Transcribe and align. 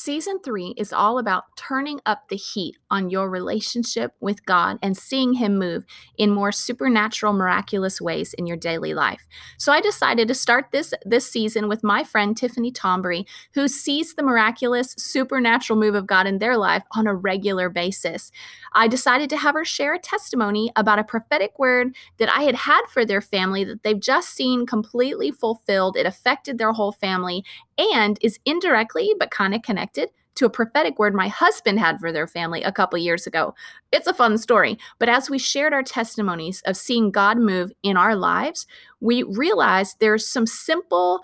Season 0.00 0.38
three 0.38 0.74
is 0.76 0.92
all 0.92 1.18
about 1.18 1.56
turning 1.56 2.00
up 2.06 2.28
the 2.28 2.36
heat 2.36 2.76
on 2.88 3.10
your 3.10 3.28
relationship 3.28 4.12
with 4.20 4.46
God 4.46 4.78
and 4.80 4.96
seeing 4.96 5.32
Him 5.32 5.58
move 5.58 5.84
in 6.16 6.30
more 6.30 6.52
supernatural, 6.52 7.32
miraculous 7.32 8.00
ways 8.00 8.32
in 8.32 8.46
your 8.46 8.56
daily 8.56 8.94
life. 8.94 9.26
So 9.56 9.72
I 9.72 9.80
decided 9.80 10.28
to 10.28 10.36
start 10.36 10.66
this 10.70 10.94
this 11.04 11.28
season 11.28 11.66
with 11.66 11.82
my 11.82 12.04
friend 12.04 12.36
Tiffany 12.36 12.70
Tombury, 12.70 13.26
who 13.54 13.66
sees 13.66 14.14
the 14.14 14.22
miraculous, 14.22 14.94
supernatural 14.96 15.80
move 15.80 15.96
of 15.96 16.06
God 16.06 16.28
in 16.28 16.38
their 16.38 16.56
life 16.56 16.84
on 16.92 17.08
a 17.08 17.14
regular 17.14 17.68
basis. 17.68 18.30
I 18.74 18.86
decided 18.86 19.28
to 19.30 19.36
have 19.36 19.56
her 19.56 19.64
share 19.64 19.94
a 19.94 19.98
testimony 19.98 20.70
about 20.76 21.00
a 21.00 21.04
prophetic 21.04 21.58
word 21.58 21.96
that 22.18 22.32
I 22.32 22.42
had 22.42 22.54
had 22.54 22.82
for 22.88 23.04
their 23.04 23.20
family 23.20 23.64
that 23.64 23.82
they've 23.82 23.98
just 23.98 24.28
seen 24.28 24.64
completely 24.64 25.32
fulfilled. 25.32 25.96
It 25.96 26.06
affected 26.06 26.56
their 26.56 26.72
whole 26.72 26.92
family 26.92 27.44
and 27.78 28.18
is 28.20 28.38
indirectly 28.44 29.14
but 29.18 29.30
kind 29.30 29.54
of 29.54 29.62
connected 29.62 30.10
to 30.34 30.46
a 30.46 30.50
prophetic 30.50 30.98
word 30.98 31.14
my 31.14 31.26
husband 31.28 31.80
had 31.80 31.98
for 31.98 32.12
their 32.12 32.26
family 32.26 32.62
a 32.62 32.70
couple 32.70 32.96
years 32.98 33.26
ago. 33.26 33.54
It's 33.90 34.06
a 34.06 34.14
fun 34.14 34.38
story, 34.38 34.78
but 34.98 35.08
as 35.08 35.28
we 35.28 35.38
shared 35.38 35.72
our 35.72 35.82
testimonies 35.82 36.62
of 36.64 36.76
seeing 36.76 37.10
God 37.10 37.38
move 37.38 37.72
in 37.82 37.96
our 37.96 38.14
lives, 38.14 38.66
we 39.00 39.24
realized 39.24 39.96
there's 39.98 40.28
some 40.28 40.46
simple 40.46 41.20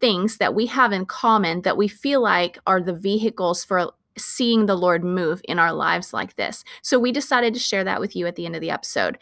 things 0.00 0.38
that 0.38 0.54
we 0.54 0.66
have 0.66 0.92
in 0.92 1.06
common 1.06 1.62
that 1.62 1.76
we 1.76 1.86
feel 1.86 2.20
like 2.20 2.58
are 2.66 2.82
the 2.82 2.92
vehicles 2.92 3.64
for 3.64 3.92
seeing 4.18 4.66
the 4.66 4.74
Lord 4.74 5.04
move 5.04 5.40
in 5.44 5.58
our 5.58 5.72
lives 5.72 6.12
like 6.12 6.34
this. 6.36 6.64
So 6.82 6.98
we 6.98 7.12
decided 7.12 7.54
to 7.54 7.60
share 7.60 7.84
that 7.84 8.00
with 8.00 8.16
you 8.16 8.26
at 8.26 8.34
the 8.34 8.46
end 8.46 8.56
of 8.56 8.60
the 8.60 8.70
episode. 8.70 9.18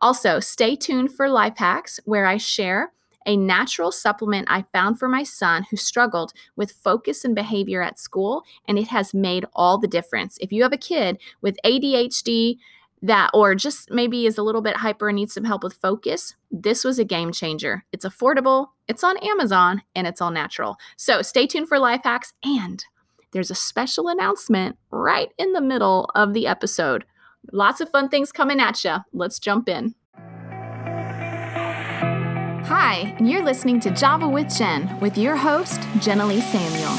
Also, 0.00 0.40
stay 0.40 0.74
tuned 0.74 1.12
for 1.12 1.28
life 1.28 1.56
hacks 1.56 2.00
where 2.04 2.26
I 2.26 2.36
share 2.38 2.92
a 3.26 3.36
natural 3.36 3.92
supplement 3.92 4.46
I 4.50 4.64
found 4.72 4.98
for 4.98 5.08
my 5.08 5.22
son 5.22 5.66
who 5.70 5.76
struggled 5.76 6.32
with 6.56 6.72
focus 6.72 7.24
and 7.24 7.34
behavior 7.34 7.82
at 7.82 7.98
school, 7.98 8.44
and 8.66 8.78
it 8.78 8.88
has 8.88 9.12
made 9.12 9.44
all 9.52 9.78
the 9.78 9.88
difference. 9.88 10.38
If 10.40 10.52
you 10.52 10.62
have 10.62 10.72
a 10.72 10.78
kid 10.78 11.18
with 11.42 11.58
ADHD, 11.64 12.58
that 13.02 13.30
or 13.34 13.54
just 13.54 13.90
maybe 13.90 14.26
is 14.26 14.38
a 14.38 14.42
little 14.42 14.62
bit 14.62 14.76
hyper 14.76 15.08
and 15.08 15.16
needs 15.16 15.34
some 15.34 15.44
help 15.44 15.62
with 15.62 15.74
focus, 15.74 16.34
this 16.50 16.82
was 16.82 16.98
a 16.98 17.04
game 17.04 17.30
changer. 17.30 17.84
It's 17.92 18.06
affordable, 18.06 18.68
it's 18.88 19.04
on 19.04 19.18
Amazon, 19.18 19.82
and 19.94 20.06
it's 20.06 20.22
all 20.22 20.30
natural. 20.30 20.76
So 20.96 21.20
stay 21.20 21.46
tuned 21.46 21.68
for 21.68 21.78
life 21.78 22.00
hacks 22.04 22.32
and 22.42 22.82
there's 23.32 23.50
a 23.50 23.54
special 23.54 24.08
announcement 24.08 24.78
right 24.90 25.30
in 25.36 25.52
the 25.52 25.60
middle 25.60 26.10
of 26.14 26.32
the 26.32 26.46
episode. 26.46 27.04
Lots 27.52 27.80
of 27.80 27.90
fun 27.90 28.08
things 28.08 28.32
coming 28.32 28.60
at 28.60 28.82
you. 28.82 28.96
Let's 29.12 29.38
jump 29.38 29.68
in. 29.68 29.94
Hi, 32.68 33.14
and 33.18 33.30
you're 33.30 33.44
listening 33.44 33.78
to 33.78 33.92
Java 33.92 34.28
with 34.28 34.52
Jen 34.52 34.98
with 34.98 35.16
your 35.16 35.36
host, 35.36 35.78
Jennalee 36.00 36.42
Samuel. 36.42 36.90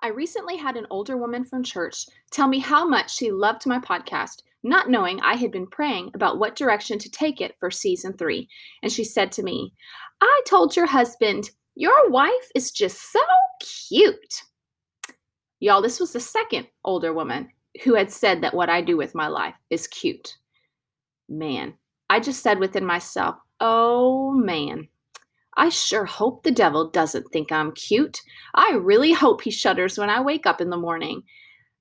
I 0.00 0.08
recently 0.08 0.56
had 0.56 0.78
an 0.78 0.86
older 0.88 1.18
woman 1.18 1.44
from 1.44 1.62
church 1.62 2.06
tell 2.30 2.48
me 2.48 2.58
how 2.58 2.88
much 2.88 3.14
she 3.14 3.30
loved 3.30 3.66
my 3.66 3.78
podcast, 3.78 4.44
not 4.62 4.88
knowing 4.88 5.20
I 5.20 5.34
had 5.34 5.52
been 5.52 5.66
praying 5.66 6.12
about 6.14 6.38
what 6.38 6.56
direction 6.56 6.98
to 7.00 7.10
take 7.10 7.42
it 7.42 7.54
for 7.60 7.70
season 7.70 8.14
three. 8.16 8.48
And 8.82 8.90
she 8.90 9.04
said 9.04 9.30
to 9.32 9.42
me, 9.42 9.74
I 10.22 10.40
told 10.46 10.74
your 10.74 10.86
husband, 10.86 11.50
Your 11.74 12.08
wife 12.08 12.50
is 12.54 12.70
just 12.70 13.12
so 13.12 13.20
cute. 13.60 14.42
Y'all, 15.64 15.80
this 15.80 15.98
was 15.98 16.12
the 16.12 16.20
second 16.20 16.66
older 16.84 17.14
woman 17.14 17.48
who 17.84 17.94
had 17.94 18.12
said 18.12 18.42
that 18.42 18.52
what 18.52 18.68
I 18.68 18.82
do 18.82 18.98
with 18.98 19.14
my 19.14 19.28
life 19.28 19.54
is 19.70 19.86
cute. 19.86 20.36
Man, 21.26 21.72
I 22.10 22.20
just 22.20 22.42
said 22.42 22.58
within 22.58 22.84
myself, 22.84 23.36
oh 23.60 24.32
man, 24.32 24.88
I 25.56 25.70
sure 25.70 26.04
hope 26.04 26.42
the 26.42 26.50
devil 26.50 26.90
doesn't 26.90 27.28
think 27.32 27.50
I'm 27.50 27.72
cute. 27.72 28.20
I 28.54 28.72
really 28.72 29.14
hope 29.14 29.40
he 29.40 29.50
shudders 29.50 29.96
when 29.96 30.10
I 30.10 30.20
wake 30.20 30.44
up 30.44 30.60
in 30.60 30.68
the 30.68 30.76
morning. 30.76 31.22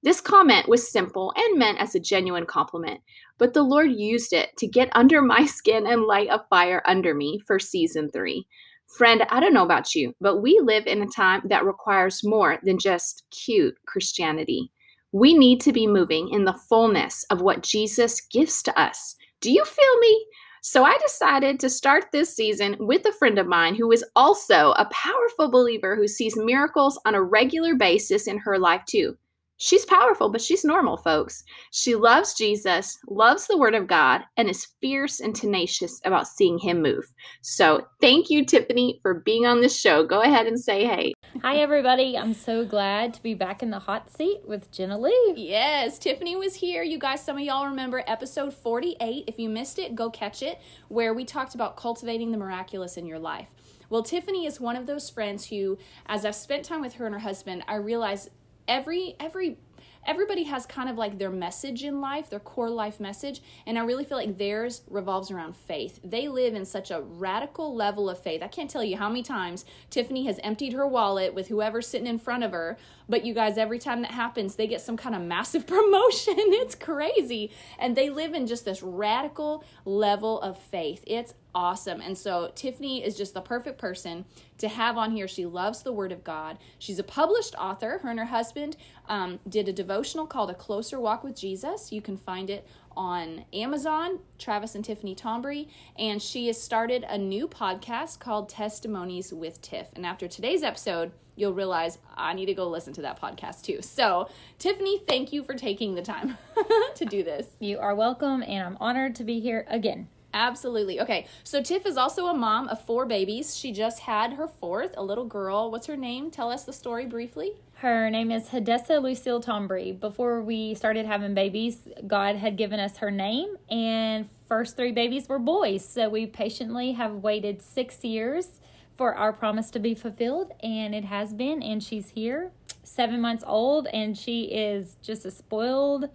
This 0.01 0.21
comment 0.21 0.69
was 0.69 0.89
simple 0.89 1.33
and 1.35 1.59
meant 1.59 1.79
as 1.79 1.93
a 1.93 1.99
genuine 1.99 2.45
compliment, 2.45 3.01
but 3.37 3.53
the 3.53 3.63
Lord 3.63 3.91
used 3.91 4.31
it 4.31 4.55
to 4.59 4.65
get 4.65 4.95
under 4.95 5.21
my 5.21 5.45
skin 5.59 5.87
and 5.87 6.03
light 6.03 6.29
a 6.31 6.45
fire 6.49 6.81
under 6.85 7.13
me 7.13 7.37
for 7.45 7.59
season 7.59 8.09
three. 8.11 8.47
Friend, 8.87 9.25
I 9.29 9.39
don't 9.39 9.53
know 9.53 9.65
about 9.65 9.95
you, 9.95 10.13
but 10.21 10.41
we 10.41 10.59
live 10.63 10.85
in 10.85 11.01
a 11.01 11.07
time 11.07 11.41
that 11.45 11.65
requires 11.65 12.23
more 12.23 12.59
than 12.63 12.77
just 12.77 13.23
cute 13.31 13.75
Christianity. 13.87 14.71
We 15.11 15.37
need 15.37 15.61
to 15.61 15.73
be 15.73 15.87
moving 15.87 16.29
in 16.29 16.45
the 16.45 16.53
fullness 16.69 17.23
of 17.29 17.41
what 17.41 17.63
Jesus 17.63 18.21
gives 18.21 18.61
to 18.63 18.79
us. 18.79 19.15
Do 19.41 19.51
you 19.51 19.63
feel 19.65 19.99
me? 19.99 20.25
So 20.61 20.85
I 20.85 20.97
decided 20.99 21.59
to 21.59 21.69
start 21.69 22.05
this 22.11 22.33
season 22.33 22.77
with 22.79 23.05
a 23.05 23.11
friend 23.11 23.37
of 23.37 23.47
mine 23.47 23.75
who 23.75 23.91
is 23.91 24.05
also 24.15 24.71
a 24.71 24.89
powerful 24.91 25.51
believer 25.51 25.95
who 25.95 26.07
sees 26.07 26.37
miracles 26.37 26.99
on 27.05 27.15
a 27.15 27.21
regular 27.21 27.75
basis 27.75 28.27
in 28.27 28.37
her 28.37 28.57
life 28.57 28.83
too. 28.87 29.17
She's 29.57 29.85
powerful, 29.85 30.29
but 30.29 30.41
she's 30.41 30.65
normal, 30.65 30.97
folks. 30.97 31.43
She 31.71 31.95
loves 31.95 32.33
Jesus, 32.33 32.97
loves 33.07 33.47
the 33.47 33.57
Word 33.57 33.75
of 33.75 33.87
God, 33.87 34.21
and 34.35 34.49
is 34.49 34.67
fierce 34.81 35.19
and 35.19 35.35
tenacious 35.35 36.01
about 36.03 36.27
seeing 36.27 36.57
Him 36.57 36.81
move. 36.81 37.13
So, 37.41 37.85
thank 38.01 38.29
you, 38.29 38.45
Tiffany, 38.45 38.99
for 39.01 39.21
being 39.25 39.45
on 39.45 39.61
this 39.61 39.79
show. 39.79 40.05
Go 40.05 40.21
ahead 40.21 40.47
and 40.47 40.59
say 40.59 40.85
hey. 40.85 41.13
Hi, 41.41 41.57
everybody. 41.57 42.17
I'm 42.17 42.33
so 42.33 42.65
glad 42.65 43.13
to 43.13 43.23
be 43.23 43.35
back 43.35 43.63
in 43.63 43.69
the 43.69 43.79
hot 43.79 44.11
seat 44.11 44.41
with 44.45 44.71
Jenna 44.71 44.99
Lee. 44.99 45.33
Yes, 45.37 45.99
Tiffany 45.99 46.35
was 46.35 46.55
here. 46.55 46.83
You 46.83 46.97
guys, 46.97 47.23
some 47.23 47.37
of 47.37 47.43
y'all 47.43 47.67
remember 47.67 48.03
episode 48.07 48.53
48. 48.53 49.25
If 49.27 49.39
you 49.39 49.49
missed 49.49 49.79
it, 49.79 49.95
go 49.95 50.09
catch 50.09 50.41
it, 50.41 50.59
where 50.89 51.13
we 51.13 51.25
talked 51.25 51.55
about 51.55 51.77
cultivating 51.77 52.31
the 52.31 52.37
miraculous 52.37 52.97
in 52.97 53.05
your 53.05 53.19
life. 53.19 53.49
Well, 53.89 54.03
Tiffany 54.03 54.47
is 54.47 54.59
one 54.59 54.75
of 54.75 54.87
those 54.87 55.09
friends 55.09 55.47
who, 55.47 55.77
as 56.07 56.25
I've 56.25 56.35
spent 56.35 56.65
time 56.65 56.81
with 56.81 56.95
her 56.95 57.05
and 57.05 57.13
her 57.13 57.19
husband, 57.19 57.63
I 57.67 57.75
realize 57.75 58.29
every 58.67 59.15
every 59.19 59.57
everybody 60.05 60.43
has 60.43 60.65
kind 60.65 60.89
of 60.89 60.97
like 60.97 61.17
their 61.17 61.29
message 61.29 61.83
in 61.83 62.01
life, 62.01 62.29
their 62.29 62.39
core 62.39 62.69
life 62.69 62.99
message, 62.99 63.41
and 63.65 63.77
I 63.77 63.83
really 63.83 64.03
feel 64.03 64.17
like 64.17 64.37
theirs 64.37 64.81
revolves 64.89 65.31
around 65.31 65.55
faith. 65.55 65.99
They 66.03 66.27
live 66.27 66.55
in 66.55 66.65
such 66.65 66.91
a 66.91 67.01
radical 67.01 67.73
level 67.73 68.09
of 68.09 68.19
faith. 68.19 68.41
I 68.43 68.47
can't 68.47 68.69
tell 68.69 68.83
you 68.83 68.97
how 68.97 69.07
many 69.07 69.23
times 69.23 69.65
Tiffany 69.89 70.25
has 70.25 70.39
emptied 70.43 70.73
her 70.73 70.87
wallet 70.87 71.33
with 71.33 71.47
whoever's 71.47 71.87
sitting 71.87 72.07
in 72.07 72.19
front 72.19 72.43
of 72.43 72.51
her, 72.51 72.77
but 73.07 73.25
you 73.25 73.33
guys, 73.33 73.57
every 73.57 73.79
time 73.79 74.01
that 74.01 74.11
happens, 74.11 74.55
they 74.55 74.67
get 74.67 74.81
some 74.81 74.97
kind 74.97 75.15
of 75.15 75.21
massive 75.21 75.65
promotion. 75.67 76.35
it's 76.37 76.75
crazy. 76.75 77.51
And 77.79 77.95
they 77.95 78.09
live 78.09 78.33
in 78.33 78.47
just 78.47 78.65
this 78.65 78.81
radical 78.83 79.63
level 79.85 80.41
of 80.41 80.57
faith. 80.57 81.03
It's 81.07 81.33
awesome. 81.55 82.01
And 82.01 82.17
so 82.17 82.51
Tiffany 82.55 83.03
is 83.03 83.17
just 83.17 83.33
the 83.33 83.41
perfect 83.41 83.77
person 83.77 84.25
to 84.57 84.67
have 84.67 84.97
on 84.97 85.11
here. 85.11 85.27
She 85.27 85.45
loves 85.45 85.83
the 85.83 85.91
Word 85.91 86.11
of 86.11 86.23
God. 86.23 86.57
She's 86.79 86.99
a 86.99 87.03
published 87.03 87.55
author. 87.57 87.99
Her 87.99 88.09
and 88.09 88.19
her 88.19 88.25
husband 88.25 88.77
um, 89.07 89.39
did 89.47 89.67
a 89.67 89.73
devotional 89.73 90.25
called 90.25 90.49
A 90.49 90.55
Closer 90.55 90.99
Walk 90.99 91.23
with 91.23 91.35
Jesus. 91.35 91.91
You 91.91 92.01
can 92.01 92.17
find 92.17 92.49
it 92.49 92.67
on 92.95 93.45
Amazon, 93.53 94.19
Travis 94.37 94.75
and 94.75 94.85
Tiffany 94.85 95.15
Tombury, 95.15 95.67
and 95.97 96.21
she 96.21 96.47
has 96.47 96.61
started 96.61 97.03
a 97.07 97.17
new 97.17 97.47
podcast 97.47 98.19
called 98.19 98.49
Testimonies 98.49 99.33
with 99.33 99.61
Tiff. 99.61 99.87
And 99.95 100.05
after 100.05 100.27
today's 100.27 100.63
episode, 100.63 101.11
you'll 101.35 101.53
realize 101.53 101.97
I 102.15 102.33
need 102.33 102.45
to 102.45 102.53
go 102.53 102.67
listen 102.67 102.93
to 102.93 103.01
that 103.01 103.19
podcast 103.19 103.63
too. 103.63 103.81
So, 103.81 104.29
Tiffany, 104.59 104.99
thank 105.07 105.33
you 105.33 105.43
for 105.43 105.55
taking 105.55 105.95
the 105.95 106.01
time 106.01 106.37
to 106.95 107.05
do 107.05 107.23
this. 107.23 107.47
You 107.59 107.79
are 107.79 107.95
welcome, 107.95 108.43
and 108.43 108.63
I'm 108.65 108.77
honored 108.79 109.15
to 109.15 109.23
be 109.23 109.39
here 109.39 109.65
again. 109.67 110.07
Absolutely. 110.33 110.99
Okay. 110.99 111.27
So 111.43 111.61
Tiff 111.61 111.85
is 111.85 111.95
also 111.95 112.25
a 112.25 112.33
mom 112.33 112.67
of 112.67 112.81
four 112.81 113.05
babies. 113.05 113.55
She 113.55 113.71
just 113.71 113.99
had 113.99 114.33
her 114.33 114.47
fourth, 114.47 114.95
a 114.97 115.03
little 115.03 115.25
girl. 115.25 115.69
What's 115.69 115.85
her 115.87 115.95
name? 115.95 116.31
Tell 116.31 116.51
us 116.51 116.63
the 116.63 116.73
story 116.73 117.05
briefly. 117.05 117.53
Her 117.75 118.09
name 118.09 118.31
is 118.31 118.47
Hadessa 118.47 119.01
Lucille 119.01 119.41
Tombury. 119.41 119.99
Before 119.99 120.41
we 120.41 120.73
started 120.73 121.05
having 121.05 121.33
babies, 121.33 121.87
God 122.07 122.37
had 122.37 122.55
given 122.55 122.79
us 122.79 122.97
her 122.97 123.11
name, 123.11 123.57
and 123.69 124.29
first 124.47 124.77
three 124.77 124.93
babies 124.93 125.27
were 125.27 125.37
boys. 125.37 125.85
So 125.85 126.07
we 126.07 126.25
patiently 126.25 126.93
have 126.93 127.15
waited 127.15 127.61
six 127.61 128.03
years 128.05 128.61
for 128.95 129.13
our 129.15 129.33
promise 129.33 129.69
to 129.71 129.79
be 129.79 129.95
fulfilled, 129.95 130.53
and 130.63 130.95
it 130.95 131.03
has 131.03 131.33
been. 131.33 131.61
And 131.61 131.83
she's 131.83 132.11
here, 132.11 132.51
seven 132.83 133.19
months 133.19 133.43
old, 133.45 133.87
and 133.87 134.17
she 134.17 134.43
is 134.43 134.95
just 135.01 135.25
a 135.25 135.31
spoiled 135.31 136.09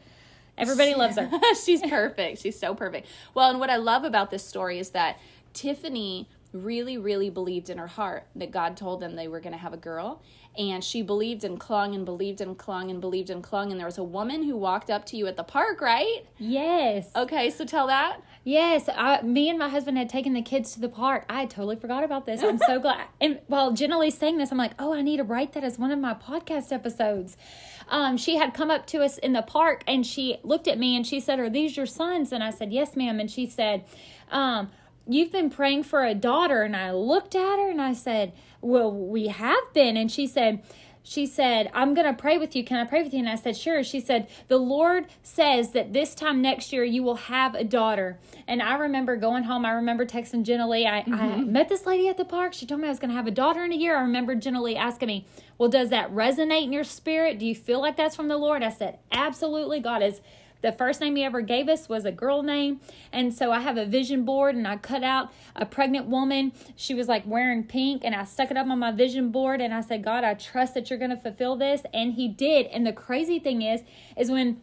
Everybody 0.58 0.94
loves 0.94 1.16
her. 1.16 1.30
She's 1.64 1.80
perfect. 1.82 2.42
She's 2.42 2.58
so 2.58 2.74
perfect. 2.74 3.06
Well, 3.34 3.50
and 3.50 3.60
what 3.60 3.70
I 3.70 3.76
love 3.76 4.04
about 4.04 4.30
this 4.30 4.44
story 4.44 4.78
is 4.78 4.90
that 4.90 5.18
Tiffany 5.52 6.28
really, 6.52 6.96
really 6.96 7.30
believed 7.30 7.68
in 7.70 7.78
her 7.78 7.86
heart 7.86 8.26
that 8.34 8.50
God 8.50 8.76
told 8.76 9.00
them 9.00 9.16
they 9.16 9.28
were 9.28 9.40
going 9.40 9.52
to 9.52 9.58
have 9.58 9.72
a 9.72 9.78
girl. 9.78 10.22
And 10.56 10.82
she 10.82 11.02
believed 11.02 11.44
and 11.44 11.60
clung 11.60 11.94
and 11.94 12.04
believed 12.04 12.40
and 12.40 12.56
clung 12.58 12.90
and 12.90 13.00
believed 13.00 13.30
and 13.30 13.42
clung. 13.42 13.70
And 13.70 13.78
there 13.78 13.86
was 13.86 13.98
a 13.98 14.02
woman 14.02 14.42
who 14.42 14.56
walked 14.56 14.90
up 14.90 15.04
to 15.06 15.16
you 15.16 15.26
at 15.26 15.36
the 15.36 15.44
park, 15.44 15.80
right? 15.80 16.26
Yes. 16.38 17.10
Okay, 17.14 17.50
so 17.50 17.64
tell 17.64 17.86
that. 17.86 18.20
Yes, 18.44 18.88
I, 18.92 19.20
me 19.22 19.50
and 19.50 19.58
my 19.58 19.68
husband 19.68 19.98
had 19.98 20.08
taken 20.08 20.32
the 20.32 20.42
kids 20.42 20.72
to 20.72 20.80
the 20.80 20.88
park. 20.88 21.26
I 21.28 21.44
totally 21.44 21.76
forgot 21.76 22.02
about 22.02 22.24
this. 22.24 22.42
I'm 22.42 22.58
so 22.58 22.80
glad. 22.80 23.06
And 23.20 23.40
while 23.46 23.72
Jenna 23.72 23.98
Lee's 23.98 24.16
saying 24.16 24.38
this, 24.38 24.50
I'm 24.50 24.58
like, 24.58 24.72
oh, 24.78 24.94
I 24.94 25.02
need 25.02 25.18
to 25.18 25.24
write 25.24 25.52
that 25.52 25.64
as 25.64 25.78
one 25.78 25.90
of 25.92 25.98
my 25.98 26.14
podcast 26.14 26.72
episodes. 26.72 27.36
Um, 27.88 28.16
she 28.16 28.36
had 28.36 28.54
come 28.54 28.70
up 28.70 28.86
to 28.88 29.02
us 29.02 29.18
in 29.18 29.32
the 29.32 29.42
park 29.42 29.82
and 29.86 30.06
she 30.06 30.38
looked 30.42 30.68
at 30.68 30.78
me 30.78 30.96
and 30.96 31.06
she 31.06 31.20
said, 31.20 31.38
Are 31.38 31.50
these 31.50 31.76
your 31.76 31.86
sons? 31.86 32.32
And 32.32 32.42
I 32.42 32.50
said, 32.50 32.72
Yes, 32.72 32.96
ma'am. 32.96 33.20
And 33.20 33.30
she 33.30 33.46
said, 33.46 33.84
um, 34.30 34.70
You've 35.06 35.32
been 35.32 35.48
praying 35.48 35.84
for 35.84 36.04
a 36.04 36.14
daughter. 36.14 36.62
And 36.62 36.76
I 36.76 36.92
looked 36.92 37.34
at 37.34 37.58
her 37.58 37.70
and 37.70 37.80
I 37.80 37.94
said, 37.94 38.32
Well, 38.60 38.92
we 38.92 39.28
have 39.28 39.72
been. 39.72 39.96
And 39.96 40.10
she 40.10 40.26
said, 40.26 40.62
she 41.08 41.24
said, 41.24 41.70
I'm 41.72 41.94
going 41.94 42.06
to 42.06 42.12
pray 42.12 42.36
with 42.36 42.54
you. 42.54 42.62
Can 42.62 42.76
I 42.76 42.84
pray 42.84 43.02
with 43.02 43.14
you? 43.14 43.20
And 43.20 43.30
I 43.30 43.36
said, 43.36 43.56
Sure. 43.56 43.82
She 43.82 43.98
said, 43.98 44.28
The 44.48 44.58
Lord 44.58 45.06
says 45.22 45.70
that 45.70 45.94
this 45.94 46.14
time 46.14 46.42
next 46.42 46.70
year 46.70 46.84
you 46.84 47.02
will 47.02 47.16
have 47.16 47.54
a 47.54 47.64
daughter. 47.64 48.18
And 48.46 48.60
I 48.60 48.76
remember 48.76 49.16
going 49.16 49.44
home. 49.44 49.64
I 49.64 49.70
remember 49.70 50.04
texting 50.04 50.42
Jenna 50.42 50.68
Lee. 50.68 50.86
I, 50.86 51.00
mm-hmm. 51.00 51.14
I 51.14 51.36
met 51.38 51.70
this 51.70 51.86
lady 51.86 52.08
at 52.08 52.18
the 52.18 52.26
park. 52.26 52.52
She 52.52 52.66
told 52.66 52.82
me 52.82 52.88
I 52.88 52.90
was 52.90 52.98
going 52.98 53.08
to 53.08 53.16
have 53.16 53.26
a 53.26 53.30
daughter 53.30 53.64
in 53.64 53.72
a 53.72 53.76
year. 53.76 53.96
I 53.96 54.02
remember 54.02 54.34
Jenna 54.34 54.62
Lee 54.62 54.76
asking 54.76 55.06
me, 55.06 55.26
Well, 55.56 55.70
does 55.70 55.88
that 55.88 56.12
resonate 56.12 56.64
in 56.64 56.74
your 56.74 56.84
spirit? 56.84 57.38
Do 57.38 57.46
you 57.46 57.54
feel 57.54 57.80
like 57.80 57.96
that's 57.96 58.14
from 58.14 58.28
the 58.28 58.36
Lord? 58.36 58.62
I 58.62 58.68
said, 58.68 58.98
Absolutely. 59.10 59.80
God 59.80 60.02
is 60.02 60.20
the 60.60 60.72
first 60.72 61.00
name 61.00 61.16
he 61.16 61.24
ever 61.24 61.40
gave 61.40 61.68
us 61.68 61.88
was 61.88 62.04
a 62.04 62.12
girl 62.12 62.42
name. 62.42 62.80
And 63.12 63.32
so 63.32 63.52
I 63.52 63.60
have 63.60 63.76
a 63.76 63.86
vision 63.86 64.24
board 64.24 64.54
and 64.54 64.66
I 64.66 64.76
cut 64.76 65.04
out 65.04 65.32
a 65.54 65.64
pregnant 65.64 66.06
woman. 66.06 66.52
She 66.74 66.94
was 66.94 67.08
like 67.08 67.26
wearing 67.26 67.64
pink 67.64 68.02
and 68.04 68.14
I 68.14 68.24
stuck 68.24 68.50
it 68.50 68.56
up 68.56 68.66
on 68.66 68.78
my 68.78 68.90
vision 68.90 69.30
board 69.30 69.60
and 69.60 69.72
I 69.72 69.80
said, 69.80 70.02
God, 70.02 70.24
I 70.24 70.34
trust 70.34 70.74
that 70.74 70.90
you're 70.90 70.98
going 70.98 71.10
to 71.10 71.16
fulfill 71.16 71.56
this. 71.56 71.82
And 71.94 72.14
he 72.14 72.28
did. 72.28 72.66
And 72.66 72.86
the 72.86 72.92
crazy 72.92 73.38
thing 73.38 73.62
is, 73.62 73.82
is 74.16 74.30
when 74.30 74.60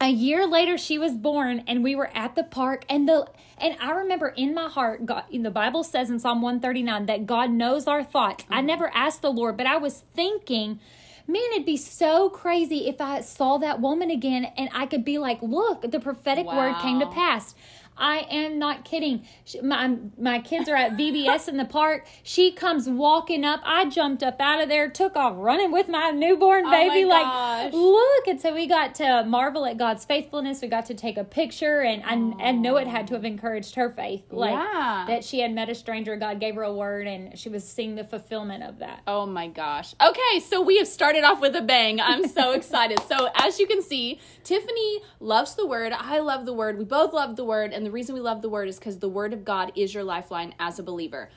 a 0.00 0.08
year 0.08 0.46
later 0.46 0.78
she 0.78 0.98
was 0.98 1.12
born 1.12 1.62
and 1.66 1.82
we 1.82 1.94
were 1.94 2.10
at 2.14 2.34
the 2.34 2.44
park 2.44 2.84
and 2.88 3.08
the 3.08 3.26
and 3.58 3.76
i 3.80 3.90
remember 3.90 4.28
in 4.28 4.54
my 4.54 4.68
heart 4.68 5.04
god 5.04 5.24
the 5.32 5.50
bible 5.50 5.82
says 5.82 6.08
in 6.08 6.20
psalm 6.20 6.40
139 6.40 7.06
that 7.06 7.26
god 7.26 7.50
knows 7.50 7.86
our 7.86 8.04
thoughts 8.04 8.44
mm-hmm. 8.44 8.54
i 8.54 8.60
never 8.60 8.94
asked 8.94 9.22
the 9.22 9.30
lord 9.30 9.56
but 9.56 9.66
i 9.66 9.76
was 9.76 10.04
thinking 10.14 10.78
man, 11.28 11.42
it'd 11.52 11.66
be 11.66 11.76
so 11.76 12.30
crazy 12.30 12.88
if 12.88 13.00
I 13.00 13.20
saw 13.20 13.58
that 13.58 13.80
woman 13.80 14.10
again 14.10 14.46
and 14.56 14.70
I 14.72 14.86
could 14.86 15.04
be 15.04 15.18
like, 15.18 15.40
look, 15.42 15.82
the 15.82 16.00
prophetic 16.00 16.46
wow. 16.46 16.56
word 16.56 16.82
came 16.82 17.00
to 17.00 17.06
pass. 17.06 17.54
I 17.98 18.26
am 18.30 18.58
not 18.58 18.84
kidding. 18.84 19.26
My 19.62 19.96
my 20.16 20.38
kids 20.38 20.68
are 20.68 20.76
at 20.76 20.92
VBS 20.92 21.48
in 21.48 21.56
the 21.56 21.64
park. 21.64 22.06
She 22.22 22.52
comes 22.52 22.88
walking 22.88 23.44
up. 23.44 23.60
I 23.64 23.88
jumped 23.88 24.22
up 24.22 24.40
out 24.40 24.62
of 24.62 24.68
there, 24.68 24.88
took 24.88 25.16
off 25.16 25.34
running 25.36 25.72
with 25.72 25.88
my 25.88 26.10
newborn 26.10 26.66
oh 26.66 26.70
baby. 26.70 27.04
Oh 27.04 27.08
like, 27.08 27.72
look! 27.72 28.28
And 28.28 28.40
so 28.40 28.54
we 28.54 28.66
got 28.66 28.94
to 28.96 29.24
marvel 29.24 29.66
at 29.66 29.78
God's 29.78 30.04
faithfulness. 30.04 30.62
We 30.62 30.68
got 30.68 30.86
to 30.86 30.94
take 30.94 31.16
a 31.16 31.24
picture, 31.24 31.80
and 31.80 32.02
I, 32.04 32.48
I 32.48 32.52
know 32.52 32.76
it 32.76 32.86
had 32.86 33.08
to 33.08 33.14
have 33.14 33.24
encouraged 33.24 33.74
her 33.74 33.90
faith. 33.90 34.22
Like 34.30 34.52
yeah. 34.52 35.04
that 35.08 35.24
she 35.24 35.40
had 35.40 35.52
met 35.52 35.68
a 35.68 35.74
stranger. 35.74 36.16
God 36.16 36.38
gave 36.38 36.54
her 36.54 36.62
a 36.62 36.72
word, 36.72 37.08
and 37.08 37.36
she 37.36 37.48
was 37.48 37.66
seeing 37.66 37.96
the 37.96 38.04
fulfillment 38.04 38.62
of 38.62 38.78
that. 38.78 39.02
Oh 39.08 39.26
my 39.26 39.48
gosh! 39.48 39.94
Okay, 40.00 40.40
so 40.40 40.62
we 40.62 40.78
have 40.78 40.88
started 40.88 41.24
off 41.24 41.40
with 41.40 41.56
a 41.56 41.62
bang. 41.62 42.00
I'm 42.00 42.28
so 42.28 42.52
excited. 42.58 43.00
So 43.08 43.28
as 43.34 43.58
you 43.58 43.66
can 43.66 43.82
see, 43.82 44.20
Tiffany 44.44 45.00
loves 45.18 45.56
the 45.56 45.66
word. 45.66 45.92
I 45.92 46.20
love 46.20 46.46
the 46.46 46.52
word. 46.52 46.78
We 46.78 46.84
both 46.84 47.12
love 47.12 47.34
the 47.34 47.44
word, 47.44 47.72
and 47.72 47.87
the 47.88 47.92
reason 47.92 48.14
we 48.14 48.20
love 48.20 48.42
the 48.42 48.50
word 48.50 48.68
is 48.68 48.78
because 48.78 48.98
the 48.98 49.08
word 49.08 49.32
of 49.32 49.46
God 49.46 49.72
is 49.74 49.94
your 49.94 50.04
lifeline 50.04 50.54
as 50.60 50.78
a 50.78 50.82
believer. 50.82 51.30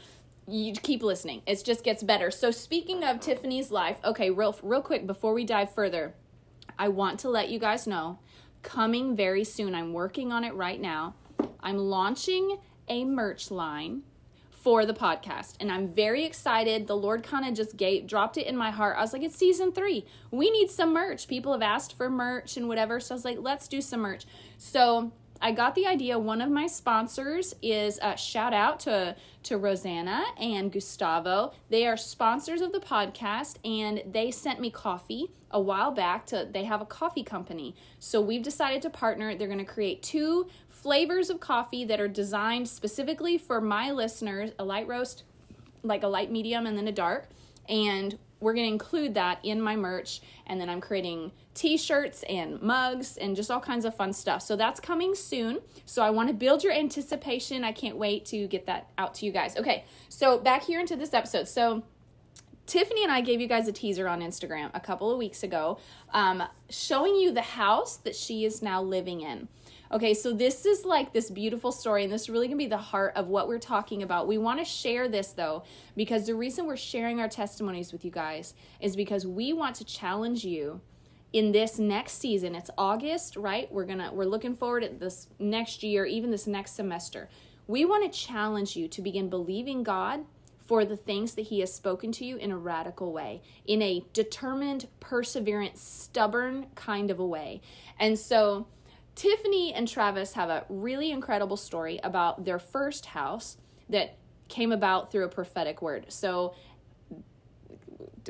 You 0.50 0.74
keep 0.74 1.02
listening. 1.02 1.44
It 1.46 1.64
just 1.64 1.82
gets 1.82 2.04
better. 2.04 2.30
So 2.30 2.52
speaking 2.52 3.06
of 3.06 3.22
Tiffany's 3.22 3.72
life, 3.72 4.00
okay, 4.04 4.30
real 4.30 4.60
real 4.62 4.82
quick 4.82 5.08
before 5.08 5.34
we 5.34 5.46
dive 5.46 5.74
further, 5.74 6.14
I 6.78 6.90
want 6.90 7.22
to 7.22 7.30
let 7.30 7.48
you 7.48 7.58
guys 7.58 7.88
know 7.88 8.20
coming 8.64 9.16
very 9.16 9.46
soon. 9.46 9.74
I'm 9.74 9.94
working 9.94 10.34
on 10.34 10.44
it 10.44 10.54
right 10.54 10.82
now. 10.82 11.16
I'm 11.62 11.78
launching 11.78 12.58
a 12.90 13.06
merch 13.06 13.50
line 13.50 14.04
for 14.52 14.86
the 14.86 14.94
podcast 14.94 15.56
and 15.60 15.72
i'm 15.72 15.88
very 15.88 16.24
excited 16.24 16.86
the 16.86 16.96
lord 16.96 17.24
kind 17.24 17.48
of 17.48 17.56
just 17.56 17.76
gave 17.78 18.06
dropped 18.06 18.38
it 18.38 18.46
in 18.46 18.56
my 18.56 18.70
heart 18.70 18.96
i 18.96 19.02
was 19.02 19.12
like 19.12 19.24
it's 19.24 19.36
season 19.36 19.72
three 19.72 20.06
we 20.30 20.52
need 20.52 20.70
some 20.70 20.94
merch 20.94 21.28
people 21.28 21.52
have 21.52 21.64
asked 21.64 21.98
for 21.98 22.12
merch 22.12 22.58
and 22.58 22.68
whatever 22.68 23.00
so 23.00 23.16
i 23.16 23.16
was 23.16 23.26
like 23.26 23.40
let's 23.40 23.68
do 23.68 23.82
some 23.82 24.02
merch 24.02 24.24
so 24.60 25.12
I 25.42 25.52
got 25.52 25.74
the 25.74 25.88
idea. 25.88 26.20
One 26.20 26.40
of 26.40 26.52
my 26.52 26.68
sponsors 26.68 27.56
is 27.62 28.00
a 28.02 28.16
shout 28.16 28.54
out 28.54 28.80
to 28.82 29.16
to 29.44 29.58
Rosanna 29.58 30.24
and 30.40 30.72
Gustavo. 30.72 31.52
They 31.70 31.88
are 31.88 31.98
sponsors 31.98 32.62
of 32.62 32.72
the 32.72 32.80
podcast, 32.80 33.56
and 33.66 34.04
they 34.06 34.30
sent 34.30 34.60
me 34.60 34.70
coffee 34.70 35.32
a 35.50 35.60
while 35.60 35.92
back. 35.92 36.28
To 36.28 36.48
they 36.50 36.66
have 36.66 36.80
a 36.80 36.86
coffee 36.86 37.24
company, 37.24 37.76
so 38.00 38.22
we've 38.22 38.44
decided 38.44 38.84
to 38.84 38.92
partner. 38.92 39.36
They're 39.36 39.48
going 39.48 39.58
to 39.58 39.66
create 39.66 40.04
two 40.04 40.48
flavors 40.70 41.32
of 41.32 41.40
coffee 41.40 41.86
that 41.86 42.00
are 42.00 42.08
designed 42.08 42.70
specifically 42.70 43.40
for 43.40 43.60
my 43.60 43.90
listeners: 43.90 44.52
a 44.60 44.64
light 44.64 44.88
roast, 44.88 45.24
like 45.82 46.04
a 46.04 46.08
light 46.08 46.32
medium, 46.32 46.68
and 46.68 46.78
then 46.78 46.88
a 46.88 46.92
dark. 46.92 47.30
And 47.68 48.20
we're 48.42 48.54
going 48.54 48.66
to 48.66 48.72
include 48.72 49.14
that 49.14 49.40
in 49.44 49.62
my 49.62 49.76
merch 49.76 50.22
and 50.48 50.60
then 50.60 50.70
i'm 50.70 50.82
creating 50.82 51.32
t-shirts 51.54 52.24
and 52.30 52.62
mugs 52.62 53.18
and 53.18 53.36
just 53.36 53.52
all 53.52 53.60
kinds 53.60 53.84
of 53.84 53.94
fun 53.96 54.14
stuff. 54.14 54.42
So 54.42 54.56
that's 54.56 54.80
coming 54.80 55.16
soon. 55.16 55.60
So 55.86 56.02
i 56.02 56.10
want 56.10 56.30
to 56.30 56.34
build 56.34 56.64
your 56.64 56.74
anticipation. 56.74 57.64
I 57.64 57.72
can't 57.72 57.98
wait 57.98 58.26
to 58.28 58.48
get 58.48 58.66
that 58.68 58.90
out 58.98 59.14
to 59.16 59.26
you 59.26 59.32
guys. 59.32 59.58
Okay 59.58 59.86
so 60.10 60.38
back 60.38 60.64
here 60.64 60.80
into 60.80 60.96
this 60.96 61.14
episode. 61.14 61.48
So 61.48 61.84
Tiffany 62.68 63.04
and 63.04 63.12
I 63.12 63.22
gave 63.22 63.42
you 63.42 63.48
guys 63.48 63.68
a 63.68 63.74
teaser 63.74 64.08
on 64.08 64.22
Instagram 64.22 64.70
a 64.74 64.80
couple 64.80 65.12
of 65.12 65.18
weeks 65.18 65.44
ago, 65.44 65.80
um, 66.14 66.44
showing 66.70 67.16
you 67.16 67.34
the 67.34 67.42
house 67.42 67.98
that 67.98 68.16
she 68.16 68.46
is 68.46 68.62
now 68.62 68.82
living 68.82 69.22
in. 69.22 69.48
Okay, 69.94 70.14
so 70.14 70.32
this 70.32 70.66
is 70.66 70.86
like 70.86 71.12
this 71.12 71.30
beautiful 71.30 71.70
story, 71.70 72.06
and 72.06 72.14
this 72.14 72.22
is 72.22 72.30
really 72.30 72.48
gonna 72.48 72.56
be 72.56 72.66
the 72.66 72.78
heart 72.78 73.12
of 73.18 73.28
what 73.28 73.50
we're 73.50 73.60
talking 73.60 74.04
about. 74.04 74.26
We 74.26 74.38
wanna 74.38 74.64
share 74.64 75.10
this 75.10 75.34
though, 75.34 75.64
because 75.98 76.28
the 76.28 76.36
reason 76.36 76.66
we're 76.66 76.78
sharing 76.78 77.20
our 77.20 77.28
testimonies 77.28 77.92
with 77.92 78.06
you 78.06 78.12
guys 78.12 78.54
is 78.80 78.96
because 78.96 79.28
we 79.28 79.52
want 79.52 79.76
to 79.76 79.84
challenge 79.84 80.46
you 80.46 80.80
in 81.34 81.52
this 81.52 81.78
next 81.78 82.14
season. 82.20 82.56
It's 82.56 82.70
August, 82.78 83.36
right? 83.36 83.70
We're 83.70 83.84
gonna 83.84 84.14
we're 84.14 84.24
looking 84.24 84.56
forward 84.56 84.86
at 84.86 85.02
this 85.02 85.28
next 85.40 85.84
year, 85.84 86.06
even 86.06 86.32
this 86.32 86.48
next 86.48 86.72
semester. 86.72 87.28
We 87.68 87.84
wanna 87.84 88.10
challenge 88.10 88.78
you 88.78 88.88
to 88.88 89.02
begin 89.02 89.30
believing 89.30 89.84
God 89.84 90.24
for 90.62 90.86
the 90.86 90.96
things 90.96 91.34
that 91.34 91.48
he 91.48 91.60
has 91.60 91.74
spoken 91.74 92.14
to 92.14 92.24
you 92.24 92.38
in 92.38 92.50
a 92.50 92.58
radical 92.58 93.12
way, 93.12 93.42
in 93.66 93.82
a 93.82 94.06
determined, 94.14 94.88
perseverant, 95.02 95.76
stubborn 95.78 96.68
kind 96.76 97.12
of 97.12 97.20
a 97.20 97.26
way. 97.26 97.60
And 98.00 98.18
so 98.18 98.68
Tiffany 99.16 99.74
and 99.74 99.88
Travis 99.88 100.34
have 100.34 100.50
a 100.50 100.66
really 100.70 101.12
incredible 101.12 101.58
story 101.58 102.00
about 102.04 102.46
their 102.46 102.60
first 102.60 103.08
house 103.08 103.58
that 103.90 104.18
came 104.48 104.72
about 104.72 105.12
through 105.12 105.26
a 105.26 105.30
prophetic 105.30 105.82
word. 105.82 106.06
So 106.10 106.56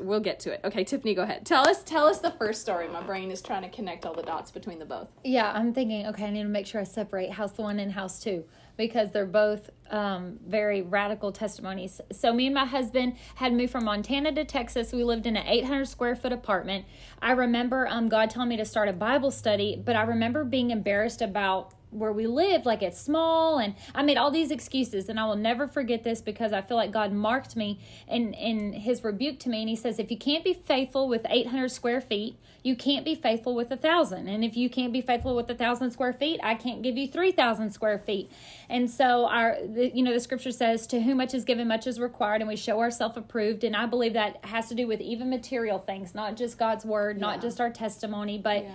we'll 0.00 0.20
get 0.20 0.40
to 0.40 0.52
it. 0.52 0.60
Okay, 0.64 0.84
Tiffany, 0.84 1.14
go 1.14 1.22
ahead. 1.22 1.44
Tell 1.44 1.66
us 1.68 1.82
tell 1.82 2.06
us 2.06 2.20
the 2.20 2.30
first 2.30 2.62
story. 2.62 2.88
My 2.88 3.02
brain 3.02 3.30
is 3.30 3.42
trying 3.42 3.62
to 3.62 3.68
connect 3.68 4.06
all 4.06 4.14
the 4.14 4.22
dots 4.22 4.50
between 4.50 4.78
the 4.78 4.84
both. 4.84 5.08
Yeah, 5.24 5.52
I'm 5.52 5.72
thinking, 5.72 6.06
okay, 6.08 6.26
I 6.26 6.30
need 6.30 6.42
to 6.42 6.48
make 6.48 6.66
sure 6.66 6.80
I 6.80 6.84
separate 6.84 7.30
house 7.30 7.58
one 7.58 7.78
and 7.78 7.92
house 7.92 8.20
two 8.20 8.44
because 8.86 9.12
they're 9.12 9.26
both 9.26 9.70
um, 9.90 10.40
very 10.44 10.82
radical 10.82 11.30
testimonies. 11.30 12.00
So, 12.10 12.32
me 12.32 12.46
and 12.46 12.54
my 12.54 12.64
husband 12.64 13.16
had 13.36 13.52
moved 13.52 13.70
from 13.70 13.84
Montana 13.84 14.32
to 14.32 14.44
Texas. 14.44 14.92
We 14.92 15.04
lived 15.04 15.26
in 15.26 15.36
an 15.36 15.46
800 15.46 15.86
square 15.86 16.16
foot 16.16 16.32
apartment. 16.32 16.84
I 17.20 17.32
remember 17.32 17.86
um, 17.86 18.08
God 18.08 18.30
telling 18.30 18.48
me 18.48 18.56
to 18.56 18.64
start 18.64 18.88
a 18.88 18.92
Bible 18.92 19.30
study, 19.30 19.80
but 19.84 19.94
I 19.94 20.02
remember 20.02 20.42
being 20.42 20.70
embarrassed 20.70 21.22
about 21.22 21.74
where 21.92 22.12
we 22.12 22.26
live 22.26 22.64
like 22.64 22.82
it's 22.82 23.00
small 23.00 23.58
and 23.58 23.74
i 23.94 24.02
made 24.02 24.16
all 24.16 24.30
these 24.30 24.50
excuses 24.50 25.08
and 25.08 25.20
i 25.20 25.24
will 25.24 25.36
never 25.36 25.68
forget 25.68 26.02
this 26.02 26.20
because 26.20 26.52
i 26.52 26.60
feel 26.60 26.76
like 26.76 26.90
god 26.90 27.12
marked 27.12 27.54
me 27.54 27.78
in 28.08 28.32
in 28.34 28.72
his 28.72 29.04
rebuke 29.04 29.38
to 29.38 29.48
me 29.48 29.60
and 29.60 29.68
he 29.68 29.76
says 29.76 29.98
if 29.98 30.10
you 30.10 30.16
can't 30.16 30.42
be 30.42 30.54
faithful 30.54 31.08
with 31.08 31.26
800 31.28 31.70
square 31.70 32.00
feet 32.00 32.36
you 32.62 32.76
can't 32.76 33.04
be 33.04 33.14
faithful 33.14 33.54
with 33.54 33.70
a 33.70 33.76
thousand 33.76 34.28
and 34.28 34.44
if 34.44 34.56
you 34.56 34.70
can't 34.70 34.92
be 34.92 35.00
faithful 35.00 35.36
with 35.36 35.50
a 35.50 35.54
thousand 35.54 35.90
square 35.90 36.12
feet 36.12 36.40
i 36.42 36.54
can't 36.54 36.82
give 36.82 36.96
you 36.96 37.06
3000 37.06 37.70
square 37.70 37.98
feet 37.98 38.30
and 38.68 38.90
so 38.90 39.26
our 39.26 39.56
the, 39.66 39.90
you 39.94 40.02
know 40.02 40.12
the 40.12 40.20
scripture 40.20 40.52
says 40.52 40.86
to 40.86 41.00
whom 41.00 41.18
much 41.18 41.34
is 41.34 41.44
given 41.44 41.68
much 41.68 41.86
is 41.86 42.00
required 42.00 42.40
and 42.40 42.48
we 42.48 42.56
show 42.56 42.80
ourselves 42.80 43.16
approved 43.16 43.64
and 43.64 43.76
i 43.76 43.84
believe 43.84 44.14
that 44.14 44.42
has 44.44 44.68
to 44.68 44.74
do 44.74 44.86
with 44.86 45.00
even 45.00 45.28
material 45.28 45.78
things 45.78 46.14
not 46.14 46.36
just 46.36 46.58
god's 46.58 46.84
word 46.84 47.16
yeah. 47.16 47.20
not 47.20 47.42
just 47.42 47.60
our 47.60 47.70
testimony 47.70 48.38
but 48.38 48.64
yeah 48.64 48.70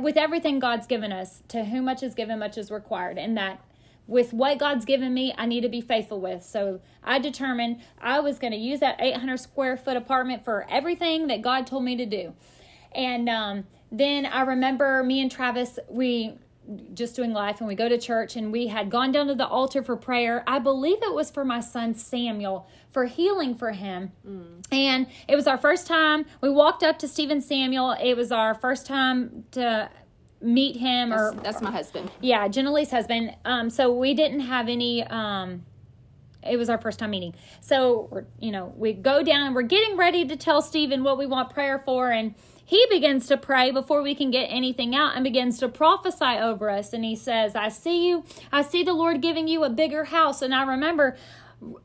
with 0.00 0.16
everything 0.16 0.58
God's 0.58 0.86
given 0.86 1.12
us, 1.12 1.42
to 1.48 1.64
whom 1.64 1.84
much 1.84 2.02
is 2.02 2.14
given, 2.14 2.38
much 2.38 2.56
is 2.58 2.70
required. 2.70 3.18
And 3.18 3.36
that 3.36 3.60
with 4.06 4.32
what 4.32 4.58
God's 4.58 4.84
given 4.84 5.14
me, 5.14 5.34
I 5.36 5.46
need 5.46 5.62
to 5.62 5.68
be 5.68 5.80
faithful 5.80 6.20
with. 6.20 6.42
So 6.42 6.80
I 7.02 7.18
determined 7.18 7.80
I 8.00 8.20
was 8.20 8.38
going 8.38 8.52
to 8.52 8.58
use 8.58 8.80
that 8.80 9.00
800 9.00 9.38
square 9.38 9.76
foot 9.76 9.96
apartment 9.96 10.44
for 10.44 10.66
everything 10.68 11.26
that 11.28 11.42
God 11.42 11.66
told 11.66 11.84
me 11.84 11.96
to 11.96 12.06
do. 12.06 12.34
And 12.94 13.28
um, 13.28 13.64
then 13.90 14.26
I 14.26 14.42
remember 14.42 15.02
me 15.02 15.20
and 15.20 15.30
Travis, 15.30 15.78
we 15.88 16.38
just 16.94 17.14
doing 17.14 17.32
life 17.32 17.58
and 17.60 17.68
we 17.68 17.74
go 17.74 17.88
to 17.88 17.98
church 17.98 18.36
and 18.36 18.50
we 18.50 18.68
had 18.68 18.90
gone 18.90 19.12
down 19.12 19.26
to 19.26 19.34
the 19.34 19.46
altar 19.46 19.82
for 19.82 19.96
prayer. 19.96 20.42
I 20.46 20.58
believe 20.58 21.02
it 21.02 21.12
was 21.12 21.30
for 21.30 21.44
my 21.44 21.60
son 21.60 21.94
Samuel 21.94 22.68
for 22.92 23.04
healing 23.04 23.54
for 23.54 23.72
him. 23.72 24.12
Mm. 24.26 24.64
And 24.72 25.06
it 25.28 25.36
was 25.36 25.46
our 25.46 25.58
first 25.58 25.86
time. 25.86 26.24
We 26.40 26.48
walked 26.50 26.82
up 26.82 26.98
to 27.00 27.08
Stephen 27.08 27.40
Samuel. 27.40 27.96
It 28.02 28.14
was 28.14 28.32
our 28.32 28.54
first 28.54 28.86
time 28.86 29.44
to 29.52 29.90
meet 30.40 30.76
him 30.76 31.12
or 31.12 31.32
that's, 31.32 31.42
that's 31.42 31.62
my 31.62 31.70
husband. 31.70 32.10
Yeah, 32.20 32.48
Jenna 32.48 32.72
husband. 32.86 33.36
Um 33.44 33.68
so 33.68 33.92
we 33.92 34.14
didn't 34.14 34.40
have 34.40 34.68
any 34.68 35.04
um 35.04 35.64
it 36.42 36.56
was 36.58 36.68
our 36.68 36.78
first 36.78 36.98
time 36.98 37.10
meeting. 37.10 37.34
So, 37.60 38.24
you 38.38 38.52
know, 38.52 38.72
we 38.76 38.92
go 38.92 39.22
down 39.22 39.46
and 39.46 39.54
we're 39.54 39.62
getting 39.62 39.96
ready 39.96 40.26
to 40.26 40.36
tell 40.36 40.60
Stephen 40.60 41.02
what 41.02 41.18
we 41.18 41.26
want 41.26 41.50
prayer 41.50 41.82
for 41.84 42.10
and 42.10 42.34
he 42.64 42.86
begins 42.90 43.26
to 43.28 43.36
pray 43.36 43.70
before 43.70 44.02
we 44.02 44.14
can 44.14 44.30
get 44.30 44.46
anything 44.46 44.94
out 44.94 45.14
and 45.14 45.24
begins 45.24 45.58
to 45.58 45.68
prophesy 45.68 46.38
over 46.38 46.70
us. 46.70 46.92
And 46.92 47.04
he 47.04 47.16
says, 47.16 47.54
I 47.54 47.68
see 47.68 48.08
you. 48.08 48.24
I 48.50 48.62
see 48.62 48.82
the 48.82 48.94
Lord 48.94 49.20
giving 49.20 49.48
you 49.48 49.64
a 49.64 49.70
bigger 49.70 50.04
house. 50.04 50.40
And 50.42 50.54
I 50.54 50.64
remember 50.64 51.16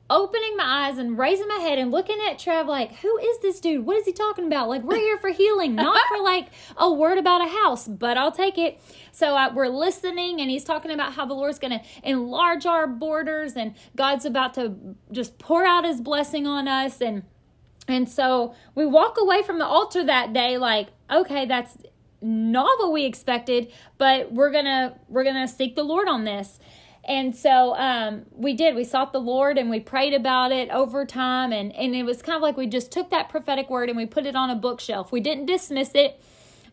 opening 0.10 0.58
my 0.58 0.88
eyes 0.88 0.98
and 0.98 1.18
raising 1.18 1.48
my 1.48 1.56
head 1.56 1.80
and 1.80 1.90
looking 1.90 2.18
at 2.30 2.38
Trev 2.38 2.68
like, 2.68 2.96
who 2.98 3.18
is 3.18 3.40
this 3.40 3.62
dude? 3.62 3.86
What 3.86 3.98
is 3.98 4.06
he 4.06 4.12
talking 4.12 4.46
about? 4.46 4.68
Like, 4.68 4.84
we're 4.84 4.98
here 4.98 5.18
for 5.18 5.30
healing, 5.30 5.76
not 5.76 6.02
for 6.10 6.22
like 6.22 6.48
a 6.76 6.92
word 6.92 7.18
about 7.18 7.46
a 7.46 7.50
house, 7.50 7.88
but 7.88 8.18
I'll 8.18 8.32
take 8.32 8.58
it. 8.58 8.82
So 9.12 9.38
we're 9.54 9.70
listening, 9.70 10.42
and 10.42 10.50
he's 10.50 10.66
talking 10.66 10.92
about 10.92 11.14
how 11.14 11.26
the 11.26 11.34
Lord's 11.34 11.60
going 11.60 11.80
to 11.80 11.86
enlarge 12.04 12.66
our 12.66 12.88
borders 12.88 13.54
and 13.54 13.74
God's 13.96 14.26
about 14.26 14.54
to 14.56 14.74
just 15.12 15.40
pour 15.40 15.66
out 15.66 15.86
his 15.86 16.02
blessing 16.02 16.46
on 16.46 16.68
us. 16.68 17.00
And 17.00 17.24
and 17.90 18.08
so 18.08 18.56
we 18.76 18.86
walk 18.86 19.18
away 19.20 19.44
from 19.44 19.60
the 19.60 19.66
altar 19.66 20.06
that 20.06 20.32
day 20.32 20.58
like, 20.58 20.90
okay, 21.12 21.46
that's 21.46 21.78
not 22.22 22.80
what 22.80 22.92
we 22.92 23.06
expected, 23.06 23.72
but 23.98 24.32
we're 24.32 24.52
gonna 24.52 24.98
we're 25.08 25.24
gonna 25.24 25.48
seek 25.48 25.76
the 25.76 25.84
Lord 25.84 26.08
on 26.08 26.24
this. 26.24 26.60
And 27.06 27.36
so 27.36 27.76
um, 27.76 28.26
we 28.32 28.54
did. 28.54 28.76
We 28.76 28.84
sought 28.84 29.14
the 29.14 29.20
Lord 29.20 29.58
and 29.58 29.70
we 29.70 29.80
prayed 29.80 30.14
about 30.14 30.52
it 30.52 30.70
over 30.70 31.06
time. 31.06 31.52
And, 31.52 31.74
and 31.74 31.96
it 31.96 32.04
was 32.04 32.22
kind 32.22 32.36
of 32.36 32.44
like 32.44 32.56
we 32.56 32.68
just 32.68 32.92
took 32.92 33.10
that 33.10 33.30
prophetic 33.30 33.68
word 33.68 33.90
and 33.90 33.98
we 33.98 34.06
put 34.06 34.28
it 34.28 34.36
on 34.36 34.52
a 34.52 34.56
bookshelf. 34.56 35.12
We 35.12 35.20
didn't 35.20 35.48
dismiss 35.48 35.96
it 35.96 36.22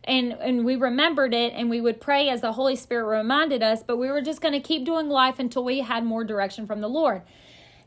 and, 0.05 0.33
and 0.33 0.65
we 0.67 0.77
remembered 0.77 1.33
it 1.33 1.55
and 1.55 1.71
we 1.71 1.81
would 1.81 2.03
pray 2.03 2.29
as 2.29 2.43
the 2.43 2.53
Holy 2.53 2.77
Spirit 2.77 3.07
reminded 3.07 3.63
us, 3.63 3.83
but 3.83 3.97
we 3.97 4.11
were 4.11 4.21
just 4.21 4.43
going 4.43 4.53
to 4.53 4.61
keep 4.61 4.85
doing 4.85 5.09
life 5.09 5.39
until 5.39 5.65
we 5.65 5.81
had 5.81 6.05
more 6.05 6.23
direction 6.23 6.67
from 6.67 6.83
the 6.83 6.89
Lord. 6.89 7.23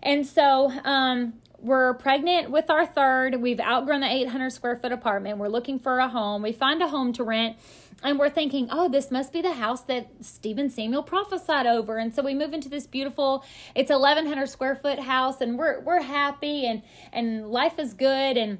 And 0.02 0.26
so 0.26 0.72
um, 0.84 1.34
we're 1.62 1.94
pregnant 1.96 2.52
with 2.52 2.70
our 2.70 2.86
third. 2.86 3.42
We've 3.42 3.60
outgrown 3.60 4.02
the 4.02 4.12
800 4.12 4.52
square 4.52 4.78
foot 4.78 4.92
apartment. 4.92 5.38
We're 5.38 5.50
looking 5.50 5.80
for 5.80 6.00
a 6.00 6.08
home. 6.08 6.42
We 6.42 6.52
find 6.52 6.82
a 6.82 6.88
home 6.88 7.14
to 7.14 7.24
rent 7.24 7.58
and 8.04 8.18
we're 8.18 8.30
thinking, 8.30 8.70
oh, 8.72 8.88
this 8.88 9.12
must 9.12 9.34
be 9.34 9.42
the 9.42 9.54
house 9.54 9.82
that 9.82 10.10
Stephen 10.22 10.70
Samuel 10.70 11.04
prophesied 11.04 11.66
over. 11.66 11.98
And 11.98 12.14
so 12.14 12.24
we 12.24 12.34
move 12.34 12.54
into 12.54 12.70
this 12.70 12.88
beautiful, 12.88 13.44
it's 13.76 13.90
1100 13.90 14.48
square 14.48 14.76
foot 14.76 15.00
house, 15.00 15.42
and 15.42 15.58
we're 15.58 15.82
we're 15.82 16.02
happy 16.02 16.66
and 16.66 16.82
and 17.12 17.50
life 17.50 17.78
is 17.80 17.94
good. 17.94 18.38
And 18.38 18.60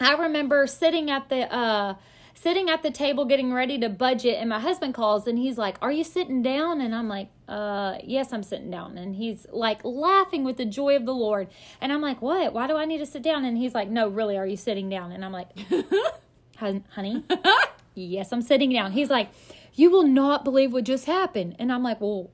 I 0.00 0.14
remember 0.14 0.66
sitting 0.66 1.10
at 1.10 1.28
the 1.28 1.52
uh 1.52 1.94
sitting 2.36 2.70
at 2.70 2.82
the 2.84 2.90
table 2.90 3.24
getting 3.24 3.52
ready 3.52 3.78
to 3.78 3.88
budget 3.88 4.36
and 4.38 4.48
my 4.48 4.60
husband 4.60 4.94
calls 4.94 5.26
and 5.26 5.38
he's 5.38 5.58
like 5.58 5.76
are 5.82 5.90
you 5.90 6.04
sitting 6.04 6.42
down 6.42 6.80
and 6.80 6.94
i'm 6.94 7.08
like 7.08 7.28
uh 7.48 7.96
yes 8.04 8.32
i'm 8.32 8.42
sitting 8.42 8.70
down 8.70 8.96
and 8.96 9.16
he's 9.16 9.46
like 9.50 9.84
laughing 9.84 10.44
with 10.44 10.56
the 10.56 10.64
joy 10.64 10.94
of 10.94 11.06
the 11.06 11.14
lord 11.14 11.48
and 11.80 11.92
i'm 11.92 12.00
like 12.00 12.22
what 12.22 12.52
why 12.52 12.66
do 12.66 12.76
i 12.76 12.84
need 12.84 12.98
to 12.98 13.06
sit 13.06 13.22
down 13.22 13.44
and 13.44 13.58
he's 13.58 13.74
like 13.74 13.88
no 13.88 14.06
really 14.06 14.36
are 14.36 14.46
you 14.46 14.56
sitting 14.56 14.88
down 14.88 15.10
and 15.12 15.24
i'm 15.24 15.32
like 15.32 15.48
honey 16.90 17.24
Yes, 17.96 18.30
I'm 18.30 18.42
sitting 18.42 18.72
down. 18.72 18.92
He's 18.92 19.10
like, 19.10 19.30
You 19.74 19.90
will 19.90 20.06
not 20.06 20.44
believe 20.44 20.72
what 20.72 20.84
just 20.84 21.06
happened. 21.06 21.56
And 21.58 21.72
I'm 21.72 21.82
like, 21.82 22.00
Well, 22.00 22.30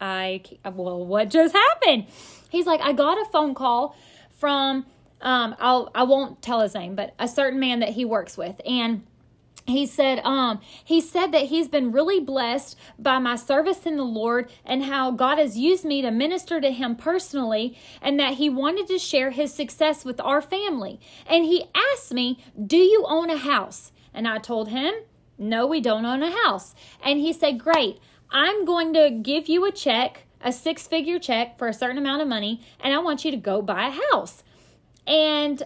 I, 0.00 0.42
well, 0.64 1.04
what 1.04 1.30
just 1.30 1.54
happened? 1.54 2.06
He's 2.50 2.66
like, 2.66 2.80
I 2.82 2.92
got 2.92 3.18
a 3.18 3.24
phone 3.32 3.54
call 3.54 3.96
from, 4.30 4.84
um, 5.22 5.56
I'll, 5.58 5.90
I 5.94 6.02
won't 6.02 6.42
tell 6.42 6.60
his 6.60 6.74
name, 6.74 6.94
but 6.94 7.14
a 7.18 7.26
certain 7.26 7.58
man 7.58 7.80
that 7.80 7.90
he 7.90 8.04
works 8.04 8.36
with. 8.36 8.60
And, 8.66 9.04
he 9.66 9.84
said 9.84 10.20
um 10.24 10.60
he 10.84 11.00
said 11.00 11.32
that 11.32 11.46
he's 11.46 11.68
been 11.68 11.92
really 11.92 12.20
blessed 12.20 12.76
by 12.98 13.18
my 13.18 13.34
service 13.34 13.84
in 13.84 13.96
the 13.96 14.04
lord 14.04 14.50
and 14.64 14.84
how 14.84 15.10
god 15.10 15.38
has 15.38 15.58
used 15.58 15.84
me 15.84 16.00
to 16.00 16.10
minister 16.10 16.60
to 16.60 16.70
him 16.70 16.94
personally 16.94 17.76
and 18.00 18.18
that 18.18 18.34
he 18.34 18.48
wanted 18.48 18.86
to 18.86 18.98
share 18.98 19.30
his 19.30 19.52
success 19.52 20.04
with 20.04 20.20
our 20.20 20.40
family 20.40 21.00
and 21.26 21.44
he 21.44 21.64
asked 21.92 22.12
me 22.12 22.38
do 22.66 22.76
you 22.76 23.04
own 23.08 23.28
a 23.28 23.36
house 23.36 23.92
and 24.16 24.26
I 24.26 24.38
told 24.38 24.70
him, 24.70 24.94
No, 25.38 25.66
we 25.66 25.80
don't 25.80 26.06
own 26.06 26.22
a 26.22 26.30
house. 26.44 26.74
And 27.04 27.20
he 27.20 27.32
said, 27.32 27.60
Great, 27.60 28.00
I'm 28.30 28.64
going 28.64 28.94
to 28.94 29.10
give 29.10 29.46
you 29.46 29.66
a 29.66 29.70
check, 29.70 30.24
a 30.40 30.50
six 30.50 30.88
figure 30.88 31.20
check 31.20 31.58
for 31.58 31.68
a 31.68 31.74
certain 31.74 31.98
amount 31.98 32.22
of 32.22 32.28
money, 32.28 32.62
and 32.80 32.94
I 32.94 32.98
want 32.98 33.24
you 33.24 33.30
to 33.30 33.36
go 33.36 33.60
buy 33.60 33.88
a 33.88 34.00
house. 34.10 34.42
And 35.06 35.62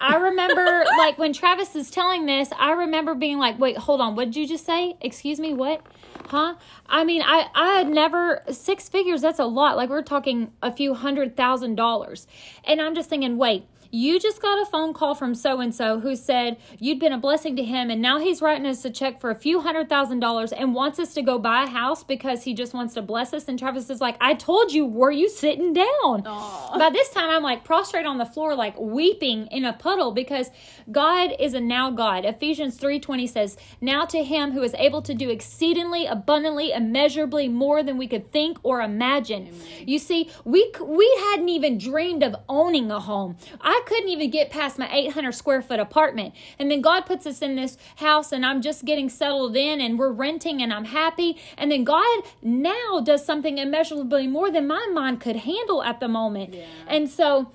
I 0.00 0.16
remember, 0.16 0.84
like, 0.98 1.18
when 1.18 1.32
Travis 1.32 1.74
is 1.74 1.90
telling 1.90 2.26
this, 2.26 2.50
I 2.58 2.72
remember 2.72 3.14
being 3.14 3.38
like, 3.38 3.58
wait, 3.58 3.78
hold 3.78 4.00
on, 4.00 4.14
what 4.14 4.26
did 4.26 4.36
you 4.36 4.46
just 4.46 4.66
say? 4.66 4.96
Excuse 5.00 5.40
me, 5.40 5.54
what? 5.54 5.80
Huh? 6.26 6.56
I 6.86 7.04
mean, 7.04 7.22
I, 7.22 7.48
I 7.54 7.78
had 7.78 7.88
never, 7.88 8.42
six 8.50 8.88
figures, 8.88 9.22
that's 9.22 9.38
a 9.38 9.44
lot. 9.46 9.76
Like, 9.76 9.88
we're 9.88 10.02
talking 10.02 10.52
a 10.62 10.70
few 10.70 10.94
hundred 10.94 11.36
thousand 11.36 11.76
dollars. 11.76 12.26
And 12.64 12.80
I'm 12.80 12.94
just 12.94 13.08
thinking, 13.08 13.38
wait, 13.38 13.66
you 13.90 14.18
just 14.18 14.40
got 14.40 14.60
a 14.60 14.66
phone 14.66 14.92
call 14.92 15.14
from 15.14 15.34
so 15.34 15.60
and 15.60 15.74
so 15.74 16.00
who 16.00 16.16
said 16.16 16.56
you'd 16.78 16.98
been 16.98 17.12
a 17.12 17.18
blessing 17.18 17.56
to 17.56 17.64
him, 17.64 17.90
and 17.90 18.00
now 18.00 18.18
he's 18.18 18.42
writing 18.42 18.66
us 18.66 18.84
a 18.84 18.90
check 18.90 19.20
for 19.20 19.30
a 19.30 19.34
few 19.34 19.60
hundred 19.60 19.88
thousand 19.88 20.20
dollars 20.20 20.52
and 20.52 20.74
wants 20.74 20.98
us 20.98 21.14
to 21.14 21.22
go 21.22 21.38
buy 21.38 21.64
a 21.64 21.68
house 21.68 22.04
because 22.04 22.42
he 22.44 22.54
just 22.54 22.74
wants 22.74 22.94
to 22.94 23.02
bless 23.02 23.32
us. 23.32 23.48
And 23.48 23.58
Travis 23.58 23.90
is 23.90 24.00
like, 24.00 24.16
I 24.20 24.34
told 24.34 24.72
you, 24.72 24.86
were 24.86 25.10
you 25.10 25.28
sitting 25.28 25.72
down? 25.72 26.22
Aww. 26.22 26.78
By 26.78 26.90
this 26.90 27.10
time, 27.10 27.30
I'm 27.30 27.42
like 27.42 27.64
prostrate 27.64 28.06
on 28.06 28.18
the 28.18 28.26
floor, 28.26 28.54
like 28.54 28.78
weeping 28.78 29.46
in 29.48 29.64
a 29.64 29.72
puddle 29.72 30.12
because 30.12 30.50
God 30.90 31.32
is 31.38 31.54
a 31.54 31.60
now 31.60 31.90
God. 31.90 32.24
Ephesians 32.24 32.78
3:20 32.78 33.28
says, 33.28 33.56
Now 33.80 34.04
to 34.06 34.22
him 34.22 34.52
who 34.52 34.62
is 34.62 34.74
able 34.74 35.02
to 35.02 35.14
do 35.14 35.30
exceedingly 35.30 36.06
abundantly, 36.06 36.72
immeasurably 36.72 37.48
more 37.48 37.82
than 37.82 37.98
we 37.98 38.06
could 38.06 38.32
think 38.32 38.58
or 38.62 38.80
imagine. 38.80 39.48
Amen. 39.48 39.88
You 39.88 39.98
see, 39.98 40.30
we 40.44 40.72
we 40.80 41.18
hadn't 41.30 41.48
even 41.48 41.78
dreamed 41.78 42.22
of 42.22 42.36
owning 42.48 42.90
a 42.90 43.00
home. 43.00 43.36
I 43.60 43.82
couldn't 43.86 44.10
even 44.10 44.30
get 44.30 44.50
past 44.50 44.78
my 44.78 44.88
800 44.92 45.32
square 45.32 45.62
foot 45.62 45.80
apartment. 45.80 46.34
And 46.58 46.70
then 46.70 46.82
God 46.82 47.06
puts 47.06 47.26
us 47.26 47.40
in 47.40 47.56
this 47.56 47.78
house 47.96 48.32
and 48.32 48.44
I'm 48.44 48.60
just 48.60 48.84
getting 48.84 49.08
settled 49.08 49.56
in 49.56 49.80
and 49.80 49.98
we're 49.98 50.12
renting 50.12 50.60
and 50.60 50.72
I'm 50.72 50.84
happy. 50.84 51.38
And 51.56 51.70
then 51.70 51.84
God 51.84 52.22
now 52.42 53.00
does 53.02 53.24
something 53.24 53.58
immeasurably 53.58 54.26
more 54.26 54.50
than 54.50 54.66
my 54.66 54.86
mind 54.92 55.20
could 55.20 55.36
handle 55.36 55.82
at 55.82 56.00
the 56.00 56.08
moment. 56.08 56.54
Yeah. 56.54 56.66
And 56.86 57.08
so 57.08 57.52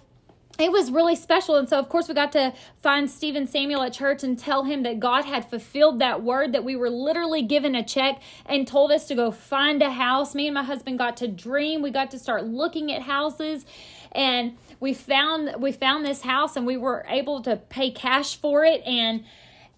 it 0.60 0.72
was 0.72 0.92
really 0.92 1.16
special. 1.16 1.56
And 1.56 1.68
so, 1.68 1.80
of 1.80 1.90
course, 1.90 2.08
we 2.08 2.14
got 2.14 2.32
to 2.34 2.54
find 2.82 3.10
Stephen 3.10 3.48
Samuel 3.48 3.82
at 3.84 3.94
church 3.94 4.24
and 4.24 4.38
tell 4.38 4.64
him 4.64 4.84
that 4.84 5.00
God 5.00 5.26
had 5.26 5.50
fulfilled 5.50 6.00
that 6.00 6.24
word, 6.24 6.54
that 6.54 6.64
we 6.64 6.76
were 6.76 6.90
literally 6.90 7.42
given 7.42 7.74
a 7.74 7.84
check 7.84 8.22
and 8.46 8.68
told 8.68 8.92
us 8.92 9.08
to 9.08 9.16
go 9.16 9.32
find 9.32 9.82
a 9.82 9.92
house. 9.92 10.36
Me 10.36 10.48
and 10.48 10.54
my 10.54 10.64
husband 10.64 10.98
got 10.98 11.18
to 11.18 11.28
dream. 11.28 11.82
We 11.82 11.90
got 11.90 12.12
to 12.12 12.20
start 12.20 12.46
looking 12.46 12.92
at 12.92 13.04
houses 13.04 13.66
and 14.12 14.58
we 14.82 14.94
found 14.94 15.62
we 15.62 15.72
found 15.72 16.04
this 16.04 16.24
house 16.24 16.58
and 16.58 16.66
we 16.66 16.76
were 16.76 17.06
able 17.08 17.42
to 17.44 17.56
pay 17.56 17.92
cash 17.92 18.36
for 18.36 18.66
it 18.66 18.82
and 18.86 19.24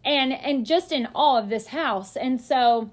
and 0.04 0.34
and 0.34 0.66
just 0.66 0.92
in 0.92 1.08
awe 1.14 1.38
of 1.38 1.50
this 1.50 1.68
house. 1.68 2.16
And 2.16 2.42
so 2.42 2.90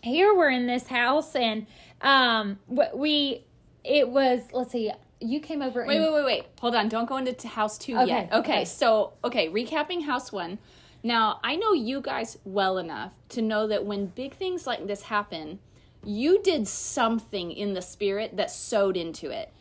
here 0.00 0.34
we're 0.34 0.50
in 0.50 0.66
this 0.66 0.86
house 0.86 1.34
and 1.36 1.66
um 2.00 2.58
we 2.68 3.44
it 3.82 4.08
was 4.08 4.40
let's 4.52 4.72
see 4.72 4.90
you 5.20 5.40
came 5.40 5.60
over 5.60 5.84
wait 5.84 5.96
and, 5.96 6.04
wait 6.04 6.14
wait 6.14 6.24
wait. 6.24 6.44
Hold 6.60 6.76
on. 6.76 6.88
Don't 6.88 7.08
go 7.08 7.16
into 7.18 7.48
house 7.48 7.76
two 7.76 7.96
okay, 7.96 8.06
yet. 8.06 8.32
Okay, 8.32 8.38
okay. 8.38 8.64
so 8.64 9.12
okay 9.24 9.50
recapping 9.50 10.04
house 10.04 10.32
one. 10.32 10.58
Now 11.02 11.40
i 11.42 11.56
know 11.56 11.72
you 11.74 12.00
guys 12.00 12.38
well 12.44 12.78
enough 12.78 13.12
to 13.30 13.42
know 13.42 13.66
that 13.66 13.84
when 13.84 14.06
big 14.06 14.34
things 14.34 14.66
like 14.66 14.86
this 14.86 15.02
happen 15.02 15.58
you 16.06 16.42
did 16.42 16.68
something 16.68 17.50
in 17.50 17.72
the 17.72 17.82
spirit 17.82 18.36
that 18.36 18.50
sowed 18.50 18.96
into 18.96 19.30
it 19.30 19.52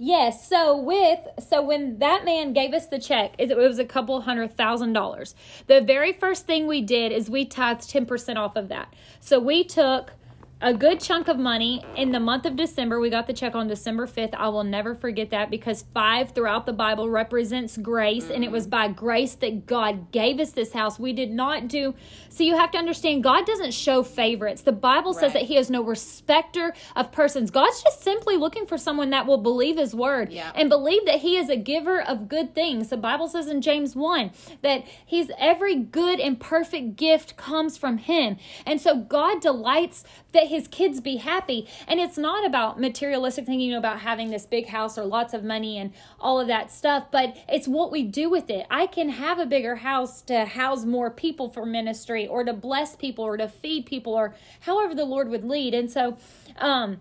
Yes. 0.00 0.46
So 0.48 0.76
with 0.76 1.18
so 1.40 1.60
when 1.60 1.98
that 1.98 2.24
man 2.24 2.52
gave 2.52 2.72
us 2.72 2.86
the 2.86 3.00
check, 3.00 3.34
it 3.36 3.56
was 3.56 3.80
a 3.80 3.84
couple 3.84 4.20
hundred 4.20 4.56
thousand 4.56 4.92
dollars. 4.92 5.34
The 5.66 5.80
very 5.80 6.12
first 6.12 6.46
thing 6.46 6.68
we 6.68 6.80
did 6.80 7.10
is 7.10 7.28
we 7.28 7.44
tithed 7.44 7.90
ten 7.90 8.06
percent 8.06 8.38
off 8.38 8.54
of 8.54 8.68
that. 8.68 8.94
So 9.18 9.40
we 9.40 9.64
took 9.64 10.12
a 10.60 10.74
good 10.74 10.98
chunk 10.98 11.28
of 11.28 11.38
money 11.38 11.84
in 11.94 12.10
the 12.10 12.18
month 12.18 12.44
of 12.44 12.56
December. 12.56 12.98
We 12.98 13.10
got 13.10 13.28
the 13.28 13.32
check 13.32 13.54
on 13.54 13.68
December 13.68 14.08
5th. 14.08 14.34
I 14.34 14.48
will 14.48 14.64
never 14.64 14.94
forget 14.94 15.30
that 15.30 15.50
because 15.50 15.84
five 15.94 16.32
throughout 16.32 16.66
the 16.66 16.72
Bible 16.72 17.08
represents 17.08 17.76
grace, 17.76 18.24
mm-hmm. 18.24 18.34
and 18.34 18.44
it 18.44 18.50
was 18.50 18.66
by 18.66 18.88
grace 18.88 19.36
that 19.36 19.66
God 19.66 20.10
gave 20.10 20.40
us 20.40 20.50
this 20.50 20.72
house. 20.72 20.98
We 20.98 21.12
did 21.12 21.30
not 21.30 21.68
do. 21.68 21.94
So 22.28 22.42
you 22.42 22.56
have 22.56 22.72
to 22.72 22.78
understand, 22.78 23.22
God 23.22 23.46
doesn't 23.46 23.72
show 23.72 24.02
favorites. 24.02 24.62
The 24.62 24.72
Bible 24.72 25.12
right. 25.12 25.20
says 25.20 25.32
that 25.34 25.42
He 25.42 25.56
is 25.56 25.70
no 25.70 25.82
respecter 25.82 26.74
of 26.96 27.12
persons. 27.12 27.52
God's 27.52 27.80
just 27.82 28.02
simply 28.02 28.36
looking 28.36 28.66
for 28.66 28.78
someone 28.78 29.10
that 29.10 29.26
will 29.26 29.38
believe 29.38 29.76
His 29.76 29.94
word 29.94 30.32
yeah. 30.32 30.50
and 30.56 30.68
believe 30.68 31.06
that 31.06 31.20
He 31.20 31.36
is 31.36 31.48
a 31.48 31.56
giver 31.56 32.02
of 32.02 32.28
good 32.28 32.56
things. 32.56 32.88
The 32.88 32.96
Bible 32.96 33.28
says 33.28 33.46
in 33.46 33.62
James 33.62 33.94
1 33.94 34.32
that 34.62 34.84
He's 35.06 35.30
every 35.38 35.76
good 35.76 36.18
and 36.18 36.40
perfect 36.40 36.96
gift 36.96 37.36
comes 37.36 37.76
from 37.76 37.98
Him. 37.98 38.38
And 38.66 38.80
so 38.80 38.96
God 38.96 39.40
delights 39.40 40.02
that 40.32 40.47
his 40.48 40.68
kids 40.68 41.00
be 41.00 41.16
happy. 41.16 41.68
And 41.86 42.00
it's 42.00 42.18
not 42.18 42.44
about 42.46 42.80
materialistic 42.80 43.46
thinking 43.46 43.74
about 43.74 44.00
having 44.00 44.30
this 44.30 44.46
big 44.46 44.66
house 44.66 44.98
or 44.98 45.04
lots 45.04 45.34
of 45.34 45.44
money 45.44 45.78
and 45.78 45.92
all 46.20 46.40
of 46.40 46.48
that 46.48 46.72
stuff, 46.72 47.06
but 47.10 47.36
it's 47.48 47.68
what 47.68 47.92
we 47.92 48.02
do 48.02 48.28
with 48.28 48.50
it. 48.50 48.66
I 48.70 48.86
can 48.86 49.08
have 49.10 49.38
a 49.38 49.46
bigger 49.46 49.76
house 49.76 50.22
to 50.22 50.44
house 50.44 50.84
more 50.84 51.10
people 51.10 51.50
for 51.50 51.64
ministry 51.64 52.26
or 52.26 52.44
to 52.44 52.52
bless 52.52 52.96
people 52.96 53.24
or 53.24 53.36
to 53.36 53.48
feed 53.48 53.86
people 53.86 54.14
or 54.14 54.34
however 54.60 54.94
the 54.94 55.04
Lord 55.04 55.28
would 55.28 55.44
lead. 55.44 55.74
And 55.74 55.90
so, 55.90 56.16
um, 56.56 57.00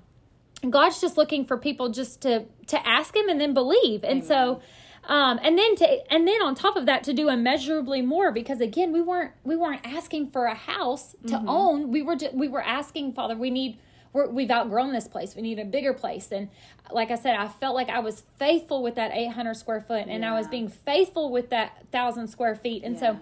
God's 0.67 0.99
just 0.99 1.17
looking 1.17 1.45
for 1.45 1.57
people 1.57 1.89
just 1.89 2.21
to 2.21 2.45
to 2.67 2.87
ask 2.87 3.15
him 3.15 3.29
and 3.29 3.39
then 3.39 3.53
believe. 3.53 4.03
And 4.03 4.23
Amen. 4.23 4.23
so 4.23 4.61
um, 5.07 5.39
and 5.41 5.57
then 5.57 5.75
to 5.77 6.13
and 6.13 6.27
then 6.27 6.41
on 6.41 6.53
top 6.55 6.75
of 6.75 6.85
that 6.85 7.03
to 7.05 7.13
do 7.13 7.29
immeasurably 7.29 8.01
more 8.01 8.31
because 8.31 8.61
again 8.61 8.91
we 8.93 9.01
weren't 9.01 9.31
we 9.43 9.55
weren't 9.55 9.81
asking 9.85 10.29
for 10.31 10.45
a 10.45 10.53
house 10.55 11.15
to 11.27 11.33
Mm-hmm. 11.35 11.49
own. 11.49 11.91
We 11.91 12.01
were 12.01 12.17
we 12.33 12.47
were 12.47 12.61
asking 12.61 13.13
father 13.13 13.35
we 13.35 13.49
need 13.49 13.79
we're, 14.13 14.27
we've 14.29 14.49
outgrown 14.51 14.93
this 14.93 15.07
place. 15.07 15.35
We 15.35 15.41
need 15.41 15.59
a 15.59 15.65
bigger 15.65 15.93
place. 15.93 16.31
And 16.31 16.49
like 16.91 17.11
i 17.11 17.15
said 17.15 17.35
i 17.35 17.47
felt 17.47 17.75
like 17.75 17.89
i 17.89 17.99
was 17.99 18.23
faithful 18.39 18.81
with 18.81 18.95
that 18.95 19.11
800 19.13 19.55
square 19.55 19.81
foot 19.81 20.05
and 20.07 20.23
i 20.23 20.31
was 20.31 20.47
being 20.47 20.69
faithful 20.69 21.29
with 21.31 21.49
that 21.49 21.85
thousand 21.91 22.27
square 22.29 22.55
feet. 22.55 22.83
And 22.83 22.95
Yeah. 22.95 22.99
so 23.01 23.19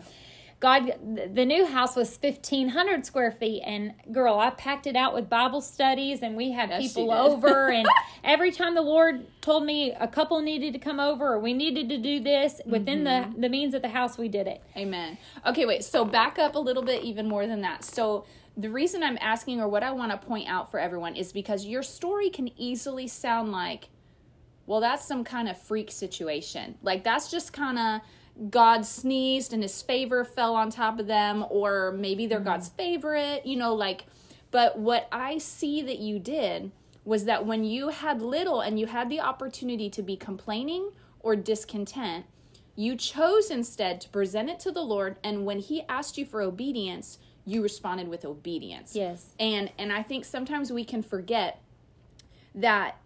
God, 0.61 0.93
the 1.33 1.45
new 1.45 1.65
house 1.65 1.95
was 1.95 2.15
fifteen 2.17 2.69
hundred 2.69 3.05
square 3.05 3.31
feet, 3.31 3.61
and 3.65 3.93
girl, 4.11 4.39
I 4.39 4.49
packed 4.51 4.87
it 4.87 4.95
out 4.95 5.13
with 5.13 5.29
Bible 5.29 5.61
studies, 5.61 6.21
and 6.23 6.35
we 6.35 6.51
had 6.51 6.69
Yes, 6.69 6.93
people 6.93 7.11
over, 7.11 7.67
and 7.71 7.87
every 8.23 8.51
time 8.51 8.73
the 8.73 8.81
Lord 8.81 9.27
told 9.41 9.65
me 9.65 9.91
a 9.99 10.07
couple 10.07 10.41
needed 10.41 10.73
to 10.73 10.79
come 10.79 10.99
over 10.99 11.33
or 11.33 11.39
we 11.39 11.53
needed 11.53 11.89
to 11.89 11.97
do 11.97 12.19
this 12.21 12.61
within 12.65 13.03
Mm-hmm. 13.03 13.33
the 13.33 13.41
the 13.41 13.49
means 13.49 13.73
of 13.73 13.81
the 13.81 13.89
house, 13.89 14.17
we 14.17 14.27
did 14.29 14.47
it. 14.47 14.61
Amen. 14.77 15.17
Okay, 15.45 15.65
wait. 15.65 15.83
So 15.83 16.05
back 16.05 16.39
up 16.39 16.55
a 16.55 16.59
little 16.59 16.83
bit, 16.83 17.03
even 17.03 17.27
more 17.27 17.45
than 17.47 17.61
that. 17.61 17.83
So 17.83 18.25
the 18.57 18.69
reason 18.69 19.03
I'm 19.03 19.17
asking, 19.19 19.59
or 19.59 19.67
what 19.67 19.83
I 19.83 19.91
want 19.91 20.11
to 20.13 20.17
point 20.17 20.47
out 20.47 20.71
for 20.71 20.79
everyone, 20.79 21.15
is 21.17 21.33
because 21.33 21.65
your 21.65 21.83
story 21.83 22.29
can 22.29 22.49
easily 22.59 23.07
sound 23.07 23.51
like, 23.51 23.89
well, 24.65 24.79
that's 24.79 25.05
some 25.05 25.23
kind 25.25 25.49
of 25.49 25.61
freak 25.61 25.91
situation. 25.91 26.77
Like 26.81 27.03
that's 27.03 27.29
just 27.29 27.53
kind 27.53 27.77
of 27.77 28.01
God 28.49 28.85
sneezed 28.85 29.53
and 29.53 29.63
His 29.63 29.81
favor 29.81 30.23
fell 30.23 30.55
on 30.55 30.69
top 30.69 30.99
of 30.99 31.07
them, 31.07 31.45
or 31.49 31.93
maybe 31.97 32.27
they're 32.27 32.39
mm-hmm. 32.39 32.47
God's 32.47 32.69
favorite. 32.69 33.45
You 33.45 33.57
know, 33.57 33.73
like. 33.73 34.05
But 34.51 34.79
what 34.79 35.09
I 35.11 35.37
see 35.37 35.81
that 35.81 35.99
you 35.99 36.17
did 36.17 36.71
was 37.03 37.25
that 37.25 37.45
when 37.45 37.65
you 37.65 37.89
had 37.89 38.21
little 38.21 38.61
and 38.61 38.79
you 38.79 38.87
had 38.87 39.09
the 39.09 39.19
opportunity 39.19 39.89
to 39.89 40.01
be 40.01 40.15
complaining 40.15 40.91
or 41.19 41.35
discontent, 41.35 42.25
you 42.75 42.95
chose 42.95 43.49
instead 43.51 43.99
to 44.01 44.09
present 44.09 44.49
it 44.49 44.59
to 44.61 44.71
the 44.71 44.81
Lord, 44.81 45.17
and 45.23 45.45
when 45.45 45.59
He 45.59 45.83
asked 45.87 46.17
you 46.17 46.25
for 46.25 46.41
obedience, 46.41 47.19
you 47.45 47.61
responded 47.61 48.07
with 48.07 48.25
obedience. 48.25 48.95
Yes. 48.95 49.33
And 49.39 49.71
and 49.77 49.93
I 49.93 50.03
think 50.03 50.25
sometimes 50.25 50.71
we 50.71 50.83
can 50.83 51.03
forget 51.03 51.61
that 52.53 52.97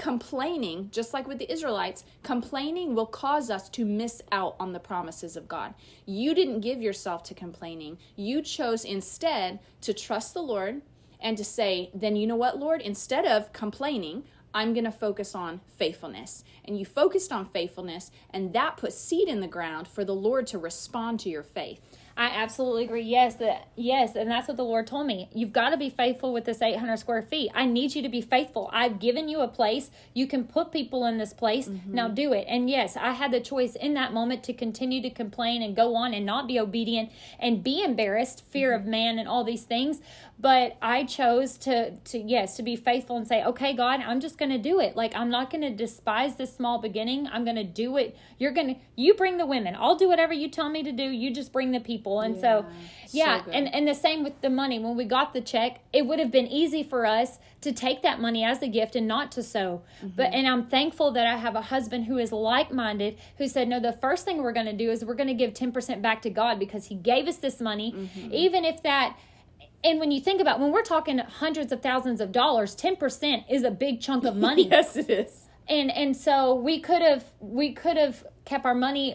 complaining, 0.00 0.88
just 0.90 1.12
like 1.12 1.28
with 1.28 1.38
the 1.38 1.52
Israelites, 1.52 2.06
complaining 2.22 2.94
will 2.94 3.04
cause 3.04 3.50
us 3.50 3.68
to 3.68 3.84
miss 3.84 4.22
out 4.32 4.56
on 4.58 4.72
the 4.72 4.80
promises 4.80 5.36
of 5.36 5.46
God. 5.46 5.74
You 6.06 6.34
didn't 6.34 6.60
give 6.60 6.80
yourself 6.80 7.22
to 7.24 7.34
complaining. 7.34 7.98
You 8.16 8.40
chose 8.40 8.86
instead 8.86 9.58
to 9.82 9.92
trust 9.92 10.32
the 10.32 10.42
Lord 10.42 10.80
and 11.20 11.36
to 11.36 11.44
say, 11.44 11.90
then 11.92 12.16
you 12.16 12.26
know 12.26 12.34
what, 12.34 12.58
Lord, 12.58 12.80
instead 12.80 13.26
of 13.26 13.52
complaining, 13.52 14.24
I'm 14.54 14.72
going 14.72 14.86
to 14.86 14.90
focus 14.90 15.34
on 15.34 15.60
faithfulness. 15.76 16.44
And 16.64 16.78
you 16.78 16.86
focused 16.86 17.30
on 17.30 17.44
faithfulness, 17.44 18.10
and 18.30 18.54
that 18.54 18.78
put 18.78 18.94
seed 18.94 19.28
in 19.28 19.40
the 19.40 19.46
ground 19.46 19.86
for 19.86 20.02
the 20.02 20.14
Lord 20.14 20.46
to 20.48 20.58
respond 20.58 21.20
to 21.20 21.28
your 21.28 21.42
faith. 21.42 21.78
I 22.20 22.26
absolutely 22.26 22.84
agree. 22.84 23.00
Yes, 23.00 23.36
that 23.36 23.68
yes, 23.76 24.14
and 24.14 24.30
that's 24.30 24.46
what 24.46 24.58
the 24.58 24.62
Lord 24.62 24.86
told 24.86 25.06
me. 25.06 25.30
You've 25.32 25.54
got 25.54 25.70
to 25.70 25.78
be 25.78 25.88
faithful 25.88 26.34
with 26.34 26.44
this 26.44 26.60
800 26.60 26.98
square 26.98 27.22
feet. 27.22 27.50
I 27.54 27.64
need 27.64 27.94
you 27.94 28.02
to 28.02 28.10
be 28.10 28.20
faithful. 28.20 28.68
I've 28.74 29.00
given 29.00 29.30
you 29.30 29.40
a 29.40 29.48
place. 29.48 29.90
You 30.12 30.26
can 30.26 30.44
put 30.44 30.70
people 30.70 31.06
in 31.06 31.16
this 31.16 31.32
place. 31.32 31.66
Mm-hmm. 31.66 31.94
Now 31.94 32.08
do 32.08 32.34
it. 32.34 32.44
And 32.46 32.68
yes, 32.68 32.94
I 32.94 33.12
had 33.12 33.32
the 33.32 33.40
choice 33.40 33.74
in 33.74 33.94
that 33.94 34.12
moment 34.12 34.44
to 34.44 34.52
continue 34.52 35.00
to 35.00 35.08
complain 35.08 35.62
and 35.62 35.74
go 35.74 35.96
on 35.96 36.12
and 36.12 36.26
not 36.26 36.46
be 36.46 36.60
obedient 36.60 37.10
and 37.38 37.64
be 37.64 37.82
embarrassed, 37.82 38.44
fear 38.50 38.74
of 38.74 38.82
mm-hmm. 38.82 38.90
man 38.90 39.18
and 39.18 39.26
all 39.26 39.42
these 39.42 39.62
things. 39.62 40.02
But 40.38 40.76
I 40.82 41.04
chose 41.04 41.56
to 41.58 41.92
to 41.92 42.18
yes, 42.18 42.56
to 42.56 42.62
be 42.62 42.76
faithful 42.76 43.16
and 43.16 43.26
say, 43.26 43.44
"Okay, 43.44 43.72
God, 43.74 44.00
I'm 44.00 44.20
just 44.20 44.36
going 44.36 44.50
to 44.50 44.58
do 44.58 44.78
it. 44.80 44.94
Like 44.94 45.14
I'm 45.14 45.30
not 45.30 45.50
going 45.50 45.62
to 45.62 45.70
despise 45.70 46.36
this 46.36 46.54
small 46.54 46.80
beginning. 46.80 47.28
I'm 47.28 47.44
going 47.44 47.56
to 47.56 47.64
do 47.64 47.96
it. 47.96 48.16
You're 48.38 48.52
going 48.52 48.74
to 48.74 48.80
you 48.96 49.14
bring 49.14 49.38
the 49.38 49.46
women. 49.46 49.74
I'll 49.78 49.96
do 49.96 50.08
whatever 50.08 50.34
you 50.34 50.48
tell 50.48 50.68
me 50.68 50.82
to 50.82 50.92
do. 50.92 51.04
You 51.04 51.32
just 51.32 51.50
bring 51.50 51.72
the 51.72 51.80
people." 51.80 52.09
And 52.18 52.40
so 52.40 52.66
Yeah, 53.12 53.36
yeah, 53.36 53.44
so 53.44 53.50
and 53.52 53.72
and 53.72 53.86
the 53.86 53.94
same 53.94 54.24
with 54.24 54.40
the 54.40 54.50
money. 54.50 54.80
When 54.80 54.96
we 54.96 55.04
got 55.04 55.32
the 55.32 55.40
check, 55.40 55.80
it 55.92 56.06
would 56.06 56.18
have 56.18 56.32
been 56.32 56.48
easy 56.48 56.82
for 56.82 57.06
us 57.06 57.38
to 57.60 57.72
take 57.72 58.02
that 58.02 58.20
money 58.20 58.42
as 58.42 58.60
a 58.62 58.68
gift 58.68 58.96
and 58.96 59.06
not 59.06 59.30
to 59.32 59.42
sow. 59.42 59.82
Mm-hmm. 59.98 60.08
But 60.16 60.32
and 60.32 60.46
I'm 60.48 60.66
thankful 60.66 61.12
that 61.12 61.26
I 61.26 61.36
have 61.36 61.54
a 61.54 61.62
husband 61.62 62.06
who 62.06 62.18
is 62.18 62.32
like-minded 62.32 63.18
who 63.38 63.46
said, 63.46 63.68
"No, 63.68 63.78
the 63.78 63.92
first 63.92 64.24
thing 64.24 64.42
we're 64.42 64.52
going 64.52 64.66
to 64.66 64.76
do 64.76 64.90
is 64.90 65.04
we're 65.04 65.14
going 65.14 65.28
to 65.28 65.34
give 65.34 65.54
10% 65.54 66.02
back 66.02 66.22
to 66.22 66.30
God 66.30 66.58
because 66.58 66.86
he 66.86 66.96
gave 66.96 67.28
us 67.28 67.36
this 67.36 67.60
money, 67.60 67.92
mm-hmm. 67.92 68.34
even 68.34 68.64
if 68.64 68.82
that 68.82 69.16
and 69.82 69.98
when 69.98 70.10
you 70.10 70.20
think 70.20 70.40
about 70.40 70.60
when 70.60 70.72
we're 70.72 70.82
talking 70.82 71.18
hundreds 71.18 71.72
of 71.72 71.82
thousands 71.82 72.20
of 72.20 72.32
dollars, 72.32 72.76
10% 72.76 73.44
is 73.48 73.62
a 73.62 73.70
big 73.70 74.00
chunk 74.00 74.24
of 74.24 74.36
money. 74.36 74.68
Yes, 74.70 74.96
it 74.96 75.08
is. 75.08 75.48
and 75.68 75.90
and 75.90 76.16
so 76.16 76.54
we 76.54 76.80
could 76.80 77.02
have 77.02 77.24
we 77.40 77.72
could 77.72 77.96
have 77.96 78.24
kept 78.44 78.64
our 78.64 78.74
money 78.74 79.14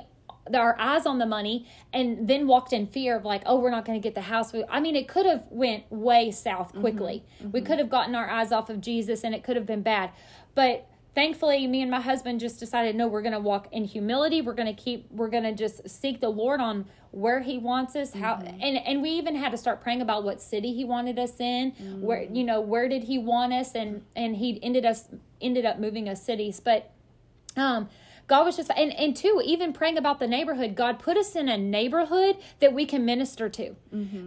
our 0.54 0.80
eyes 0.80 1.06
on 1.06 1.18
the 1.18 1.26
money 1.26 1.68
and 1.94 2.28
then 2.28 2.48
walked 2.48 2.74
in 2.74 2.86
fear 2.86 3.16
of 3.16 3.26
like 3.26 3.42
oh 3.46 3.60
we're 3.60 3.72
not 3.72 3.86
going 3.86 4.00
to 4.00 4.04
get 4.04 4.16
the 4.16 4.22
house. 4.22 4.54
We, 4.54 4.64
i 4.70 4.80
mean 4.80 4.96
it 4.96 5.08
could 5.08 5.26
have 5.26 5.46
went 5.50 5.92
way 5.92 6.32
south 6.32 6.70
mm-hmm. 6.70 6.82
quickly. 6.82 7.24
We 7.42 7.48
mm-hmm. 7.48 7.68
could 7.68 7.80
have 7.80 7.90
gotten 7.90 8.16
our 8.16 8.30
eyes 8.30 8.52
off 8.52 8.70
of 8.70 8.82
jesus 8.82 9.24
and 9.24 9.34
it 9.34 9.44
could 9.44 9.56
have 9.56 9.66
been 9.66 9.82
bad. 9.82 10.12
But 10.54 10.88
thankfully 11.16 11.66
me 11.66 11.82
and 11.82 11.90
my 11.90 12.02
husband 12.02 12.40
just 12.40 12.60
decided 12.60 12.96
no 12.96 13.08
we're 13.08 13.22
going 13.22 13.34
to 13.34 13.40
walk 13.40 13.68
in 13.72 13.86
humility. 13.86 14.42
We're 14.42 14.54
going 14.54 14.74
to 14.74 14.82
keep 14.82 15.08
we're 15.12 15.30
going 15.30 15.44
to 15.44 15.54
just 15.54 15.90
seek 15.90 16.20
the 16.20 16.30
lord 16.30 16.62
on 16.62 16.86
where 17.12 17.40
he 17.40 17.58
wants 17.58 17.96
us 17.96 18.14
how 18.14 18.36
mm-hmm. 18.36 18.62
and 18.62 18.78
and 18.78 19.02
we 19.02 19.10
even 19.12 19.36
had 19.36 19.52
to 19.52 19.58
start 19.58 19.82
praying 19.82 20.02
about 20.02 20.24
what 20.24 20.42
city 20.42 20.74
he 20.74 20.84
wanted 20.84 21.18
us 21.18 21.40
in 21.40 21.72
where 22.02 22.24
you 22.24 22.44
know 22.44 22.60
where 22.62 22.90
did 22.90 23.04
he 23.04 23.18
want 23.18 23.54
us? 23.54 23.74
And 23.74 24.04
and 24.16 24.36
he 24.36 24.62
ended 24.62 24.86
us 24.86 25.08
ended 25.42 25.66
up 25.66 25.80
moving 25.80 26.08
us 26.08 26.22
cities. 26.22 26.60
But 26.60 26.92
um 27.56 27.90
God 28.28 28.46
was 28.46 28.58
just 28.58 28.72
and 28.76 28.92
and 28.94 29.16
two 29.16 29.42
even 29.46 29.72
praying 29.72 29.98
about 29.98 30.20
the 30.20 30.28
neighborhood 30.28 30.76
God 30.76 30.98
put 31.00 31.16
us 31.18 31.36
in 31.36 31.48
a 31.48 31.58
neighborhood 31.58 32.38
that 32.60 32.74
we 32.74 32.86
can 32.86 33.06
minister 33.06 33.50
to. 33.50 33.76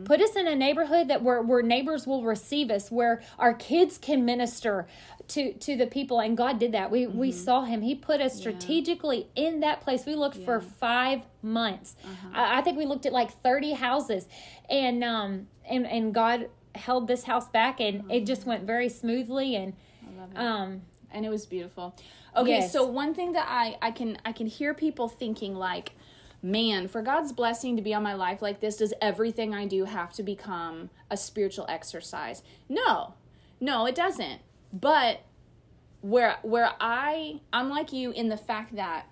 Put 0.04 0.20
us 0.20 0.36
in 0.36 0.46
a 0.46 0.54
neighborhood 0.54 1.08
that 1.08 1.22
where 1.22 1.42
where 1.42 1.62
neighbors 1.62 2.06
will 2.06 2.22
receive 2.22 2.70
us 2.70 2.90
where 2.90 3.22
our 3.38 3.54
kids 3.54 3.98
can 3.98 4.24
minister 4.24 4.86
to 5.28 5.52
to 5.54 5.76
the 5.76 5.86
people 5.86 6.20
and 6.20 6.36
God 6.36 6.58
did 6.58 6.72
that. 6.72 6.90
We 6.90 7.06
we 7.06 7.32
saw 7.32 7.62
him. 7.64 7.82
He 7.82 7.94
put 7.94 8.20
us 8.20 8.34
strategically 8.38 9.28
in 9.34 9.60
that 9.60 9.80
place. 9.80 10.06
We 10.06 10.14
looked 10.14 10.36
for 10.44 10.60
5 10.60 11.22
months. 11.42 11.96
I, 12.34 12.58
I 12.58 12.62
think 12.62 12.78
we 12.78 12.86
looked 12.86 13.04
at 13.06 13.12
like 13.12 13.32
30 13.42 13.72
houses 13.72 14.28
and 14.70 15.02
um 15.02 15.48
and 15.68 15.86
and 15.86 16.14
God 16.14 16.48
held 16.74 17.08
this 17.08 17.24
house 17.24 17.48
back 17.48 17.80
and 17.80 18.10
it 18.12 18.26
just 18.26 18.46
went 18.46 18.62
very 18.64 18.88
smoothly 18.88 19.56
and 19.56 19.72
um 20.36 20.82
and 21.10 21.24
it 21.26 21.30
was 21.30 21.46
beautiful. 21.46 21.96
Okay, 22.38 22.58
Yes. 22.60 22.72
so 22.72 22.84
one 22.86 23.14
thing 23.14 23.32
that 23.32 23.46
I 23.48 23.76
I 23.82 23.90
can 23.90 24.18
I 24.24 24.32
can 24.32 24.46
hear 24.46 24.72
people 24.74 25.08
thinking 25.08 25.54
like, 25.54 25.92
man, 26.40 26.86
for 26.88 27.02
God's 27.02 27.32
blessing 27.32 27.76
to 27.76 27.82
be 27.82 27.92
on 27.92 28.02
my 28.02 28.14
life 28.14 28.40
like 28.40 28.60
this, 28.60 28.76
does 28.76 28.94
everything 29.00 29.54
I 29.54 29.66
do 29.66 29.84
have 29.84 30.12
to 30.14 30.22
become 30.22 30.90
a 31.10 31.16
spiritual 31.16 31.66
exercise? 31.68 32.42
No, 32.68 33.14
no, 33.60 33.86
it 33.86 33.94
doesn't. 33.94 34.40
But 34.72 35.22
where 36.00 36.36
where 36.42 36.70
I 36.80 37.40
I'm 37.52 37.68
like 37.68 37.92
you 37.92 38.12
in 38.12 38.28
the 38.28 38.36
fact 38.36 38.76
that 38.76 39.06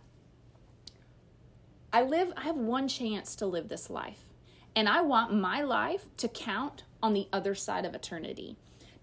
I 1.92 2.02
live 2.02 2.32
I 2.36 2.42
have 2.42 2.56
one 2.56 2.86
chance 2.88 3.34
to 3.36 3.46
live 3.46 3.68
this 3.68 3.90
life. 3.90 4.20
And 4.76 4.88
I 4.88 5.00
want 5.00 5.32
my 5.34 5.62
life 5.62 6.04
to 6.18 6.28
count 6.28 6.84
on 7.02 7.14
the 7.14 7.28
other 7.32 7.54
side 7.54 7.84
of 7.86 7.94
eternity. 7.94 8.56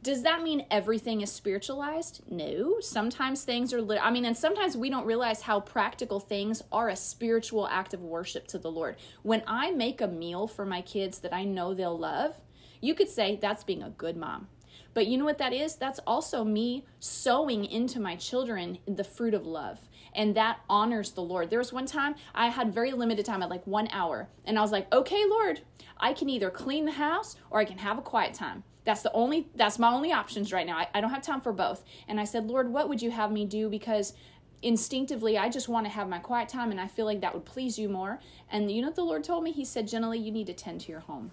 Does 0.03 0.23
that 0.23 0.43
mean 0.43 0.65
everything 0.69 1.21
is 1.21 1.31
spiritualized? 1.31 2.23
No. 2.29 2.81
Sometimes 2.81 3.45
things 3.45 3.73
are 3.73 3.81
li- 3.81 3.97
I 3.97 4.11
mean 4.11 4.25
and 4.25 4.35
sometimes 4.35 4.75
we 4.75 4.89
don't 4.89 5.05
realize 5.05 5.43
how 5.43 5.61
practical 5.61 6.19
things 6.19 6.61
are 6.73 6.89
a 6.89 6.95
spiritual 6.97 7.69
act 7.69 7.93
of 7.93 8.01
worship 8.01 8.45
to 8.47 8.59
the 8.59 8.69
Lord. 8.69 8.97
When 9.21 9.43
I 9.47 9.71
make 9.71 10.01
a 10.01 10.07
meal 10.09 10.45
for 10.45 10.65
my 10.65 10.81
kids 10.81 11.19
that 11.19 11.33
I 11.33 11.45
know 11.45 11.73
they'll 11.73 11.97
love, 11.97 12.41
you 12.81 12.95
could 12.95 13.07
say 13.07 13.37
that's 13.41 13.63
being 13.63 13.81
a 13.81 13.91
good 13.91 14.17
mom. 14.17 14.49
But 14.93 15.07
you 15.07 15.17
know 15.17 15.23
what 15.23 15.37
that 15.37 15.53
is? 15.53 15.77
That's 15.77 15.99
also 16.05 16.43
me 16.43 16.83
sowing 16.99 17.63
into 17.63 18.01
my 18.01 18.17
children 18.17 18.79
the 18.85 19.05
fruit 19.05 19.33
of 19.33 19.45
love. 19.45 19.79
And 20.13 20.35
that 20.35 20.59
honors 20.69 21.11
the 21.11 21.23
Lord. 21.23 21.49
There 21.49 21.59
was 21.59 21.71
one 21.71 21.85
time 21.85 22.15
I 22.35 22.49
had 22.49 22.73
very 22.73 22.91
limited 22.91 23.25
time, 23.25 23.39
had 23.39 23.49
like 23.49 23.65
one 23.65 23.87
hour. 23.93 24.27
And 24.43 24.59
I 24.59 24.61
was 24.61 24.73
like, 24.73 24.93
okay, 24.93 25.23
Lord, 25.29 25.61
I 25.97 26.11
can 26.11 26.27
either 26.27 26.49
clean 26.49 26.83
the 26.83 26.91
house 26.91 27.37
or 27.49 27.61
I 27.61 27.65
can 27.65 27.77
have 27.77 27.97
a 27.97 28.01
quiet 28.01 28.33
time. 28.33 28.65
That's 28.85 29.01
the 29.01 29.11
only, 29.13 29.47
that's 29.55 29.79
my 29.79 29.91
only 29.91 30.11
options 30.11 30.51
right 30.51 30.65
now. 30.65 30.77
I, 30.77 30.87
I 30.93 31.01
don't 31.01 31.11
have 31.11 31.21
time 31.21 31.41
for 31.41 31.53
both. 31.53 31.83
And 32.07 32.19
I 32.19 32.25
said, 32.25 32.47
Lord, 32.47 32.69
what 32.69 32.89
would 32.89 33.01
you 33.01 33.11
have 33.11 33.31
me 33.31 33.45
do? 33.45 33.69
Because 33.69 34.13
instinctively, 34.61 35.37
I 35.37 35.49
just 35.49 35.69
want 35.69 35.85
to 35.85 35.91
have 35.91 36.09
my 36.09 36.19
quiet 36.19 36.49
time 36.49 36.71
and 36.71 36.79
I 36.79 36.87
feel 36.87 37.05
like 37.05 37.21
that 37.21 37.33
would 37.33 37.45
please 37.45 37.79
you 37.79 37.89
more. 37.89 38.19
And 38.51 38.71
you 38.71 38.81
know 38.81 38.87
what 38.87 38.95
the 38.95 39.03
Lord 39.03 39.23
told 39.23 39.43
me? 39.43 39.51
He 39.51 39.65
said, 39.65 39.87
generally, 39.87 40.19
you 40.19 40.31
need 40.31 40.47
to 40.47 40.53
tend 40.53 40.81
to 40.81 40.91
your 40.91 41.01
home 41.01 41.31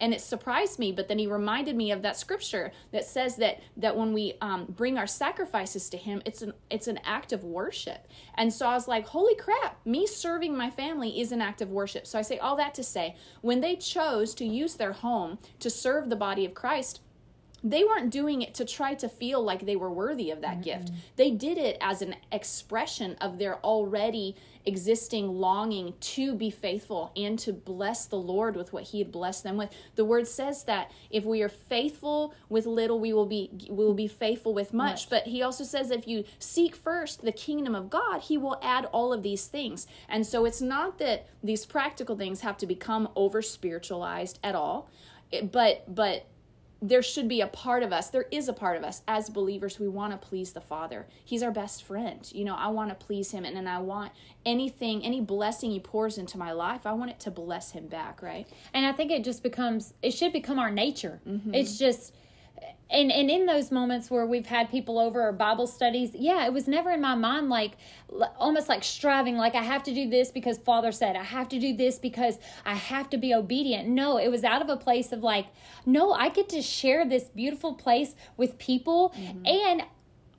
and 0.00 0.12
it 0.12 0.20
surprised 0.20 0.78
me 0.78 0.92
but 0.92 1.08
then 1.08 1.18
he 1.18 1.26
reminded 1.26 1.76
me 1.76 1.90
of 1.90 2.02
that 2.02 2.16
scripture 2.16 2.72
that 2.92 3.04
says 3.04 3.36
that 3.36 3.60
that 3.76 3.96
when 3.96 4.12
we 4.12 4.34
um, 4.40 4.66
bring 4.68 4.98
our 4.98 5.06
sacrifices 5.06 5.88
to 5.88 5.96
him 5.96 6.22
it's 6.24 6.42
an 6.42 6.52
it's 6.70 6.88
an 6.88 6.98
act 7.04 7.32
of 7.32 7.44
worship. 7.44 8.06
And 8.34 8.52
so 8.52 8.66
i 8.66 8.74
was 8.74 8.88
like 8.88 9.06
holy 9.06 9.34
crap 9.34 9.84
me 9.86 10.06
serving 10.06 10.56
my 10.56 10.70
family 10.70 11.20
is 11.20 11.32
an 11.32 11.40
act 11.40 11.60
of 11.60 11.70
worship. 11.70 12.06
So 12.06 12.18
i 12.18 12.22
say 12.22 12.38
all 12.38 12.56
that 12.56 12.74
to 12.74 12.82
say 12.82 13.16
when 13.40 13.60
they 13.60 13.76
chose 13.76 14.34
to 14.34 14.44
use 14.44 14.74
their 14.74 14.92
home 14.92 15.38
to 15.60 15.70
serve 15.70 16.08
the 16.08 16.16
body 16.16 16.44
of 16.44 16.54
christ 16.54 17.00
they 17.70 17.82
weren't 17.82 18.10
doing 18.10 18.42
it 18.42 18.54
to 18.54 18.64
try 18.64 18.94
to 18.94 19.08
feel 19.08 19.42
like 19.42 19.66
they 19.66 19.76
were 19.76 19.90
worthy 19.90 20.30
of 20.30 20.40
that 20.40 20.62
gift. 20.62 20.90
They 21.16 21.30
did 21.30 21.58
it 21.58 21.76
as 21.80 22.00
an 22.00 22.14
expression 22.30 23.16
of 23.20 23.38
their 23.38 23.58
already 23.64 24.36
existing 24.64 25.28
longing 25.28 25.94
to 26.00 26.34
be 26.34 26.50
faithful 26.50 27.12
and 27.16 27.38
to 27.38 27.52
bless 27.52 28.06
the 28.06 28.16
Lord 28.16 28.56
with 28.56 28.72
what 28.72 28.84
he 28.84 28.98
had 28.98 29.10
blessed 29.10 29.44
them 29.44 29.56
with. 29.56 29.70
The 29.94 30.04
word 30.04 30.26
says 30.26 30.64
that 30.64 30.90
if 31.10 31.24
we 31.24 31.42
are 31.42 31.48
faithful 31.48 32.34
with 32.48 32.66
little, 32.66 33.00
we 33.00 33.12
will 33.12 33.26
be 33.26 33.50
we 33.68 33.84
will 33.84 33.94
be 33.94 34.08
faithful 34.08 34.54
with 34.54 34.72
much. 34.72 34.86
Much. 34.86 35.10
But 35.10 35.24
he 35.24 35.42
also 35.42 35.64
says 35.64 35.90
if 35.90 36.06
you 36.06 36.24
seek 36.38 36.76
first 36.76 37.22
the 37.22 37.32
kingdom 37.32 37.74
of 37.74 37.90
God, 37.90 38.22
he 38.22 38.38
will 38.38 38.58
add 38.62 38.84
all 38.86 39.12
of 39.12 39.22
these 39.22 39.46
things. 39.46 39.86
And 40.08 40.24
so 40.26 40.44
it's 40.44 40.60
not 40.60 40.98
that 40.98 41.26
these 41.42 41.66
practical 41.66 42.16
things 42.16 42.40
have 42.42 42.56
to 42.58 42.66
become 42.66 43.08
over 43.16 43.42
spiritualized 43.42 44.38
at 44.44 44.54
all. 44.54 44.88
But 45.50 45.92
but 45.92 46.26
there 46.82 47.02
should 47.02 47.28
be 47.28 47.40
a 47.40 47.46
part 47.46 47.82
of 47.82 47.92
us 47.92 48.10
there 48.10 48.26
is 48.30 48.48
a 48.48 48.52
part 48.52 48.76
of 48.76 48.84
us 48.84 49.02
as 49.08 49.30
believers 49.30 49.78
we 49.78 49.88
want 49.88 50.12
to 50.12 50.28
please 50.28 50.52
the 50.52 50.60
father. 50.60 51.06
He's 51.24 51.42
our 51.42 51.50
best 51.50 51.82
friend. 51.82 52.28
You 52.32 52.44
know 52.44 52.54
i 52.54 52.68
want 52.68 52.90
to 52.90 53.06
please 53.06 53.30
him 53.30 53.44
and 53.44 53.56
then 53.56 53.66
i 53.66 53.78
want 53.78 54.12
anything 54.44 55.04
any 55.04 55.20
blessing 55.20 55.70
he 55.70 55.80
pours 55.80 56.18
into 56.18 56.38
my 56.38 56.52
life 56.52 56.86
i 56.86 56.92
want 56.92 57.10
it 57.10 57.18
to 57.20 57.30
bless 57.30 57.72
him 57.72 57.86
back 57.86 58.22
right? 58.22 58.46
And 58.74 58.84
I 58.84 58.92
think 58.92 59.10
it 59.10 59.24
just 59.24 59.42
becomes 59.42 59.94
it 60.02 60.12
should 60.12 60.32
become 60.32 60.58
our 60.58 60.70
nature. 60.70 61.20
Mm-hmm. 61.26 61.54
It's 61.54 61.78
just 61.78 62.14
and 62.88 63.10
and 63.10 63.30
in 63.30 63.46
those 63.46 63.72
moments 63.72 64.10
where 64.10 64.26
we've 64.26 64.46
had 64.46 64.70
people 64.70 64.98
over 64.98 65.26
or 65.28 65.32
Bible 65.32 65.66
studies, 65.66 66.12
yeah, 66.14 66.46
it 66.46 66.52
was 66.52 66.68
never 66.68 66.92
in 66.92 67.00
my 67.00 67.14
mind 67.16 67.48
like 67.48 67.72
almost 68.38 68.68
like 68.68 68.84
striving 68.84 69.36
like 69.36 69.54
I 69.54 69.62
have 69.62 69.82
to 69.84 69.94
do 69.94 70.08
this 70.08 70.30
because 70.30 70.58
father 70.58 70.92
said, 70.92 71.16
I 71.16 71.24
have 71.24 71.48
to 71.48 71.58
do 71.58 71.76
this 71.76 71.98
because 71.98 72.38
I 72.64 72.74
have 72.74 73.10
to 73.10 73.18
be 73.18 73.34
obedient. 73.34 73.88
No, 73.88 74.18
it 74.18 74.28
was 74.28 74.44
out 74.44 74.62
of 74.62 74.68
a 74.68 74.76
place 74.76 75.12
of 75.12 75.20
like, 75.20 75.46
no, 75.84 76.12
I 76.12 76.28
get 76.28 76.48
to 76.50 76.62
share 76.62 77.04
this 77.08 77.24
beautiful 77.24 77.74
place 77.74 78.14
with 78.36 78.56
people 78.58 79.12
mm-hmm. 79.16 79.46
and 79.46 79.82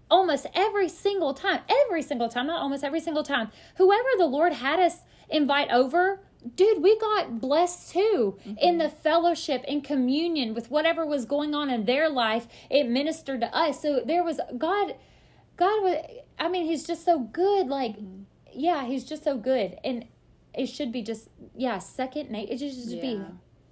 almost 0.09 0.47
every 0.53 0.87
single 0.87 1.33
time, 1.33 1.61
every 1.85 2.01
single 2.01 2.29
time, 2.29 2.47
not 2.47 2.61
almost 2.61 2.83
every 2.83 3.01
single 3.01 3.23
time, 3.23 3.51
whoever 3.75 4.07
the 4.17 4.25
Lord 4.25 4.53
had 4.53 4.79
us 4.79 4.99
invite 5.29 5.69
over, 5.69 6.21
dude, 6.55 6.81
we 6.81 6.97
got 6.99 7.39
blessed 7.39 7.91
too 7.91 8.37
in 8.45 8.55
mm-hmm. 8.55 8.77
the 8.79 8.89
fellowship, 8.89 9.63
and 9.67 9.83
communion 9.83 10.53
with 10.53 10.69
whatever 10.71 11.05
was 11.05 11.25
going 11.25 11.53
on 11.55 11.69
in 11.69 11.85
their 11.85 12.09
life. 12.09 12.47
It 12.69 12.87
ministered 12.87 13.41
to 13.41 13.55
us. 13.55 13.81
So 13.81 14.01
there 14.05 14.23
was 14.23 14.39
God, 14.57 14.95
God 15.55 15.83
was, 15.83 16.05
I 16.39 16.49
mean, 16.49 16.65
He's 16.65 16.85
just 16.85 17.03
so 17.05 17.19
good. 17.19 17.67
Like, 17.67 17.97
mm-hmm. 17.97 18.23
yeah, 18.53 18.85
He's 18.85 19.03
just 19.03 19.23
so 19.23 19.37
good. 19.37 19.77
And 19.83 20.05
it 20.53 20.67
should 20.67 20.91
be 20.91 21.01
just, 21.01 21.29
yeah, 21.55 21.79
second 21.79 22.31
nature. 22.31 22.53
It 22.53 22.57
just 22.57 22.89
should 22.89 23.01
be, 23.01 23.21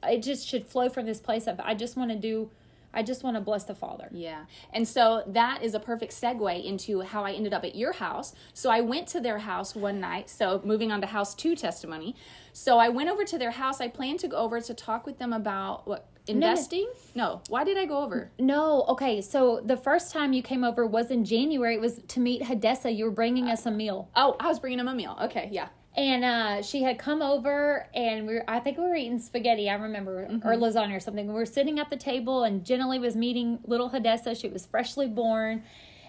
it 0.03 0.21
just 0.21 0.47
should 0.47 0.67
flow 0.67 0.89
from 0.89 1.05
this 1.05 1.19
place 1.19 1.47
of, 1.47 1.59
I 1.59 1.73
just 1.73 1.97
want 1.97 2.11
to 2.11 2.17
do, 2.17 2.51
I 2.95 3.03
just 3.03 3.23
want 3.23 3.35
to 3.35 3.41
bless 3.41 3.65
the 3.65 3.75
Father. 3.75 4.09
Yeah. 4.11 4.45
And 4.73 4.87
so 4.87 5.23
that 5.27 5.61
is 5.63 5.75
a 5.75 5.79
perfect 5.79 6.13
segue 6.13 6.63
into 6.65 7.01
how 7.01 7.23
I 7.23 7.33
ended 7.33 7.53
up 7.53 7.63
at 7.63 7.75
your 7.75 7.93
house. 7.93 8.33
So 8.53 8.69
I 8.69 8.81
went 8.81 9.07
to 9.09 9.19
their 9.19 9.39
house 9.39 9.75
one 9.75 9.99
night. 9.99 10.29
So 10.29 10.61
moving 10.63 10.91
on 10.91 11.01
to 11.01 11.07
house 11.07 11.35
two 11.35 11.55
testimony. 11.55 12.15
So 12.53 12.77
I 12.77 12.89
went 12.89 13.09
over 13.09 13.23
to 13.25 13.37
their 13.37 13.51
house. 13.51 13.81
I 13.81 13.89
planned 13.89 14.19
to 14.21 14.27
go 14.27 14.37
over 14.37 14.61
to 14.61 14.73
talk 14.73 15.05
with 15.05 15.19
them 15.19 15.33
about 15.33 15.87
what 15.87 16.07
investing? 16.27 16.89
No. 17.13 17.41
Why 17.49 17.63
did 17.63 17.77
I 17.77 17.85
go 17.85 17.99
over? 17.99 18.31
No, 18.39 18.83
okay. 18.89 19.21
So 19.21 19.61
the 19.63 19.77
first 19.77 20.11
time 20.11 20.33
you 20.33 20.41
came 20.41 20.63
over 20.63 20.85
was 20.85 21.11
in 21.11 21.25
January. 21.25 21.75
It 21.75 21.81
was 21.81 21.99
to 22.07 22.19
meet 22.19 22.41
Hadessa. 22.41 22.95
You 22.95 23.05
were 23.05 23.11
bringing 23.11 23.47
us 23.49 23.65
a 23.65 23.71
meal, 23.71 24.09
Oh, 24.15 24.35
I 24.39 24.47
was 24.47 24.59
bringing 24.59 24.77
them 24.77 24.87
a 24.87 24.95
meal. 24.95 25.17
Okay, 25.23 25.49
yeah. 25.51 25.67
And 25.97 26.25
uh, 26.25 26.61
she 26.61 26.83
had 26.83 26.99
come 26.99 27.21
over, 27.21 27.87
and 27.93 28.27
we 28.27 28.35
were, 28.35 28.43
I 28.47 28.59
think 28.59 28.77
we 28.77 28.83
were 28.83 28.95
eating 28.95 29.19
spaghetti. 29.19 29.69
I 29.69 29.75
remember, 29.75 30.23
or 30.43 30.55
lasagna 30.55 30.95
or 30.95 30.99
something. 30.99 31.27
We 31.27 31.33
were 31.33 31.45
sitting 31.45 31.79
at 31.79 31.89
the 31.89 31.95
table, 31.95 32.43
and 32.43 32.65
Jenna 32.65 32.87
was 32.87 33.15
meeting 33.15 33.59
little 33.65 33.89
Hadessa. 33.89 34.39
She 34.39 34.49
was 34.49 34.65
freshly 34.65 35.07
born. 35.07 35.63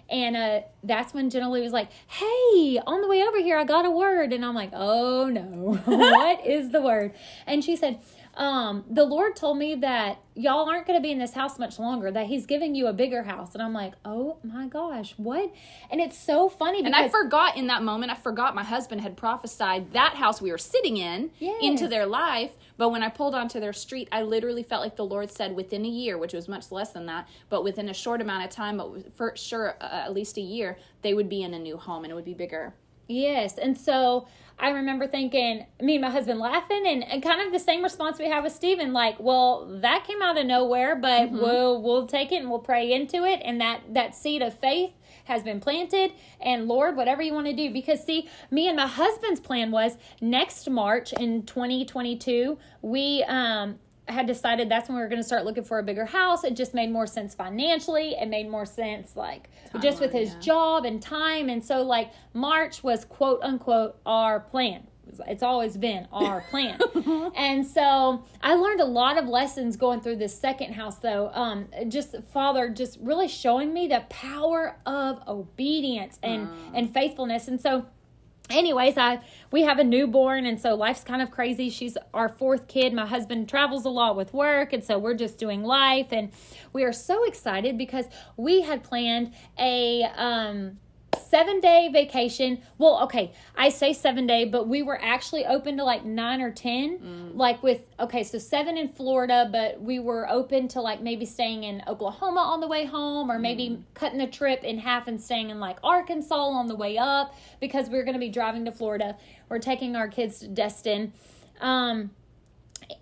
And 0.09 0.37
uh, 0.37 0.61
that's 0.83 1.13
when 1.13 1.29
Jenna 1.29 1.51
Lee 1.51 1.61
was 1.61 1.73
like, 1.73 1.89
Hey, 2.07 2.79
on 2.85 3.01
the 3.01 3.07
way 3.07 3.23
over 3.23 3.39
here, 3.39 3.57
I 3.57 3.65
got 3.65 3.85
a 3.85 3.91
word. 3.91 4.31
And 4.31 4.45
I'm 4.45 4.55
like, 4.55 4.71
Oh 4.73 5.27
no, 5.27 5.79
what 5.85 6.45
is 6.45 6.71
the 6.71 6.81
word? 6.81 7.13
And 7.45 7.63
she 7.63 7.75
said, 7.75 7.99
um, 8.37 8.85
The 8.89 9.03
Lord 9.03 9.35
told 9.35 9.57
me 9.57 9.75
that 9.75 10.19
y'all 10.35 10.69
aren't 10.69 10.85
going 10.85 10.97
to 10.97 11.01
be 11.03 11.11
in 11.11 11.17
this 11.17 11.33
house 11.33 11.57
much 11.59 11.79
longer, 11.79 12.11
that 12.11 12.27
He's 12.27 12.45
giving 12.45 12.75
you 12.75 12.87
a 12.87 12.93
bigger 12.93 13.23
house. 13.23 13.53
And 13.53 13.61
I'm 13.63 13.73
like, 13.73 13.93
Oh 14.05 14.37
my 14.43 14.67
gosh, 14.67 15.13
what? 15.17 15.51
And 15.91 15.99
it's 15.99 16.17
so 16.17 16.47
funny 16.47 16.81
because 16.83 16.95
And 16.95 17.05
I 17.05 17.09
forgot 17.09 17.57
in 17.57 17.67
that 17.67 17.83
moment, 17.83 18.11
I 18.11 18.15
forgot 18.15 18.53
my 18.55 18.63
husband 18.63 19.01
had 19.01 19.17
prophesied 19.17 19.91
that 19.93 20.13
house 20.13 20.41
we 20.41 20.51
were 20.51 20.57
sitting 20.57 20.97
in 20.97 21.31
Yes. 21.39 21.57
into 21.61 21.87
their 21.87 22.05
life. 22.05 22.51
But 22.77 22.89
when 22.91 23.01
I 23.01 23.09
pulled 23.09 23.33
onto 23.33 23.59
their 23.59 23.73
street, 23.73 24.07
I 24.11 24.21
literally 24.21 24.61
felt 24.61 24.83
like 24.83 24.95
the 24.95 25.05
Lord 25.05 25.31
said 25.31 25.55
within 25.55 25.83
a 25.83 25.89
year, 25.89 26.17
which 26.19 26.33
was 26.33 26.47
much 26.47 26.71
less 26.71 26.91
than 26.91 27.07
that, 27.07 27.27
but 27.49 27.63
within 27.63 27.89
a 27.89 27.93
short 27.93 28.21
amount 28.21 28.45
of 28.45 28.51
time, 28.51 28.77
but 28.77 29.15
for 29.15 29.35
sure, 29.35 29.75
uh, 29.81 29.85
at 30.05 30.13
least 30.13 30.37
a 30.37 30.41
year, 30.41 30.77
they 31.01 31.15
would 31.15 31.27
be 31.27 31.41
in 31.41 31.55
a 31.55 31.59
new 31.59 31.77
home 31.77 32.03
and 32.03 32.11
it 32.11 32.15
would 32.15 32.23
be 32.25 32.35
bigger. 32.35 32.75
Yes. 33.07 33.57
And 33.57 33.77
so 33.77 34.27
I 34.59 34.69
remember 34.69 35.07
thinking, 35.07 35.65
me 35.79 35.95
and 35.95 36.01
my 36.01 36.09
husband 36.09 36.39
laughing, 36.39 36.83
and, 36.87 37.03
and 37.03 37.21
kind 37.21 37.41
of 37.41 37.51
the 37.51 37.59
same 37.59 37.83
response 37.83 38.17
we 38.17 38.27
have 38.27 38.43
with 38.43 38.53
Stephen, 38.53 38.91
like, 38.91 39.19
well, 39.19 39.67
that 39.81 40.05
came 40.07 40.21
out 40.21 40.37
of 40.37 40.45
nowhere, 40.47 40.95
but 40.95 41.31
we'll 41.31 41.81
we'll 41.81 42.07
take 42.07 42.31
it 42.31 42.37
and 42.37 42.49
we'll 42.49 42.59
pray 42.59 42.91
into 42.91 43.23
it, 43.23 43.39
and 43.45 43.61
that 43.61 43.81
that 43.93 44.15
seed 44.15 44.41
of 44.41 44.57
faith 44.57 44.91
has 45.25 45.43
been 45.43 45.59
planted. 45.59 46.11
And 46.41 46.67
Lord, 46.67 46.95
whatever 46.95 47.21
you 47.21 47.33
want 47.33 47.45
to 47.47 47.53
do, 47.53 47.71
because 47.71 48.03
see, 48.03 48.29
me 48.49 48.67
and 48.67 48.77
my 48.77 48.87
husband's 48.87 49.39
plan 49.39 49.69
was 49.69 49.97
next 50.21 50.67
March 50.69 51.13
in 51.13 51.43
2022, 51.43 52.57
we 52.81 53.23
um 53.27 53.77
had 54.07 54.27
decided 54.27 54.69
that's 54.69 54.89
when 54.89 54.95
we 54.95 55.01
were 55.01 55.09
going 55.09 55.21
to 55.21 55.27
start 55.27 55.45
looking 55.45 55.63
for 55.63 55.79
a 55.79 55.83
bigger 55.83 56.05
house. 56.05 56.43
It 56.43 56.55
just 56.55 56.73
made 56.73 56.91
more 56.91 57.07
sense 57.07 57.35
financially. 57.35 58.15
It 58.19 58.27
made 58.27 58.49
more 58.49 58.65
sense, 58.65 59.15
like 59.15 59.49
just 59.81 59.99
with 59.99 60.11
his 60.11 60.33
yeah. 60.33 60.39
job 60.39 60.85
and 60.85 61.01
time. 61.01 61.49
And 61.49 61.63
so, 61.63 61.81
like, 61.83 62.11
March 62.33 62.83
was 62.83 63.05
quote 63.05 63.39
unquote 63.43 63.97
our 64.05 64.39
plan. 64.39 64.87
It's 65.27 65.43
always 65.43 65.77
been 65.77 66.07
our 66.11 66.41
plan. 66.49 66.79
and 67.35 67.65
so 67.65 68.25
I 68.41 68.55
learned 68.55 68.81
a 68.81 68.85
lot 68.85 69.17
of 69.17 69.27
lessons 69.27 69.77
going 69.77 70.01
through 70.01 70.17
this 70.17 70.37
second 70.37 70.73
house, 70.73 70.97
though. 70.97 71.31
Um, 71.33 71.67
just 71.87 72.15
Father 72.33 72.69
just 72.69 72.99
really 73.01 73.27
showing 73.27 73.73
me 73.73 73.87
the 73.87 74.03
power 74.09 74.77
of 74.85 75.21
obedience 75.27 76.19
and, 76.21 76.49
and 76.73 76.93
faithfulness. 76.93 77.47
And 77.47 77.59
so, 77.59 77.85
anyways 78.49 78.97
i 78.97 79.19
we 79.51 79.63
have 79.63 79.79
a 79.79 79.83
newborn 79.83 80.45
and 80.45 80.59
so 80.59 80.75
life's 80.75 81.03
kind 81.03 81.21
of 81.21 81.31
crazy. 81.31 81.69
She's 81.69 81.97
our 82.13 82.29
fourth 82.29 82.67
kid. 82.67 82.93
My 82.93 83.05
husband 83.05 83.47
travels 83.47 83.85
a 83.85 83.89
lot 83.89 84.15
with 84.15 84.33
work 84.33 84.73
and 84.73 84.83
so 84.83 84.97
we're 84.99 85.13
just 85.13 85.37
doing 85.37 85.63
life 85.63 86.07
and 86.11 86.31
we 86.73 86.83
are 86.83 86.93
so 86.93 87.23
excited 87.25 87.77
because 87.77 88.05
we 88.35 88.61
had 88.61 88.83
planned 88.83 89.33
a 89.57 90.03
um 90.15 90.79
seven 91.29 91.59
day 91.59 91.89
vacation. 91.91 92.61
Well 92.77 93.03
okay 93.03 93.33
i 93.55 93.69
say 93.69 93.93
seven 93.93 94.27
day 94.27 94.45
but 94.45 94.67
we 94.67 94.81
were 94.81 94.99
actually 95.01 95.45
open 95.45 95.77
to 95.77 95.83
like 95.83 96.05
nine 96.05 96.41
or 96.41 96.51
ten. 96.51 97.31
Like 97.35 97.61
with 97.63 97.81
okay 97.99 98.23
so 98.23 98.37
seven 98.37 98.77
in 98.77 98.89
florida 98.89 99.49
but 99.51 99.81
we 99.81 99.99
were 99.99 100.29
open 100.29 100.67
to 100.69 100.81
like 100.81 101.01
maybe 101.01 101.25
staying 101.25 101.63
in 101.63 101.83
oklahoma 101.87 102.39
on 102.39 102.59
the 102.59 102.67
way 102.67 102.85
home 102.85 103.29
or 103.31 103.39
maybe 103.39 103.83
cutting 103.93 104.17
the 104.17 104.27
trip 104.27 104.63
in 104.63 104.77
half 104.77 105.07
and 105.07 105.19
staying 105.21 105.49
in 105.49 105.59
like 105.59 105.77
arkansas 105.83 106.35
on 106.35 106.67
the 106.67 106.75
way 106.75 106.97
up 106.97 107.35
because 107.59 107.89
we 107.89 107.97
are 107.97 108.03
going 108.03 108.13
to 108.13 108.19
be 108.19 108.29
driving 108.29 108.65
to 108.65 108.71
florida. 108.71 109.17
We're 109.49 109.59
taking 109.59 109.95
our 109.95 110.07
kids 110.07 110.39
to 110.39 110.47
destin. 110.47 111.13
Um 111.61 112.11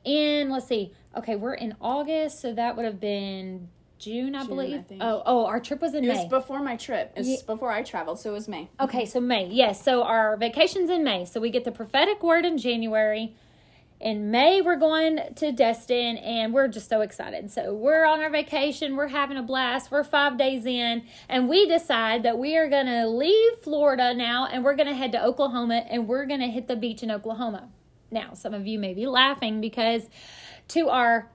and 0.05 0.49
let's 0.51 0.67
see 0.67 0.91
okay 1.15 1.35
we're 1.35 1.53
in 1.53 1.75
august 1.79 2.41
so 2.41 2.53
that 2.53 2.75
would 2.75 2.85
have 2.85 2.99
been 2.99 3.69
june 3.97 4.35
i 4.35 4.39
June, 4.39 4.47
believe 4.47 4.79
I 4.79 4.83
think. 4.83 5.01
oh 5.03 5.23
oh 5.25 5.45
our 5.45 5.59
trip 5.59 5.81
was 5.81 5.93
in 5.93 6.03
It 6.03 6.07
may 6.07 6.23
was 6.23 6.29
before 6.29 6.61
my 6.61 6.75
trip. 6.75 7.13
It 7.15 7.19
was 7.19 7.27
Ye- 7.29 7.39
before 7.45 7.71
I 7.71 7.81
traveled, 7.83 8.19
so 8.19 8.31
it 8.31 8.33
was 8.33 8.47
May. 8.47 8.69
Okay, 8.79 9.05
so 9.05 9.19
May. 9.19 9.47
Yes, 9.47 9.83
so 9.83 10.03
our 10.03 10.35
vacation's 10.37 10.89
in 10.89 11.03
May. 11.03 11.25
So 11.25 11.39
we 11.39 11.49
get 11.49 11.63
the 11.63 11.71
prophetic 11.71 12.21
word 12.23 12.45
in 12.45 12.57
January. 12.57 13.35
In 14.01 14.29
May, 14.29 14.61
we're 14.61 14.75
going 14.75 15.19
to 15.37 15.53
Destin, 15.53 16.17
and 16.17 16.53
we're 16.53 16.67
just 16.67 16.89
so 16.89 16.99
excited. 16.99 17.49
So 17.49 17.73
we're 17.73 18.05
on 18.05 18.19
our 18.19 18.29
vacation. 18.29 18.97
We're 18.97 19.07
having 19.07 19.37
a 19.37 19.41
blast. 19.41 19.89
We're 19.89 20.03
five 20.03 20.37
days 20.37 20.65
in, 20.65 21.03
and 21.29 21.47
we 21.47 21.65
decide 21.65 22.23
that 22.23 22.37
we 22.37 22.57
are 22.57 22.69
going 22.69 22.87
to 22.87 23.07
leave 23.07 23.59
Florida 23.63 24.13
now, 24.13 24.47
and 24.51 24.65
we're 24.65 24.75
going 24.75 24.89
to 24.89 24.93
head 24.93 25.13
to 25.13 25.23
Oklahoma, 25.23 25.85
and 25.89 26.09
we're 26.09 26.25
going 26.25 26.41
to 26.41 26.47
hit 26.47 26.67
the 26.67 26.75
beach 26.75 27.03
in 27.03 27.09
Oklahoma. 27.09 27.69
Now, 28.11 28.33
some 28.33 28.53
of 28.53 28.67
you 28.67 28.77
may 28.79 28.93
be 28.93 29.07
laughing 29.07 29.61
because 29.61 30.09
to 30.69 30.89
our 30.89 31.31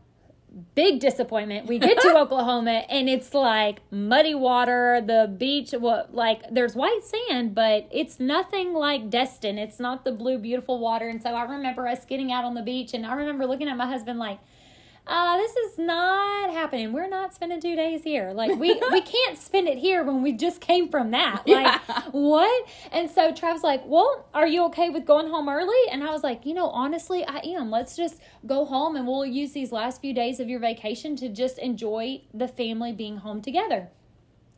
big 0.75 1.01
disappointment. 1.01 1.67
We 1.67 1.79
get 1.79 2.01
to 2.01 2.17
Oklahoma 2.19 2.85
and 2.89 3.09
it's 3.09 3.35
like 3.35 3.81
muddy 3.91 4.35
water, 4.35 5.03
the 5.05 5.33
beach, 5.37 5.73
what 5.73 6.15
like 6.15 6.43
there's 6.51 6.75
white 6.75 7.03
sand, 7.05 7.55
but 7.55 7.89
it's 7.91 8.19
nothing 8.19 8.73
like 8.73 9.11
Destin. 9.11 9.59
It's 9.59 9.79
not 9.79 10.05
the 10.05 10.13
blue 10.13 10.39
beautiful 10.39 10.79
water. 10.79 11.09
And 11.09 11.23
so 11.23 11.31
I 11.31 11.43
remember 11.45 11.87
us 11.87 12.05
getting 12.05 12.33
out 12.33 12.45
on 12.45 12.55
the 12.55 12.63
beach 12.63 12.95
and 12.95 13.07
I 13.07 13.15
remember 13.15 13.47
looking 13.47 13.69
at 13.69 13.77
my 13.77 13.87
husband 13.87 14.19
like 14.19 14.39
uh, 15.07 15.37
this 15.39 15.57
is 15.57 15.79
not 15.79 16.53
happening. 16.53 16.93
We're 16.93 17.09
not 17.09 17.35
spending 17.35 17.61
two 17.61 17.75
days 17.75 18.03
here. 18.05 18.33
Like 18.33 18.59
we 18.59 18.81
we 18.93 19.01
can't 19.17 19.37
spend 19.39 19.67
it 19.67 19.79
here 19.79 20.05
when 20.05 20.23
we 20.23 20.33
just 20.33 20.61
came 20.61 20.89
from 20.89 21.11
that. 21.11 21.43
Like 21.49 21.81
Yeah. 21.89 22.03
what? 22.13 22.69
And 22.93 23.11
so 23.11 23.33
Trav's 23.33 23.63
like, 23.65 23.83
well, 23.87 24.29
are 24.35 24.47
you 24.47 24.65
okay 24.67 24.89
with 24.91 25.05
going 25.07 25.29
home 25.29 25.49
early? 25.49 25.81
And 25.91 26.05
I 26.05 26.11
was 26.11 26.23
like, 26.23 26.47
you 26.47 26.55
know, 26.55 26.69
honestly, 26.69 27.25
I 27.27 27.39
am. 27.39 27.71
Let's 27.71 27.97
just 27.97 28.21
go 28.47 28.65
home 28.65 28.95
and 28.95 29.07
we'll 29.07 29.27
use 29.27 29.53
these 29.53 29.73
last 29.73 30.01
few 30.01 30.15
days 30.15 30.39
of 30.39 30.49
your 30.49 30.61
vacation 30.61 31.17
to 31.17 31.29
just 31.29 31.59
enjoy 31.59 32.23
the 32.33 32.47
family 32.47 32.93
being 32.93 33.19
home 33.19 33.43
together. 33.43 33.89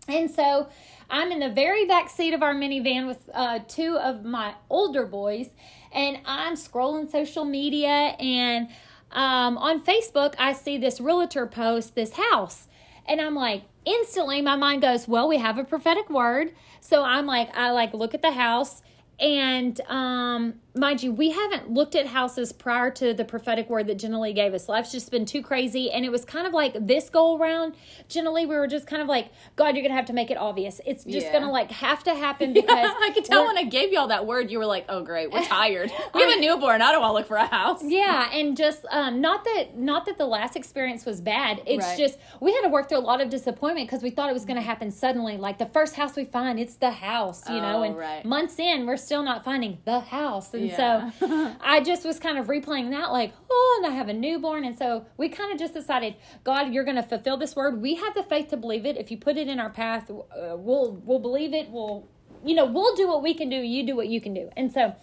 And 0.09 0.31
so 0.31 0.69
I'm 1.09 1.31
in 1.31 1.39
the 1.39 1.49
very 1.51 1.87
back 1.87 2.11
seat 2.11 2.35
of 2.35 2.43
our 2.43 2.55
minivan 2.55 3.07
with 3.07 3.31
uh, 3.33 3.61
two 3.69 3.97
of 3.97 4.25
my 4.25 4.55
older 4.69 5.07
boys, 5.07 5.51
and 5.93 6.19
I'm 6.27 6.55
scrolling 6.55 7.11
social 7.11 7.45
media. 7.45 7.89
And 8.19 8.69
um, 9.13 9.59
on 9.59 9.83
Facebook, 9.83 10.35
I 10.39 10.53
see 10.53 10.79
this 10.79 11.01
realtor 11.01 11.47
post 11.47 11.95
this 11.95 12.13
house. 12.13 12.69
And 13.07 13.21
I'm 13.21 13.35
like, 13.35 13.65
instantly, 13.85 14.43
my 14.43 14.57
mind 14.57 14.83
goes, 14.83 15.09
Well, 15.09 15.29
we 15.29 15.39
have 15.39 15.59
a 15.59 15.65
prophetic 15.65 16.09
word. 16.11 16.53
So 16.81 17.03
I'm 17.03 17.27
like, 17.27 17.57
I 17.57 17.71
like 17.71 17.95
look 17.95 18.15
at 18.15 18.23
the 18.23 18.33
house. 18.33 18.83
And 19.21 19.81
um, 19.89 20.55
mind 20.75 21.03
you, 21.03 21.13
we 21.13 21.31
haven't 21.31 21.71
looked 21.71 21.95
at 21.95 22.07
houses 22.07 22.51
prior 22.53 22.91
to 22.93 23.15
the 23.15 23.25
prophetic 23.25 23.71
word 23.71 23.87
that 23.87 23.95
Jenna 23.97 24.21
Lee 24.21 24.33
gave 24.33 24.53
us. 24.53 24.69
Life's 24.69 24.91
just 24.91 25.13
been 25.13 25.25
too 25.27 25.43
crazy. 25.43 25.93
And 25.93 26.05
it 26.05 26.11
was 26.11 26.25
kind 26.25 26.45
of 26.47 26.53
like 26.53 26.75
this 26.87 27.09
go 27.09 27.37
around, 27.39 27.75
Jenna 28.09 28.33
Lee, 28.33 28.47
we 28.47 28.57
were 28.57 28.67
just 28.67 28.87
kind 28.89 29.01
of 29.01 29.07
like, 29.07 29.29
God, 29.55 29.77
you're 29.77 29.83
going 29.83 29.91
to 29.93 29.97
have 29.97 30.07
to 30.07 30.13
make 30.13 30.33
it 30.33 30.37
obvious. 30.39 30.81
It's 30.85 31.05
just 31.05 31.27
Yeah. 31.27 31.33
going 31.33 31.45
to 31.45 31.51
like 31.51 31.71
have 31.71 32.03
to 32.05 32.15
happen 32.17 32.53
because 32.55 32.69
I 33.01 33.11
could 33.15 33.25
tell 33.25 33.47
when 33.47 33.59
I 33.59 33.65
gave 33.65 33.93
you 33.93 34.01
all 34.01 34.09
that 34.09 34.27
word, 34.27 34.51
you 34.51 34.59
were 34.59 34.67
like, 34.67 34.87
"Oh, 34.89 35.03
great, 35.05 35.31
we're 35.31 35.43
tired. 35.45 35.93
We 36.15 36.23
have 36.23 36.31
a 36.39 36.41
newborn. 36.41 36.83
I 36.83 36.91
don't 36.91 37.01
want 37.01 37.11
to 37.11 37.15
look 37.15 37.27
for 37.29 37.37
a 37.37 37.47
house." 37.47 37.81
yeah 37.85 38.31
and 38.33 38.57
just 38.57 38.85
um 38.91 39.21
not 39.21 39.45
that 39.45 39.77
not 39.77 40.07
that 40.07 40.17
the 40.19 40.27
last 40.27 40.57
experience 40.57 41.05
was 41.05 41.21
bad 41.21 41.61
it's 41.67 41.85
Right. 41.85 41.99
just 41.99 42.19
we 42.41 42.53
had 42.53 42.63
to 42.63 42.69
work 42.69 42.89
through 42.89 42.99
a 42.99 43.01
lot 43.01 43.21
of 43.21 43.29
disappointment 43.29 43.89
because 43.89 44.03
we 44.03 44.11
thought 44.11 44.31
it 44.31 44.33
was 44.33 44.45
going 44.45 44.57
to 44.57 44.63
happen 44.63 44.91
suddenly 44.91 45.37
like 45.37 45.59
the 45.59 45.67
first 45.67 45.97
house 45.97 46.15
we 46.17 46.25
find 46.25 46.59
it's 46.61 46.77
the 46.77 46.91
house 46.93 47.49
you 47.51 47.61
know 47.61 47.79
Oh, 47.81 47.83
and 47.83 47.97
right. 47.97 48.25
months 48.25 48.59
in 48.59 48.87
we're 48.87 48.97
still 49.03 49.23
not 49.23 49.45
finding 49.45 49.79
the 49.85 50.01
house. 50.01 50.55
And 50.55 50.69
Yeah. 50.69 51.11
so 51.21 51.57
i 51.61 51.81
just 51.81 52.05
was 52.05 52.19
kind 52.19 52.39
of 52.39 52.47
replaying 52.47 52.91
that 52.91 53.11
like 53.13 53.33
oh 53.51 53.81
and 53.83 53.93
i 53.93 53.97
have 53.97 54.09
a 54.09 54.13
newborn. 54.13 54.65
And 54.65 54.77
so 54.79 55.07
we 55.17 55.29
kind 55.29 55.53
of 55.53 55.59
just 55.59 55.75
decided 55.75 56.17
god 56.45 56.73
you're 56.73 56.85
going 56.85 56.97
to 56.97 57.03
fulfill 57.03 57.37
this 57.37 57.55
word. 57.57 57.81
We 57.81 57.95
have 57.97 58.15
the 58.15 58.23
faith 58.23 58.49
to 58.49 58.57
believe 58.57 58.87
it. 58.87 58.97
If 58.97 59.11
you 59.11 59.17
put 59.17 59.37
it 59.37 59.49
in 59.49 59.59
our 59.61 59.71
path 59.71 60.11
uh, 60.11 60.57
we'll 60.57 60.93
we'll 61.05 61.21
believe 61.21 61.53
it. 61.55 61.71
We'll 61.71 62.09
you 62.45 62.55
know 62.55 62.65
we'll 62.67 62.95
do 62.97 63.07
what 63.09 63.23
we 63.23 63.35
can 63.35 63.49
do. 63.49 63.57
You 63.57 63.87
do 63.87 63.97
what 63.97 64.09
you 64.09 64.21
can 64.21 64.35
do. 64.35 64.51
And 64.57 64.73
so 64.73 64.95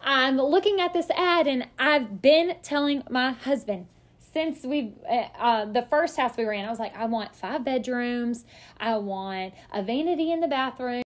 I'm 0.00 0.36
looking 0.36 0.80
at 0.80 0.92
this 0.92 1.10
ad 1.10 1.46
and 1.46 1.68
I've 1.78 2.20
been 2.20 2.56
telling 2.62 3.04
my 3.08 3.32
husband 3.32 3.86
since 4.32 4.64
we 4.64 4.94
uh, 5.08 5.14
uh, 5.38 5.64
the 5.66 5.82
first 5.90 6.16
house 6.16 6.36
we 6.36 6.44
were 6.44 6.52
in, 6.52 6.64
I 6.64 6.70
was 6.70 6.78
like, 6.78 6.96
I 6.96 7.04
want 7.04 7.34
five 7.36 7.64
bedrooms, 7.64 8.44
I 8.80 8.96
want 8.96 9.54
a 9.72 9.82
vanity 9.82 10.32
in 10.32 10.40
the 10.40 10.48
bathroom. 10.48 11.02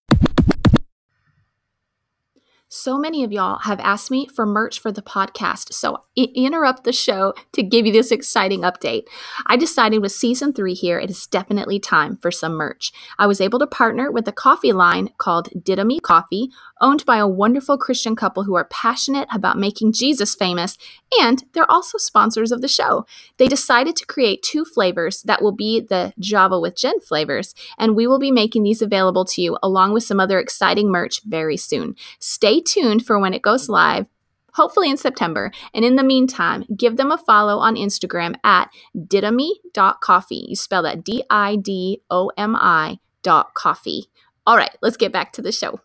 So 2.73 2.97
many 2.97 3.25
of 3.25 3.33
y'all 3.33 3.59
have 3.63 3.81
asked 3.81 4.09
me 4.09 4.27
for 4.33 4.45
merch 4.45 4.79
for 4.79 4.93
the 4.93 5.01
podcast, 5.01 5.73
so 5.73 6.05
I 6.17 6.29
interrupt 6.33 6.85
the 6.85 6.93
show 6.93 7.33
to 7.51 7.63
give 7.63 7.85
you 7.85 7.91
this 7.91 8.13
exciting 8.13 8.61
update. 8.61 9.07
I 9.45 9.57
decided 9.57 10.01
with 10.01 10.13
season 10.13 10.53
three 10.53 10.73
here, 10.73 10.97
it 10.97 11.09
is 11.09 11.27
definitely 11.27 11.81
time 11.81 12.15
for 12.21 12.31
some 12.31 12.53
merch. 12.53 12.93
I 13.19 13.27
was 13.27 13.41
able 13.41 13.59
to 13.59 13.67
partner 13.67 14.09
with 14.09 14.25
a 14.29 14.31
coffee 14.31 14.71
line 14.71 15.09
called 15.17 15.49
Didomi 15.49 16.01
Coffee, 16.01 16.49
owned 16.81 17.05
by 17.05 17.17
a 17.17 17.27
wonderful 17.27 17.77
Christian 17.77 18.15
couple 18.15 18.43
who 18.43 18.55
are 18.55 18.65
passionate 18.65 19.27
about 19.33 19.57
making 19.57 19.93
Jesus 19.93 20.35
famous, 20.35 20.77
and 21.21 21.45
they're 21.53 21.69
also 21.71 21.97
sponsors 21.97 22.51
of 22.51 22.61
the 22.61 22.67
show. 22.67 23.05
They 23.37 23.47
decided 23.47 23.95
to 23.95 24.05
create 24.05 24.43
two 24.43 24.65
flavors 24.65 25.21
that 25.23 25.41
will 25.41 25.53
be 25.53 25.79
the 25.79 26.13
Java 26.19 26.59
with 26.59 26.75
Jen 26.75 26.99
flavors, 26.99 27.55
and 27.77 27.95
we 27.95 28.07
will 28.07 28.19
be 28.19 28.31
making 28.31 28.63
these 28.63 28.81
available 28.81 29.23
to 29.25 29.41
you 29.41 29.57
along 29.63 29.93
with 29.93 30.03
some 30.03 30.19
other 30.19 30.39
exciting 30.39 30.91
merch 30.91 31.21
very 31.23 31.55
soon. 31.57 31.95
Stay 32.19 32.59
tuned 32.59 33.05
for 33.05 33.19
when 33.19 33.33
it 33.33 33.41
goes 33.41 33.69
live. 33.69 34.07
Hopefully 34.53 34.89
in 34.89 34.97
September. 34.97 35.49
And 35.73 35.85
in 35.85 35.95
the 35.95 36.03
meantime, 36.03 36.65
give 36.75 36.97
them 36.97 37.09
a 37.09 37.17
follow 37.17 37.59
on 37.59 37.75
Instagram 37.75 38.35
at 38.43 38.69
didomi.coffee. 38.97 40.45
You 40.49 40.55
spell 40.57 40.83
that 40.83 41.05
D 41.05 41.23
I 41.29 41.55
D 41.55 42.01
O 42.09 42.33
M 42.37 42.57
I 42.57 42.99
dot 43.23 43.53
coffee. 43.53 44.07
All 44.45 44.57
right, 44.57 44.75
let's 44.81 44.97
get 44.97 45.13
back 45.13 45.31
to 45.33 45.41
the 45.41 45.53
show. 45.53 45.79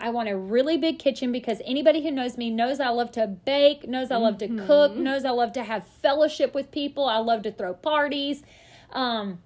I 0.00 0.10
want 0.10 0.28
a 0.28 0.36
really 0.36 0.76
big 0.76 0.98
kitchen 0.98 1.30
because 1.30 1.62
anybody 1.64 2.02
who 2.02 2.10
knows 2.10 2.36
me 2.36 2.50
knows 2.50 2.80
I 2.80 2.88
love 2.88 3.12
to 3.12 3.28
bake, 3.28 3.86
knows 3.86 4.10
I 4.10 4.16
love 4.16 4.38
to 4.38 4.48
cook, 4.66 4.96
knows 4.96 5.24
I 5.24 5.30
love 5.30 5.52
to 5.52 5.62
have 5.62 5.86
fellowship 5.86 6.52
with 6.52 6.72
people. 6.72 7.04
I 7.04 7.18
love 7.18 7.42
to 7.42 7.52
throw 7.52 7.74
parties. 7.74 8.42
Um, 8.90 9.38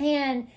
and 0.00 0.48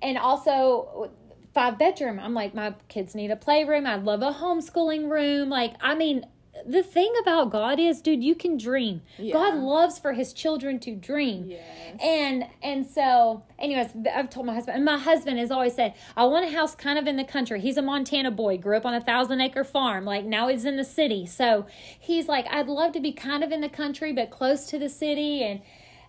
and 0.00 0.16
also 0.16 1.10
five 1.52 1.78
bedroom. 1.78 2.18
I'm 2.18 2.32
like 2.32 2.54
my 2.54 2.74
kids 2.88 3.14
need 3.14 3.30
a 3.30 3.36
playroom. 3.36 3.86
I 3.86 3.96
love 3.96 4.22
a 4.22 4.32
homeschooling 4.32 5.10
room. 5.10 5.50
Like 5.50 5.74
I 5.82 5.94
mean, 5.94 6.24
the 6.66 6.82
thing 6.82 7.12
about 7.20 7.50
God 7.50 7.80
is, 7.80 8.00
dude, 8.00 8.22
you 8.22 8.34
can 8.34 8.56
dream. 8.56 9.02
God 9.32 9.56
loves 9.56 9.98
for 9.98 10.12
his 10.12 10.32
children 10.32 10.78
to 10.80 10.94
dream. 10.94 11.46
Yes. 11.46 11.98
And 12.00 12.44
and 12.62 12.86
so, 12.86 13.42
anyways, 13.58 13.88
I've 14.14 14.30
told 14.30 14.46
my 14.46 14.54
husband, 14.54 14.76
and 14.76 14.84
my 14.84 14.98
husband 14.98 15.38
has 15.38 15.50
always 15.50 15.74
said, 15.74 15.94
I 16.16 16.24
want 16.24 16.46
a 16.46 16.50
house 16.50 16.74
kind 16.74 16.98
of 16.98 17.06
in 17.06 17.16
the 17.16 17.24
country. 17.24 17.60
He's 17.60 17.76
a 17.76 17.82
Montana 17.82 18.30
boy, 18.30 18.58
grew 18.58 18.76
up 18.76 18.86
on 18.86 18.94
a 18.94 19.00
thousand 19.00 19.40
acre 19.40 19.64
farm. 19.64 20.04
Like 20.04 20.24
now 20.24 20.48
he's 20.48 20.64
in 20.64 20.76
the 20.76 20.84
city. 20.84 21.26
So 21.26 21.66
he's 21.98 22.28
like, 22.28 22.46
I'd 22.50 22.68
love 22.68 22.92
to 22.92 23.00
be 23.00 23.12
kind 23.12 23.42
of 23.42 23.50
in 23.52 23.60
the 23.60 23.68
country, 23.68 24.12
but 24.12 24.30
close 24.30 24.66
to 24.66 24.78
the 24.78 24.88
city. 24.88 25.42
And 25.42 25.60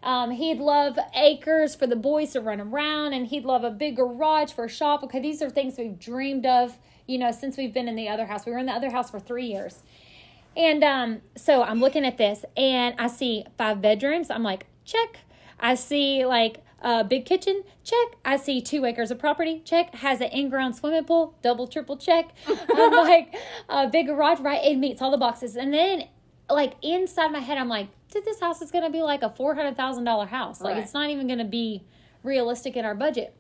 um, 0.04 0.32
he'd 0.32 0.60
love 0.60 1.00
acres 1.16 1.74
for 1.74 1.88
the 1.88 1.96
boys 1.96 2.34
to 2.34 2.42
run 2.42 2.62
around, 2.62 3.14
and 3.14 3.26
he'd 3.26 3.44
love 3.44 3.64
a 3.64 3.72
big 3.72 3.96
garage 3.96 4.52
for 4.52 4.66
a 4.66 4.70
shop. 4.70 5.04
Okay, 5.04 5.20
these 5.20 5.42
are 5.42 5.50
things 5.50 5.78
we've 5.78 6.00
dreamed 6.00 6.46
of, 6.46 6.78
you 7.08 7.18
know, 7.18 7.32
since 7.32 7.58
we've 7.58 7.74
been 7.74 7.88
in 7.88 7.96
the 7.96 8.08
other 8.08 8.28
house. 8.28 8.46
We 8.46 8.52
were 8.52 8.60
in 8.60 8.68
the 8.68 8.72
other 8.72 8.92
house 8.92 9.10
for 9.10 9.20
three 9.20 9.48
years. 9.48 9.80
And 10.56 10.84
um, 10.84 11.22
so 11.36 11.64
I'm 11.64 11.80
looking 11.82 12.06
at 12.06 12.18
this 12.18 12.46
and 12.56 12.96
I 12.98 13.08
see 13.08 13.46
five 13.58 13.82
bedrooms. 13.82 14.30
I'm 14.30 14.44
like, 14.44 14.68
check. 14.86 15.20
I 15.60 15.76
see 15.76 16.26
like 16.26 16.64
a 16.82 17.04
big 17.04 17.26
kitchen, 17.26 17.64
check. 17.84 18.08
I 18.24 18.38
see 18.38 18.62
two 18.62 18.86
acres 18.86 19.12
of 19.12 19.20
property, 19.20 19.62
check. 19.66 19.94
Has 19.96 20.22
an 20.22 20.28
in-ground 20.30 20.76
swimming 20.76 21.04
pool, 21.06 21.36
double, 21.42 21.68
triple 21.68 21.98
check. 21.98 22.30
I'm 22.48 22.92
like, 22.92 23.36
a 23.70 23.88
big 23.88 24.08
garage, 24.08 24.40
right? 24.40 24.64
It 24.64 24.78
meets 24.78 25.02
all 25.02 25.12
the 25.12 25.18
boxes. 25.18 25.56
And 25.56 25.74
then 25.74 26.04
like 26.50 26.74
inside 26.82 27.32
my 27.32 27.40
head, 27.40 27.58
I'm 27.58 27.70
like, 27.70 27.88
dude, 28.12 28.24
this 28.24 28.40
house 28.40 28.62
is 28.62 28.72
gonna 28.72 28.90
be 28.92 29.02
like 29.02 29.24
a 29.24 29.30
four 29.30 29.56
hundred 29.56 29.76
thousand 29.76 30.04
dollar 30.04 30.26
house. 30.28 30.62
Like 30.62 30.76
Right. 30.76 30.84
it's 30.84 30.94
not 30.94 31.10
even 31.10 31.28
gonna 31.28 31.44
be 31.46 31.84
realistic 32.24 32.76
in 32.78 32.86
our 32.86 32.96
budget 32.96 33.36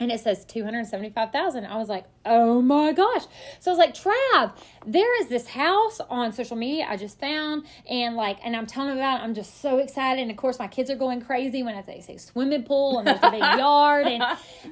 and 0.00 0.10
it 0.10 0.18
says 0.20 0.44
275,000. 0.44 1.64
I 1.66 1.76
was 1.76 1.88
like, 1.88 2.04
"Oh 2.24 2.60
my 2.60 2.92
gosh." 2.92 3.22
So 3.60 3.70
I 3.70 3.74
was 3.74 3.78
like, 3.78 3.94
"Trav, 3.94 4.52
there 4.86 5.20
is 5.22 5.28
this 5.28 5.48
house 5.48 6.00
on 6.10 6.32
social 6.32 6.56
media 6.56 6.86
I 6.88 6.96
just 6.96 7.18
found 7.20 7.64
and 7.88 8.16
like 8.16 8.38
and 8.44 8.54
I'm 8.56 8.66
telling 8.66 8.90
them 8.90 8.98
about 8.98 9.20
it. 9.20 9.24
I'm 9.24 9.34
just 9.34 9.60
so 9.60 9.78
excited 9.78 10.20
and 10.20 10.30
of 10.30 10.36
course 10.36 10.58
my 10.58 10.66
kids 10.68 10.90
are 10.90 10.96
going 10.96 11.20
crazy 11.20 11.62
when 11.62 11.74
I 11.74 11.82
say, 11.82 12.00
say 12.00 12.16
swimming 12.16 12.64
pool 12.64 12.98
and 12.98 13.06
there's 13.06 13.18
a 13.22 13.30
big 13.30 13.40
yard 13.58 14.06
and 14.06 14.22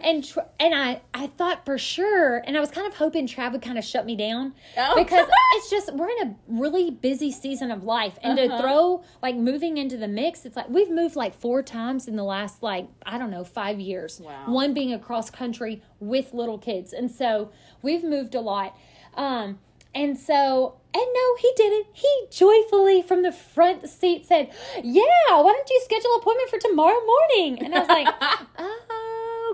and 0.02 0.32
and 0.58 0.74
I 0.74 1.00
I 1.14 1.28
thought 1.28 1.64
for 1.64 1.78
sure 1.78 2.38
and 2.38 2.56
I 2.56 2.60
was 2.60 2.70
kind 2.70 2.86
of 2.86 2.94
hoping 2.94 3.26
Trav 3.26 3.52
would 3.52 3.62
kind 3.62 3.78
of 3.78 3.84
shut 3.84 4.04
me 4.06 4.16
down 4.16 4.54
Oh. 4.76 4.94
because 4.96 5.26
it's 5.54 5.70
just 5.70 5.94
we're 5.94 6.08
in 6.10 6.28
a 6.28 6.34
really 6.48 6.90
busy 6.90 7.30
season 7.30 7.70
of 7.70 7.84
life 7.84 8.18
and 8.22 8.36
to 8.38 8.46
uh-huh. 8.46 8.60
throw 8.60 9.04
like 9.22 9.36
moving 9.36 9.76
into 9.78 9.96
the 9.96 10.08
mix 10.08 10.44
it's 10.44 10.56
like 10.56 10.68
we've 10.68 10.90
moved 10.90 11.16
like 11.16 11.34
four 11.34 11.62
times 11.62 12.08
in 12.08 12.16
the 12.16 12.24
last 12.24 12.62
like 12.62 12.88
i 13.06 13.18
don't 13.18 13.30
know 13.30 13.44
five 13.44 13.78
years 13.80 14.20
Wow. 14.22 14.44
one 14.46 14.74
being 14.74 14.92
across 14.92 15.11
country 15.32 15.82
with 16.00 16.32
little 16.32 16.58
kids. 16.58 16.92
And 16.92 17.10
so 17.10 17.50
we've 17.82 18.04
moved 18.04 18.34
a 18.34 18.40
lot. 18.40 18.76
Um 19.14 19.58
and 19.94 20.18
so 20.18 20.76
and 20.94 21.04
no 21.14 21.36
he 21.38 21.52
didn't. 21.56 21.86
He 21.92 22.26
joyfully 22.30 23.02
from 23.02 23.22
the 23.22 23.32
front 23.32 23.88
seat 23.88 24.26
said 24.26 24.50
yeah 24.82 25.02
why 25.30 25.52
don't 25.52 25.70
you 25.70 25.80
schedule 25.84 26.14
an 26.14 26.20
appointment 26.20 26.50
for 26.50 26.58
tomorrow 26.58 27.00
morning? 27.04 27.64
And 27.64 27.74
i 27.74 27.78
was 27.80 27.88
like 27.88 28.08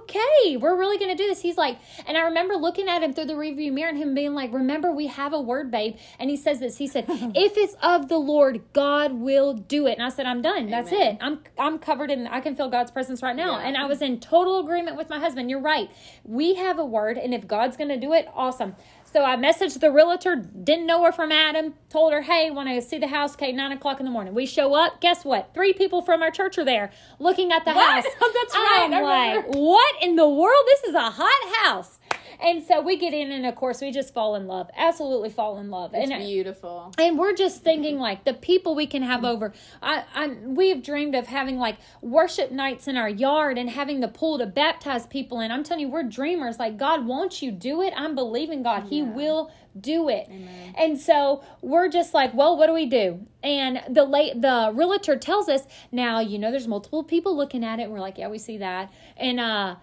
okay, 0.08 0.56
we're 0.56 0.76
really 0.76 0.98
going 0.98 1.14
to 1.14 1.22
do 1.22 1.28
this. 1.28 1.40
He's 1.40 1.56
like, 1.56 1.78
and 2.06 2.16
I 2.16 2.22
remember 2.22 2.54
looking 2.54 2.88
at 2.88 3.02
him 3.02 3.12
through 3.12 3.26
the 3.26 3.36
review 3.36 3.72
mirror 3.72 3.90
and 3.90 3.98
him 3.98 4.14
being 4.14 4.34
like, 4.34 4.52
remember, 4.52 4.92
we 4.92 5.06
have 5.08 5.32
a 5.32 5.40
word, 5.40 5.70
babe. 5.70 5.96
And 6.18 6.30
he 6.30 6.36
says 6.36 6.60
this. 6.60 6.78
He 6.78 6.86
said, 6.86 7.04
if 7.08 7.56
it's 7.56 7.74
of 7.82 8.08
the 8.08 8.18
Lord, 8.18 8.62
God 8.72 9.12
will 9.12 9.54
do 9.54 9.86
it. 9.86 9.92
And 9.92 10.02
I 10.02 10.08
said, 10.08 10.26
I'm 10.26 10.42
done. 10.42 10.70
That's 10.70 10.92
Amen. 10.92 11.14
it. 11.14 11.18
I'm 11.20 11.40
I'm 11.58 11.78
covered 11.78 12.10
in. 12.10 12.26
I 12.26 12.40
can 12.40 12.54
feel 12.54 12.68
God's 12.68 12.90
presence 12.90 13.22
right 13.22 13.36
now. 13.36 13.58
Yeah. 13.58 13.66
And 13.66 13.76
I 13.76 13.86
was 13.86 14.02
in 14.02 14.20
total 14.20 14.60
agreement 14.60 14.96
with 14.96 15.08
my 15.08 15.18
husband. 15.18 15.50
You're 15.50 15.60
right. 15.60 15.90
We 16.24 16.54
have 16.54 16.78
a 16.78 16.84
word, 16.84 17.18
and 17.18 17.34
if 17.34 17.46
God's 17.46 17.76
going 17.76 17.90
to 17.90 17.98
do 17.98 18.12
it, 18.12 18.28
awesome. 18.34 18.76
So 19.10 19.24
I 19.24 19.36
messaged 19.36 19.80
the 19.80 19.90
realtor, 19.90 20.36
didn't 20.36 20.86
know 20.86 21.02
her 21.04 21.12
from 21.12 21.32
Adam, 21.32 21.72
told 21.88 22.12
her, 22.12 22.20
hey, 22.20 22.50
want 22.50 22.68
to 22.68 22.82
see 22.82 22.98
the 22.98 23.06
house? 23.08 23.32
Okay, 23.34 23.52
nine 23.52 23.72
o'clock 23.72 24.00
in 24.00 24.04
the 24.04 24.12
morning. 24.12 24.34
We 24.34 24.44
show 24.44 24.74
up. 24.74 25.00
Guess 25.00 25.24
what? 25.24 25.54
Three 25.54 25.72
people 25.72 26.02
from 26.02 26.22
our 26.22 26.30
church 26.30 26.58
are 26.58 26.64
there 26.64 26.90
looking 27.18 27.50
at 27.50 27.64
the 27.64 27.72
What? 27.72 28.04
house. 28.04 28.04
That's 28.20 28.54
right, 28.54 28.82
I'm 28.84 28.94
I 28.94 29.34
like, 29.36 29.46
what 29.46 29.94
in 30.02 30.16
the 30.16 30.28
world? 30.28 30.62
This 30.66 30.90
is 30.90 30.94
a 30.94 31.10
hot 31.10 31.64
house. 31.64 31.98
And 32.40 32.62
so 32.62 32.80
we 32.80 32.96
get 32.96 33.12
in, 33.12 33.32
and 33.32 33.46
of 33.46 33.56
course, 33.56 33.80
we 33.80 33.90
just 33.90 34.14
fall 34.14 34.34
in 34.36 34.46
love. 34.46 34.70
Absolutely 34.76 35.30
fall 35.30 35.58
in 35.58 35.70
love. 35.70 35.92
It's 35.94 36.10
and 36.10 36.22
beautiful. 36.22 36.92
and 36.98 37.18
we're 37.18 37.34
just 37.34 37.62
thinking 37.62 37.98
like 37.98 38.24
the 38.24 38.34
people 38.34 38.74
we 38.74 38.86
can 38.86 39.02
have 39.02 39.24
over. 39.24 39.52
I, 39.82 40.04
I 40.14 40.28
we 40.44 40.68
have 40.68 40.82
dreamed 40.82 41.14
of 41.14 41.26
having 41.26 41.58
like 41.58 41.78
worship 42.00 42.50
nights 42.52 42.86
in 42.86 42.96
our 42.96 43.08
yard 43.08 43.58
and 43.58 43.68
having 43.70 44.00
the 44.00 44.08
pool 44.08 44.38
to 44.38 44.46
baptize 44.46 45.06
people 45.06 45.40
in. 45.40 45.50
I'm 45.50 45.64
telling 45.64 45.82
you, 45.86 45.90
we're 45.90 46.04
dreamers. 46.04 46.58
Like 46.58 46.76
God 46.76 47.06
wants 47.06 47.42
you 47.42 47.50
do 47.50 47.82
it. 47.82 47.92
I'm 47.96 48.14
believing 48.14 48.62
God. 48.62 48.84
He 48.88 49.02
will 49.02 49.50
do 49.78 50.08
it. 50.08 50.28
And 50.76 50.98
so 50.98 51.42
we're 51.62 51.88
just 51.88 52.14
like, 52.14 52.34
well, 52.34 52.56
what 52.56 52.66
do 52.66 52.72
we 52.72 52.86
do? 52.86 53.26
And 53.42 53.82
the 53.88 54.04
late 54.04 54.40
the 54.40 54.72
realtor 54.74 55.16
tells 55.16 55.48
us 55.48 55.62
now. 55.92 56.20
You 56.20 56.38
know, 56.38 56.50
there's 56.50 56.68
multiple 56.68 57.04
people 57.04 57.36
looking 57.36 57.64
at 57.64 57.78
it. 57.78 57.84
And 57.84 57.92
we're 57.92 58.00
like, 58.00 58.18
yeah, 58.18 58.28
we 58.28 58.38
see 58.38 58.58
that. 58.58 58.92
And 59.16 59.40
uh 59.40 59.76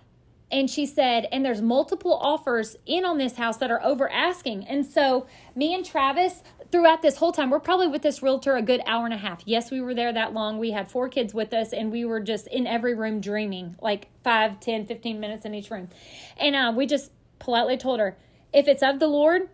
and 0.52 0.70
she 0.70 0.86
said, 0.86 1.28
and 1.32 1.44
there's 1.44 1.62
multiple 1.62 2.14
offers 2.14 2.76
in 2.86 3.04
on 3.04 3.18
this 3.18 3.36
house 3.36 3.58
that 3.58 3.72
are 3.72 3.84
over 3.84 4.10
asking. 4.12 4.68
And 4.68 4.86
so 4.86 5.26
me 5.56 5.74
and 5.74 5.84
Travis, 5.84 6.44
throughout 6.72 7.02
this 7.02 7.18
whole 7.18 7.32
time, 7.32 7.50
we're 7.50 7.60
probably 7.60 7.88
with 7.88 8.04
this 8.04 8.22
realtor 8.22 8.56
a 8.56 8.62
good 8.62 8.82
hour 8.86 9.06
and 9.06 9.14
a 9.14 9.18
half. 9.18 9.42
Yes, 9.46 9.72
we 9.72 9.82
were 9.82 9.96
there 9.96 10.14
that 10.14 10.34
long. 10.34 10.60
We 10.60 10.72
had 10.72 10.90
four 10.90 11.10
kids 11.10 11.34
with 11.34 11.54
us, 11.54 11.74
and 11.74 11.92
we 11.92 12.06
were 12.06 12.20
just 12.20 12.48
in 12.48 12.68
every 12.68 12.94
room 12.94 13.22
dreaming, 13.22 13.76
like 13.82 14.08
5, 14.24 14.60
10, 14.60 14.86
15 14.86 15.20
minutes 15.20 15.46
in 15.46 15.56
each 15.56 15.72
room. 15.72 15.90
And 16.38 16.56
uh, 16.56 16.74
we 16.76 16.86
just 16.86 17.12
politely 17.40 17.78
told 17.78 18.00
her, 18.00 18.18
if 18.54 18.68
it's 18.68 18.84
of 18.84 19.00
the 19.00 19.08
Lord, 19.08 19.50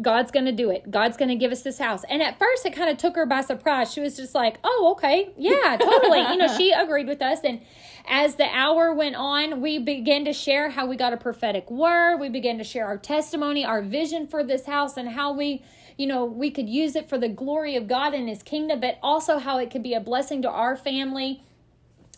God's 0.00 0.30
going 0.30 0.44
to 0.44 0.52
do 0.52 0.70
it. 0.70 0.90
God's 0.90 1.16
going 1.16 1.30
to 1.30 1.36
give 1.36 1.52
us 1.52 1.62
this 1.62 1.78
house. 1.78 2.02
And 2.08 2.22
at 2.22 2.38
first, 2.38 2.66
it 2.66 2.74
kind 2.74 2.90
of 2.90 2.98
took 2.98 3.16
her 3.16 3.24
by 3.24 3.40
surprise. 3.40 3.92
She 3.92 4.00
was 4.00 4.16
just 4.16 4.34
like, 4.34 4.58
oh, 4.62 4.90
okay. 4.96 5.32
Yeah, 5.38 5.78
totally. 5.80 6.20
you 6.20 6.36
know, 6.36 6.54
she 6.54 6.70
agreed 6.76 7.06
with 7.08 7.22
us. 7.22 7.40
And 7.44 7.62
as 8.08 8.36
the 8.36 8.46
hour 8.46 8.94
went 8.94 9.16
on, 9.16 9.60
we 9.60 9.78
began 9.78 10.24
to 10.24 10.32
share 10.32 10.70
how 10.70 10.86
we 10.86 10.96
got 10.96 11.12
a 11.12 11.16
prophetic 11.16 11.70
word. 11.70 12.18
We 12.18 12.28
began 12.28 12.58
to 12.58 12.64
share 12.64 12.86
our 12.86 12.98
testimony, 12.98 13.64
our 13.64 13.82
vision 13.82 14.26
for 14.26 14.44
this 14.44 14.66
house, 14.66 14.96
and 14.96 15.08
how 15.08 15.32
we, 15.32 15.64
you 15.96 16.06
know, 16.06 16.24
we 16.24 16.50
could 16.50 16.68
use 16.68 16.94
it 16.94 17.08
for 17.08 17.18
the 17.18 17.28
glory 17.28 17.74
of 17.74 17.88
God 17.88 18.14
and 18.14 18.28
His 18.28 18.42
kingdom, 18.42 18.80
but 18.80 18.98
also 19.02 19.38
how 19.38 19.58
it 19.58 19.70
could 19.70 19.82
be 19.82 19.94
a 19.94 20.00
blessing 20.00 20.42
to 20.42 20.50
our 20.50 20.76
family. 20.76 21.42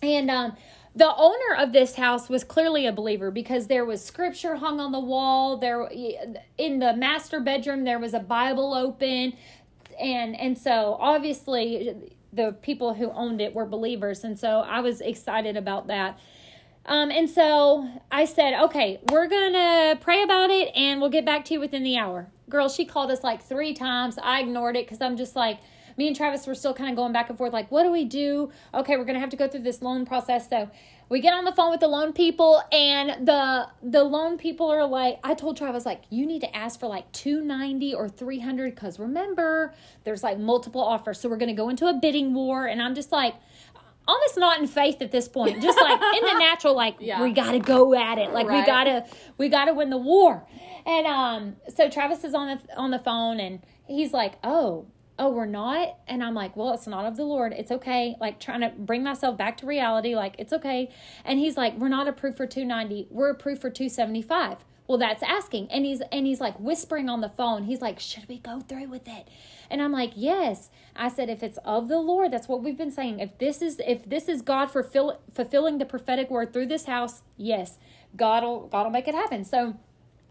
And 0.03 0.31
um, 0.31 0.57
the 0.95 1.15
owner 1.17 1.57
of 1.59 1.73
this 1.73 1.95
house 1.95 2.29
was 2.29 2.45
clearly 2.45 2.87
a 2.87 2.93
believer 2.93 3.31
because 3.31 3.67
there 3.67 3.85
was 3.85 4.05
scripture 4.05 4.57
hung 4.57 4.81
on 4.81 4.93
the 4.93 5.01
wall. 5.01 5.57
There, 5.57 5.89
in 6.59 6.81
the 6.81 6.95
master 6.95 7.41
bedroom, 7.41 7.85
there 7.85 7.99
was 7.99 8.15
a 8.15 8.21
Bible 8.21 8.75
open, 8.75 9.35
and 9.99 10.39
and 10.39 10.59
so 10.59 10.97
obviously 11.01 12.18
the 12.33 12.53
people 12.63 12.95
who 12.95 13.11
owned 13.11 13.41
it 13.41 13.55
were 13.55 13.67
believers, 13.67 14.25
and 14.25 14.39
so 14.39 14.61
I 14.61 14.81
was 14.81 15.01
excited 15.01 15.57
about 15.57 15.87
that. 15.87 16.19
Um, 16.87 17.11
and 17.11 17.29
so 17.29 17.89
I 18.11 18.25
said, 18.25 18.55
okay, 18.65 19.01
we're 19.11 19.29
gonna 19.29 19.99
pray 20.01 20.23
about 20.23 20.51
it, 20.51 20.71
and 20.75 21.01
we'll 21.01 21.11
get 21.11 21.25
back 21.25 21.45
to 21.47 21.55
you 21.55 21.61
within 21.61 21.83
the 21.83 21.97
hour. 21.97 22.29
Girl, 22.49 22.69
she 22.69 22.85
called 22.85 23.11
us 23.11 23.23
like 23.23 23.43
three 23.43 23.75
times. 23.75 24.19
I 24.19 24.41
ignored 24.41 24.77
it 24.77 24.87
because 24.87 25.03
I'm 25.03 25.17
just 25.17 25.37
like 25.37 25.61
me 25.99 26.07
and 26.07 26.17
Travis 26.17 26.47
were 26.47 26.55
still 26.55 26.73
kind 26.73 26.89
of 26.89 26.97
going 26.97 27.13
back 27.13 27.29
and 27.29 27.37
forth, 27.37 27.53
like, 27.53 27.71
what 27.71 27.83
do 27.83 27.91
we 27.91 28.05
do? 28.05 28.51
Okay, 28.73 28.97
we're 28.97 29.05
gonna 29.05 29.19
have 29.19 29.31
to 29.31 29.37
go 29.37 29.49
through 29.49 29.63
this 29.63 29.83
loan 29.83 30.07
process. 30.07 30.49
So 30.49 30.71
we 31.09 31.21
get 31.21 31.33
on 31.33 31.45
the 31.45 31.53
phone 31.53 31.71
with 31.71 31.81
the 31.81 31.89
loan 31.89 32.13
people, 32.13 32.63
and 32.71 33.27
the 33.27 33.69
the 33.83 34.05
loan 34.05 34.37
people 34.39 34.71
are 34.71 34.87
like, 34.87 35.19
I 35.25 35.35
told 35.35 35.57
Travis, 35.57 35.87
like, 35.87 36.03
you 36.11 36.27
need 36.27 36.41
to 36.41 36.55
ask 36.57 36.79
for 36.79 36.87
like 36.87 37.11
two 37.13 37.41
ninety 37.43 37.95
or 37.95 38.09
three 38.09 38.41
hundred, 38.41 38.75
because 38.75 38.99
remember, 38.99 39.75
there's 40.05 40.23
like 40.23 40.39
multiple 40.39 40.83
offers. 40.83 41.21
So 41.21 41.29
we're 41.29 41.37
gonna 41.39 41.55
go 41.55 41.69
into 41.69 41.87
a 41.87 41.95
bidding 41.95 42.35
war, 42.35 42.67
and 42.67 42.83
I'm 42.83 42.95
just 42.95 43.13
like. 43.13 43.35
Almost 44.11 44.39
not 44.39 44.59
in 44.59 44.67
faith 44.67 45.03
at 45.03 45.11
this 45.13 45.29
point, 45.29 45.61
just 45.61 45.79
like 45.79 46.01
in 46.01 46.25
the 46.25 46.39
natural, 46.39 46.75
like 46.75 46.97
Yeah. 46.99 47.23
we 47.23 47.31
gotta 47.35 47.59
go 47.59 47.95
at 47.95 48.17
it, 48.17 48.33
like 48.33 48.47
we 48.49 48.65
gotta 48.65 49.05
we 49.37 49.51
gotta 49.51 49.75
win 49.75 49.91
the 49.91 49.99
war. 49.99 50.49
And 50.87 51.07
um, 51.07 51.57
so 51.77 51.91
Travis 51.91 52.25
is 52.25 52.33
on 52.33 52.57
the 52.57 52.75
on 52.79 52.91
the 52.91 53.01
phone, 53.01 53.39
and 53.39 53.61
he's 53.87 54.15
like, 54.15 54.39
"Oh, 54.43 54.87
oh, 55.19 55.31
we're 55.31 55.47
not." 55.47 55.97
And 56.07 56.23
I'm 56.23 56.35
like, 56.35 56.57
"Well, 56.57 56.73
it's 56.75 56.87
not 56.87 57.05
of 57.05 57.17
the 57.17 57.25
Lord. 57.25 57.53
It's 57.53 57.71
okay." 57.71 58.17
Like 58.21 58.41
trying 58.41 58.61
to 58.61 58.71
bring 58.71 59.03
myself 59.03 59.37
back 59.37 59.57
to 59.59 59.67
reality, 59.67 60.15
like 60.15 60.35
it's 60.39 60.53
okay. 60.53 60.91
And 61.25 61.39
he's 61.39 61.57
like, 61.57 61.77
"We're 61.77 61.89
not 61.89 62.09
approved 62.09 62.37
for 62.37 62.47
290. 62.47 63.09
We're 63.11 63.31
approved 63.31 63.61
for 63.61 63.71
275." 63.71 64.65
Well, 64.89 64.97
that's 64.97 65.23
asking, 65.23 65.71
and 65.71 65.85
he's 65.85 66.01
and 66.11 66.27
he's 66.27 66.41
like 66.41 66.59
whispering 66.59 67.11
on 67.11 67.21
the 67.21 67.29
phone. 67.29 67.65
He's 67.65 67.83
like, 67.83 68.01
"Should 68.01 68.27
we 68.27 68.39
go 68.39 68.61
through 68.61 68.89
with 68.89 69.07
it?" 69.07 69.29
And 69.71 69.83
I'm 69.83 69.93
like, 69.93 70.13
"Yes." 70.17 70.71
I 70.97 71.09
said, 71.09 71.29
"If 71.29 71.43
it's 71.43 71.59
of 71.59 71.89
the 71.89 71.99
Lord, 71.99 72.31
that's 72.33 72.49
what 72.49 72.63
we've 72.63 72.79
been 72.79 72.91
saying. 72.91 73.21
If 73.21 73.37
this 73.37 73.61
is 73.61 73.81
if 73.87 74.09
this 74.09 74.29
is 74.31 74.41
God 74.41 74.71
fulfill, 74.71 75.21
fulfilling 75.31 75.77
the 75.77 75.85
prophetic 75.85 76.31
word 76.31 76.55
through 76.55 76.67
this 76.67 76.87
house, 76.87 77.23
yes, 77.37 77.79
God 78.17 78.43
will 78.43 78.67
God 78.69 78.85
will 78.85 78.91
make 78.91 79.09
it 79.09 79.15
happen." 79.15 79.45
So 79.45 79.75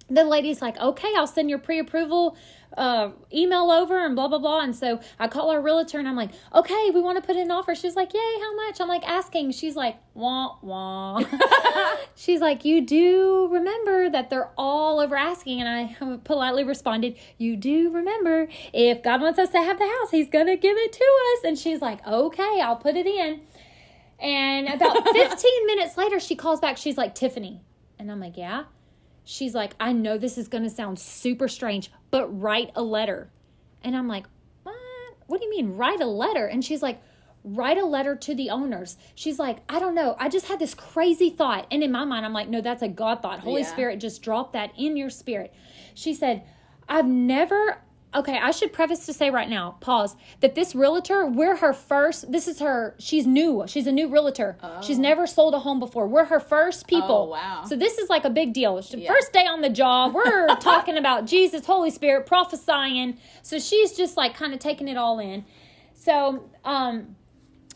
the 0.10 0.24
lady's 0.24 0.62
like, 0.62 0.78
okay, 0.78 1.12
I'll 1.18 1.28
send 1.28 1.50
your 1.50 1.60
pre 1.60 1.80
approval 1.80 2.38
uh, 2.76 3.10
email 3.34 3.72
over 3.72 4.06
and 4.06 4.16
blah, 4.16 4.28
blah, 4.28 4.38
blah. 4.38 4.62
And 4.62 4.76
so 4.76 5.00
I 5.20 5.28
call 5.28 5.50
our 5.50 5.62
realtor 5.62 6.00
and 6.00 6.08
I'm 6.08 6.16
like, 6.16 6.32
okay, 6.54 6.92
we 6.94 7.02
want 7.02 7.18
to 7.18 7.26
put 7.26 7.36
in 7.36 7.44
an 7.44 7.52
offer. 7.52 7.76
She's 7.76 7.96
like, 7.96 8.14
yay, 8.14 8.40
how 8.40 8.56
much? 8.56 8.80
I'm 8.80 8.88
like, 8.88 9.08
asking. 9.08 9.52
She's 9.52 9.76
like, 9.76 9.98
wah, 10.14 10.58
wah. 10.62 11.24
She's 12.16 12.40
like, 12.40 12.66
you 12.66 12.82
do 12.82 13.50
remember 13.52 14.10
that 14.10 14.30
they're 14.30 14.52
all 14.58 15.00
over 15.00 15.16
asking. 15.16 15.62
And 15.62 15.70
I 15.70 16.18
politely 16.24 16.64
responded, 16.64 17.18
you 17.38 17.56
do 17.56 17.90
remember 17.92 18.48
if 18.74 19.02
God 19.02 19.22
wants 19.22 19.40
us 19.40 19.50
to 19.50 19.58
have 19.58 19.80
the 19.80 19.86
house, 19.86 20.12
he's 20.12 20.30
going 20.30 20.48
to 20.48 20.58
give 20.58 20.78
it 20.78 20.94
to 20.94 21.04
us. 21.04 21.46
And 21.46 21.58
she's 21.58 21.82
like, 21.82 22.06
okay, 22.06 22.62
I'll 22.62 22.78
put 22.78 22.96
it 22.96 23.08
in. 23.08 23.42
And 24.20 24.68
about 24.68 25.08
15 25.12 25.66
minutes 25.66 25.98
later, 25.98 26.20
she 26.20 26.36
calls 26.36 26.60
back. 26.60 26.78
She's 26.78 26.98
like, 26.98 27.16
Tiffany. 27.16 27.62
And 28.00 28.12
I'm 28.12 28.20
like, 28.20 28.38
yeah 28.38 28.64
she's 29.28 29.54
like, 29.54 29.74
I 29.80 29.92
know 29.92 30.18
this 30.18 30.38
is 30.38 30.48
going 30.48 30.64
to 30.64 30.70
sound 30.70 30.98
super 30.98 31.50
strange, 31.50 31.92
but 32.12 32.28
write 32.42 32.72
a 32.76 32.82
letter. 32.82 33.30
And 33.84 33.96
I'm 33.96 34.08
like, 34.08 34.26
what? 34.64 34.76
What 35.28 35.40
do 35.42 35.46
you 35.46 35.52
mean, 35.52 35.76
write 35.76 36.00
a 36.00 36.06
letter? 36.08 36.48
And 36.48 36.64
she's 36.64 36.82
like, 36.82 37.02
write 37.44 37.78
a 37.78 37.86
letter 37.86 38.16
to 38.16 38.34
the 38.34 38.50
owners. 38.50 38.96
She's 39.16 39.38
like, 39.38 39.60
I 39.68 39.80
don't 39.80 39.96
know. 39.96 40.16
I 40.18 40.30
just 40.30 40.48
had 40.48 40.60
this 40.60 40.74
crazy 40.74 41.30
thought. 41.30 41.68
And 41.72 41.84
in 41.84 41.92
my 41.92 42.06
mind, 42.06 42.26
I'm 42.26 42.32
like, 42.32 42.48
no, 42.48 42.62
that's 42.62 42.82
a 42.82 42.88
God 42.88 43.22
thought. 43.22 43.42
Holy 43.42 43.62
Yeah. 43.62 43.68
Spirit 43.68 44.00
just 44.00 44.22
dropped 44.22 44.54
that 44.54 44.72
in 44.78 44.96
your 44.96 45.10
spirit. 45.10 45.54
She 45.94 46.14
said, 46.14 46.44
I've 46.88 47.08
never. 47.08 47.82
Okay, 48.16 48.38
I 48.42 48.52
should 48.52 48.72
preface 48.72 49.06
to 49.08 49.14
say 49.14 49.30
right 49.30 49.50
now, 49.50 49.76
pause, 49.82 50.16
that 50.40 50.56
this 50.56 50.74
realtor, 50.74 51.26
we're 51.28 51.58
her 51.58 51.74
first, 51.74 52.32
this 52.32 52.48
is 52.48 52.60
her, 52.60 52.96
she's 52.98 53.28
new. 53.28 53.66
She's 53.68 53.86
a 53.86 53.92
new 53.92 54.08
realtor. 54.08 54.58
She's 54.82 54.98
never 54.98 55.28
sold 55.28 55.54
a 55.54 55.60
home 55.60 55.80
before. 55.80 56.08
We're 56.08 56.24
her 56.26 56.40
first 56.40 56.88
people. 56.88 57.28
Oh, 57.28 57.32
wow. 57.32 57.64
So 57.66 57.76
this 57.76 57.98
is 57.98 58.10
like 58.10 58.24
a 58.24 58.30
big 58.30 58.54
deal. 58.54 58.78
It's 58.78 58.90
the 58.90 59.00
Yeah. 59.00 59.10
First 59.12 59.34
day 59.34 59.46
on 59.46 59.60
the 59.62 59.70
job, 59.70 60.14
we're 60.16 60.48
talking 60.62 60.98
about 60.98 61.26
Jesus, 61.26 61.66
Holy 61.66 61.92
Spirit, 61.92 62.26
prophesying. 62.26 63.18
So 63.42 63.60
she's 63.60 63.92
just 63.92 64.16
like 64.16 64.34
kind 64.36 64.54
of 64.54 64.60
taking 64.60 64.88
it 64.88 64.96
all 64.96 65.20
in. 65.20 65.44
So, 65.94 66.50
um, 66.64 67.17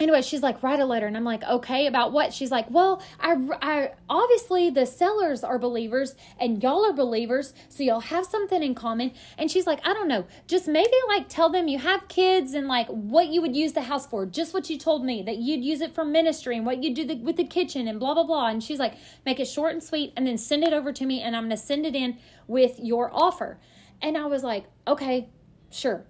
anyway, 0.01 0.21
she's 0.21 0.41
like, 0.41 0.63
write 0.63 0.79
a 0.79 0.85
letter. 0.85 1.05
And 1.05 1.15
I'm 1.15 1.23
like, 1.23 1.43
okay, 1.43 1.85
about 1.85 2.11
what? 2.11 2.33
She's 2.33 2.51
like, 2.51 2.69
well, 2.69 3.01
I, 3.19 3.37
I 3.61 3.91
obviously 4.09 4.69
the 4.69 4.85
sellers 4.85 5.43
are 5.43 5.59
believers 5.59 6.15
and 6.39 6.61
y'all 6.61 6.83
are 6.85 6.93
believers. 6.93 7.53
So 7.69 7.83
y'all 7.83 7.99
have 7.99 8.25
something 8.25 8.63
in 8.63 8.73
common. 8.75 9.13
And 9.37 9.49
she's 9.49 9.67
like, 9.67 9.85
I 9.87 9.93
don't 9.93 10.07
know, 10.07 10.25
just 10.47 10.67
maybe 10.67 10.91
like 11.07 11.29
tell 11.29 11.49
them 11.49 11.67
you 11.67 11.79
have 11.79 12.07
kids 12.07 12.53
and 12.53 12.67
like 12.67 12.87
what 12.87 13.27
you 13.27 13.41
would 13.41 13.55
use 13.55 13.73
the 13.73 13.83
house 13.83 14.07
for. 14.07 14.25
Just 14.25 14.53
what 14.53 14.69
you 14.69 14.77
told 14.77 15.05
me 15.05 15.21
that 15.23 15.37
you'd 15.37 15.63
use 15.63 15.81
it 15.81 15.93
for 15.93 16.03
ministry 16.03 16.57
and 16.57 16.65
what 16.65 16.83
you 16.83 16.93
do 16.93 17.05
the, 17.05 17.15
with 17.15 17.37
the 17.37 17.45
kitchen 17.45 17.87
and 17.87 17.99
blah, 17.99 18.13
blah, 18.13 18.23
blah. 18.23 18.47
And 18.47 18.63
she's 18.63 18.79
like, 18.79 18.95
make 19.25 19.39
it 19.39 19.45
short 19.45 19.73
and 19.73 19.83
sweet 19.83 20.13
and 20.17 20.25
then 20.25 20.37
send 20.37 20.63
it 20.63 20.73
over 20.73 20.91
to 20.91 21.05
me. 21.05 21.21
And 21.21 21.35
I'm 21.35 21.49
to 21.49 21.57
send 21.57 21.85
it 21.85 21.95
in 21.95 22.17
with 22.47 22.79
your 22.79 23.11
offer. 23.13 23.59
And 24.01 24.17
I 24.17 24.25
was 24.25 24.43
like, 24.43 24.65
okay, 24.87 25.29
sure. 25.69 26.05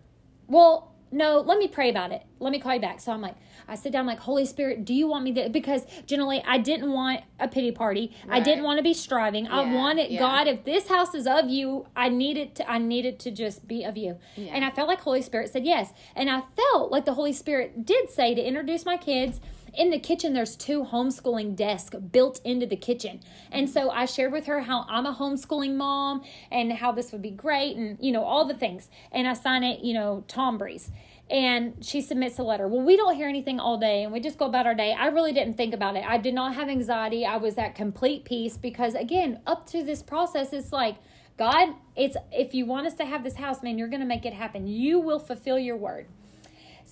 Well, 0.48 0.92
no, 1.12 1.42
let 1.42 1.58
me 1.58 1.68
pray 1.68 1.90
about 1.90 2.12
it. 2.12 2.24
Let 2.40 2.52
me 2.52 2.60
call 2.60 2.74
you 2.74 2.80
back. 2.80 3.02
So 3.02 3.12
I'm 3.12 3.22
like, 3.22 3.36
I 3.68 3.76
sit 3.76 3.92
down, 3.92 4.06
like, 4.06 4.20
Holy 4.20 4.46
Spirit, 4.46 4.86
do 4.86 4.94
you 4.94 5.08
want 5.08 5.24
me 5.24 5.34
to? 5.34 5.50
Because 5.50 5.86
generally, 6.06 6.44
I 6.46 6.58
didn't 6.58 6.92
want 6.92 7.22
a 7.40 7.48
pity 7.48 7.72
party. 7.72 8.16
I 8.30 8.40
didn't 8.40 8.64
want 8.64 8.78
to 8.78 8.84
be 8.84 8.94
striving. 8.94 9.48
I 9.48 9.74
wanted 9.74 10.12
yeah. 10.12 10.20
God. 10.20 10.48
If 10.48 10.64
this 10.66 10.88
house 10.88 11.16
is 11.16 11.28
of 11.28 11.50
you, 11.50 11.88
I 11.96 12.10
needed 12.10 12.56
to. 12.56 12.70
I 12.70 12.78
needed 12.78 13.20
to 13.20 13.32
just 13.32 13.68
be 13.68 13.84
of 13.84 13.98
you. 13.98 14.18
Yeah. 14.36 14.54
And 14.54 14.66
I 14.66 14.72
felt 14.72 14.88
like 14.88 15.02
Holy 15.02 15.22
Spirit 15.22 15.50
said 15.52 15.66
yes. 15.66 15.94
And 16.16 16.30
I 16.30 16.44
felt 16.56 16.92
like 16.92 17.06
the 17.06 17.14
Holy 17.14 17.34
Spirit 17.34 17.86
did 17.86 18.10
say 18.10 18.36
to 18.36 18.42
introduce 18.42 18.86
my 18.86 18.98
kids. 18.98 19.40
In 19.74 19.90
the 19.90 20.00
kitchen, 20.00 20.34
there's 20.34 20.58
two 20.58 20.84
homeschooling 20.84 21.56
desks 21.56 21.96
built 21.96 22.42
into 22.44 22.66
the 22.66 22.76
kitchen. 22.76 23.22
And 23.54 23.70
so 23.70 23.90
I 23.90 24.04
shared 24.04 24.34
with 24.34 24.48
her 24.48 24.60
how 24.60 24.86
I'm 24.90 25.06
a 25.06 25.16
homeschooling 25.16 25.76
mom 25.76 26.24
and 26.52 26.74
how 26.74 26.92
this 26.92 27.14
would 27.14 27.22
be 27.22 27.32
great 27.32 27.78
and, 27.78 27.98
you 28.02 28.12
know, 28.12 28.24
all 28.24 28.44
the 28.44 28.54
things. 28.54 28.90
And 29.14 29.30
I 29.30 29.34
sign 29.34 29.64
it, 29.64 29.80
you 29.80 29.94
know, 29.94 30.26
Tom 30.28 30.58
Breeze. 30.58 30.92
And 31.32 31.84
she 31.84 32.02
submits 32.02 32.38
a 32.40 32.44
letter. 32.44 32.68
Well, 32.68 32.82
we 32.82 32.98
don't 32.98 33.16
hear 33.16 33.30
anything 33.30 33.58
all 33.58 33.78
day 33.78 34.04
and 34.04 34.12
we 34.12 34.20
just 34.20 34.38
go 34.38 34.46
about 34.46 34.68
our 34.68 34.76
day. 34.76 34.94
I 34.94 35.08
really 35.08 35.32
didn't 35.32 35.56
think 35.56 35.74
about 35.74 35.96
it. 35.96 36.04
I 36.06 36.18
did 36.18 36.34
not 36.34 36.56
have 36.56 36.68
anxiety. 36.68 37.26
I 37.26 37.38
was 37.38 37.58
at 37.58 37.74
complete 37.74 38.26
peace 38.26 38.58
because, 38.58 38.96
again, 38.96 39.40
up 39.48 39.66
to 39.68 39.82
this 39.82 40.04
process, 40.04 40.52
it's 40.52 40.74
like, 40.74 40.98
God, 41.38 41.70
it's 41.96 42.18
if 42.34 42.54
you 42.54 42.66
want 42.66 42.86
us 42.86 42.96
to 42.96 43.06
have 43.06 43.24
this 43.24 43.36
house, 43.36 43.64
man, 43.64 43.78
you're 43.78 43.88
going 43.88 44.02
to 44.02 44.06
make 44.06 44.26
it 44.26 44.34
happen. 44.34 44.68
You 44.68 45.00
will 45.00 45.20
fulfill 45.20 45.58
your 45.58 45.78
word. 45.78 46.08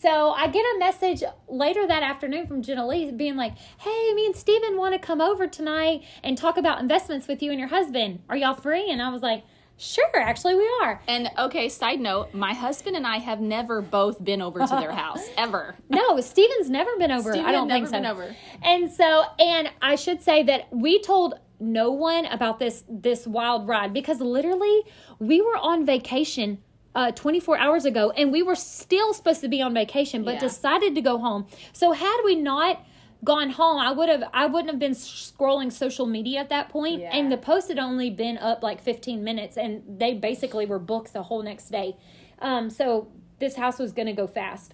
So 0.02 0.32
I 0.32 0.48
get 0.48 0.62
a 0.62 0.80
message 0.80 1.24
later 1.50 1.86
that 1.86 2.04
afternoon 2.04 2.48
from 2.48 2.62
Jenna 2.62 2.88
Lee 2.88 3.12
being 3.12 3.36
like, 3.36 3.58
Hey, 3.80 4.14
me 4.14 4.26
and 4.26 4.36
Steven 4.36 4.78
want 4.78 4.94
to 4.94 5.00
come 5.00 5.20
over 5.20 5.46
tonight 5.46 6.04
and 6.24 6.38
talk 6.38 6.56
about 6.56 6.80
investments 6.80 7.28
with 7.28 7.44
you 7.44 7.52
and 7.52 7.60
your 7.60 7.68
husband. 7.68 8.22
Are 8.30 8.38
y'all 8.38 8.54
free? 8.54 8.90
And 8.90 9.02
I 9.02 9.10
was 9.10 9.22
like, 9.22 9.44
Sure, 9.82 10.18
actually, 10.18 10.56
we 10.56 10.70
are. 10.82 11.02
And 11.08 11.32
okay, 11.40 11.70
side 11.70 12.02
note, 12.02 12.34
my 12.34 12.54
husband 12.54 12.98
and 12.98 13.08
I 13.08 13.18
have 13.18 13.40
never 13.40 13.82
both 13.82 14.22
been 14.22 14.42
over 14.42 14.60
to 14.60 14.76
their 14.76 14.92
house 15.04 15.26
ever. 15.38 15.76
No, 15.88 16.20
Steven's 16.20 16.70
never 16.70 16.92
been 16.98 17.12
over. 17.12 17.32
Steven 17.32 17.48
I 17.48 17.54
don't 17.54 17.70
think 17.70 17.88
so. 17.88 17.94
been 17.94 18.06
over. 18.06 18.36
And 18.62 18.92
so, 18.92 19.24
and 19.40 19.70
I 19.82 19.96
should 19.96 20.22
say 20.22 20.44
that 20.44 20.68
we 20.72 21.02
told 21.02 21.36
no 21.62 21.92
one 21.92 22.26
about 22.26 22.60
this 22.60 22.84
this 22.90 23.26
wild 23.26 23.68
ride 23.70 23.94
because 23.94 24.20
literally 24.22 24.82
we 25.20 25.42
were 25.42 25.58
on 25.58 25.86
vacation 25.86 26.58
uh 26.96 27.12
24 27.12 27.58
hours 27.58 27.84
ago 27.86 28.12
and 28.12 28.32
we 28.32 28.42
were 28.42 28.56
still 28.56 29.14
supposed 29.14 29.42
to 29.42 29.50
be 29.50 29.62
on 29.62 29.74
vacation 29.74 30.24
but 30.24 30.36
Yeah. 30.36 30.40
decided 30.40 30.96
to 30.96 31.02
go 31.02 31.18
home. 31.18 31.48
So 31.74 31.92
had 31.92 32.18
we 32.24 32.36
not 32.36 32.82
gone 33.24 33.50
home, 33.52 33.80
I 33.80 33.92
would 33.92 34.08
have 34.10 34.24
I 34.34 34.46
wouldn't 34.46 34.70
have 34.72 34.80
been 34.80 34.94
scrolling 34.94 35.72
social 35.72 36.06
media 36.06 36.40
at 36.40 36.50
that 36.50 36.70
point 36.70 37.02
Yeah. 37.02 37.12
and 37.16 37.32
the 37.32 37.38
post 37.38 37.68
had 37.68 37.78
only 37.80 38.10
been 38.10 38.38
up 38.38 38.64
like 38.64 38.82
15 38.82 39.24
minutes 39.24 39.58
and 39.58 39.84
they 40.00 40.14
basically 40.14 40.66
were 40.66 40.80
booked 40.80 41.12
the 41.14 41.24
whole 41.24 41.44
next 41.44 41.70
day. 41.70 41.98
Um 42.40 42.70
so 42.70 43.10
this 43.40 43.56
house 43.56 43.80
was 43.80 43.92
going 43.94 44.06
to 44.08 44.14
go 44.14 44.28
fast. 44.28 44.74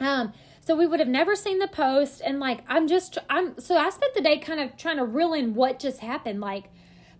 Um, 0.00 0.32
so 0.60 0.74
we 0.74 0.86
would 0.86 1.00
have 1.00 1.08
never 1.08 1.36
seen 1.36 1.58
the 1.58 1.68
post, 1.68 2.22
and 2.24 2.40
like 2.40 2.60
I'm 2.68 2.88
just 2.88 3.18
I'm 3.28 3.58
so 3.60 3.76
I 3.76 3.90
spent 3.90 4.14
the 4.14 4.22
day 4.22 4.38
kind 4.38 4.58
of 4.60 4.76
trying 4.76 4.96
to 4.96 5.04
reel 5.04 5.34
in 5.34 5.54
what 5.54 5.78
just 5.78 6.00
happened, 6.00 6.40
like. 6.40 6.70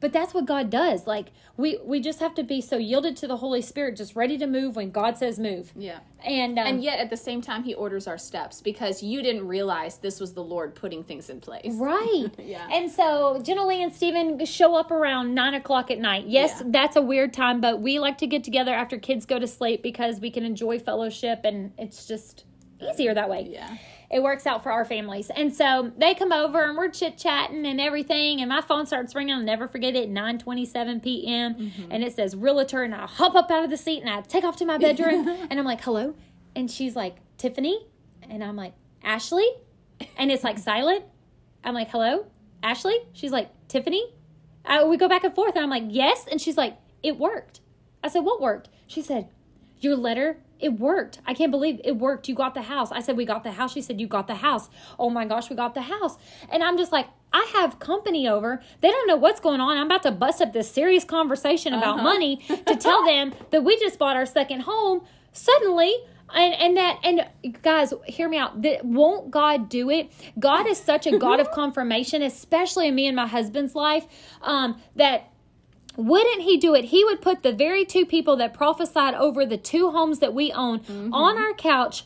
But 0.00 0.12
that's 0.12 0.34
what 0.34 0.46
God 0.46 0.70
does. 0.70 1.06
Like 1.06 1.26
we 1.56 1.78
we 1.84 2.00
just 2.00 2.20
have 2.20 2.34
to 2.34 2.42
be 2.42 2.60
so 2.60 2.76
yielded 2.76 3.16
to 3.18 3.26
the 3.26 3.36
Holy 3.38 3.62
Spirit, 3.62 3.96
just 3.96 4.14
ready 4.16 4.36
to 4.38 4.46
move 4.46 4.76
when 4.76 4.90
God 4.90 5.16
says 5.16 5.38
move. 5.38 5.72
Yeah. 5.76 6.00
And 6.24 6.58
um, 6.58 6.66
And 6.66 6.82
yet 6.82 6.98
at 6.98 7.10
the 7.10 7.16
same 7.16 7.40
time 7.42 7.64
he 7.64 7.74
orders 7.74 8.06
our 8.06 8.18
steps 8.18 8.60
because 8.60 9.02
you 9.02 9.22
didn't 9.22 9.46
realize 9.46 9.98
this 9.98 10.20
was 10.20 10.32
the 10.34 10.42
Lord 10.42 10.74
putting 10.74 11.04
things 11.04 11.30
in 11.30 11.40
place. 11.40 11.74
Right. 11.74 12.26
Yeah. 12.38 12.68
And 12.70 12.90
so 12.90 13.40
Jenna 13.42 13.66
Lee 13.66 13.82
and 13.82 13.94
Stephen 13.94 14.44
show 14.44 14.74
up 14.74 14.90
around 14.90 15.34
nine 15.34 15.54
o'clock 15.54 15.90
at 15.90 15.98
night. 15.98 16.26
Yes, 16.26 16.56
Yeah. 16.60 16.66
that's 16.70 16.96
a 16.96 17.02
weird 17.02 17.32
time, 17.32 17.60
but 17.60 17.80
we 17.80 17.98
like 17.98 18.18
to 18.18 18.26
get 18.26 18.44
together 18.44 18.74
after 18.74 18.98
kids 18.98 19.24
go 19.24 19.38
to 19.38 19.46
sleep 19.46 19.82
because 19.82 20.20
we 20.20 20.30
can 20.30 20.44
enjoy 20.44 20.78
fellowship 20.78 21.40
and 21.44 21.72
it's 21.78 22.06
just 22.06 22.44
easier 22.80 23.14
that 23.14 23.30
way. 23.30 23.48
Yeah. 23.50 23.76
It 24.10 24.22
works 24.22 24.46
out 24.46 24.62
for 24.62 24.70
our 24.70 24.84
families. 24.84 25.30
And 25.34 25.54
so 25.54 25.92
they 25.96 26.14
come 26.14 26.32
over 26.32 26.62
and 26.64 26.76
we're 26.76 26.90
chit 26.90 27.18
chatting 27.18 27.66
and 27.66 27.80
everything. 27.80 28.40
And 28.40 28.48
my 28.48 28.60
phone 28.60 28.86
starts 28.86 29.14
ringing. 29.14 29.34
I'll 29.34 29.42
never 29.42 29.66
forget 29.68 29.96
it. 29.96 30.08
9 30.08 30.38
27 30.38 31.00
p.m. 31.00 31.54
Mm-hmm. 31.54 31.86
And 31.90 32.04
it 32.04 32.14
says 32.14 32.36
realtor. 32.36 32.82
And 32.82 32.94
I 32.94 33.06
hop 33.06 33.34
up 33.34 33.50
out 33.50 33.64
of 33.64 33.70
the 33.70 33.76
seat 33.76 34.00
and 34.00 34.10
I 34.10 34.20
take 34.20 34.44
off 34.44 34.56
to 34.56 34.66
my 34.66 34.78
bedroom. 34.78 35.28
and 35.50 35.58
I'm 35.58 35.64
like, 35.64 35.82
hello. 35.82 36.14
And 36.54 36.70
she's 36.70 36.94
like, 36.94 37.16
Tiffany. 37.38 37.86
And 38.22 38.44
I'm 38.44 38.56
like, 38.56 38.74
Ashley. 39.02 39.48
And 40.16 40.30
it's 40.30 40.44
like 40.44 40.58
silent. 40.58 41.04
I'm 41.64 41.74
like, 41.74 41.90
hello, 41.90 42.26
Ashley? 42.62 42.96
She's 43.12 43.32
like, 43.32 43.50
Tiffany? 43.68 44.04
Uh, 44.64 44.86
we 44.88 44.96
go 44.96 45.08
back 45.08 45.24
and 45.24 45.34
forth. 45.34 45.54
And 45.56 45.62
I'm 45.64 45.70
like, 45.70 45.84
yes. 45.88 46.26
And 46.30 46.40
she's 46.40 46.56
like, 46.56 46.76
it 47.02 47.18
worked. 47.18 47.60
I 48.02 48.08
said, 48.08 48.20
what 48.20 48.40
worked? 48.40 48.68
She 48.86 49.02
said, 49.02 49.28
your 49.84 49.96
letter, 49.96 50.38
it 50.58 50.78
worked. 50.78 51.20
I 51.26 51.34
can't 51.34 51.50
believe 51.50 51.80
it 51.84 51.96
worked. 51.96 52.28
You 52.28 52.34
got 52.34 52.54
the 52.54 52.62
house. 52.62 52.90
I 52.90 53.00
said, 53.00 53.16
we 53.16 53.24
got 53.24 53.44
the 53.44 53.52
house. 53.52 53.72
She 53.72 53.82
said, 53.82 54.00
you 54.00 54.06
got 54.06 54.26
the 54.26 54.36
house. 54.36 54.68
Oh 54.98 55.10
my 55.10 55.24
gosh, 55.24 55.50
we 55.50 55.56
got 55.56 55.74
the 55.74 55.82
house. 55.82 56.16
And 56.48 56.62
I'm 56.62 56.78
just 56.78 56.90
like, 56.90 57.06
I 57.32 57.50
have 57.54 57.78
company 57.78 58.28
over. 58.28 58.62
They 58.80 58.90
don't 58.90 59.06
know 59.06 59.16
what's 59.16 59.40
going 59.40 59.60
on. 59.60 59.76
I'm 59.76 59.86
about 59.86 60.02
to 60.04 60.12
bust 60.12 60.40
up 60.40 60.52
this 60.52 60.70
serious 60.70 61.04
conversation 61.04 61.74
about 61.74 62.02
money 62.02 62.36
to 62.66 62.76
tell 62.76 63.04
them 63.06 63.34
that 63.50 63.62
we 63.62 63.78
just 63.78 63.98
bought 63.98 64.16
our 64.16 64.26
second 64.26 64.60
home. 64.60 65.02
Suddenly, 65.32 65.92
and 66.32 66.54
and 66.54 66.76
that 66.76 66.98
and 67.04 67.28
guys 67.62 67.92
hear 68.06 68.28
me 68.28 68.38
out 68.38 68.62
that 68.62 68.84
won't 68.84 69.30
god 69.30 69.68
do 69.68 69.90
it 69.90 70.10
god 70.38 70.66
is 70.66 70.78
such 70.78 71.06
a 71.06 71.18
god 71.18 71.38
of 71.38 71.50
confirmation 71.52 72.22
especially 72.22 72.88
in 72.88 72.94
me 72.94 73.06
and 73.06 73.14
my 73.14 73.26
husband's 73.26 73.74
life 73.74 74.06
um 74.40 74.80
that 74.96 75.30
wouldn't 75.96 76.42
he 76.42 76.56
do 76.56 76.74
it 76.74 76.86
he 76.86 77.04
would 77.04 77.20
put 77.20 77.42
the 77.42 77.52
very 77.52 77.84
two 77.84 78.04
people 78.04 78.36
that 78.36 78.52
prophesied 78.52 79.14
over 79.14 79.46
the 79.46 79.56
two 79.56 79.90
homes 79.90 80.18
that 80.18 80.34
we 80.34 80.52
own 80.52 80.80
mm-hmm. 80.80 81.12
on 81.12 81.38
our 81.38 81.52
couch 81.54 82.04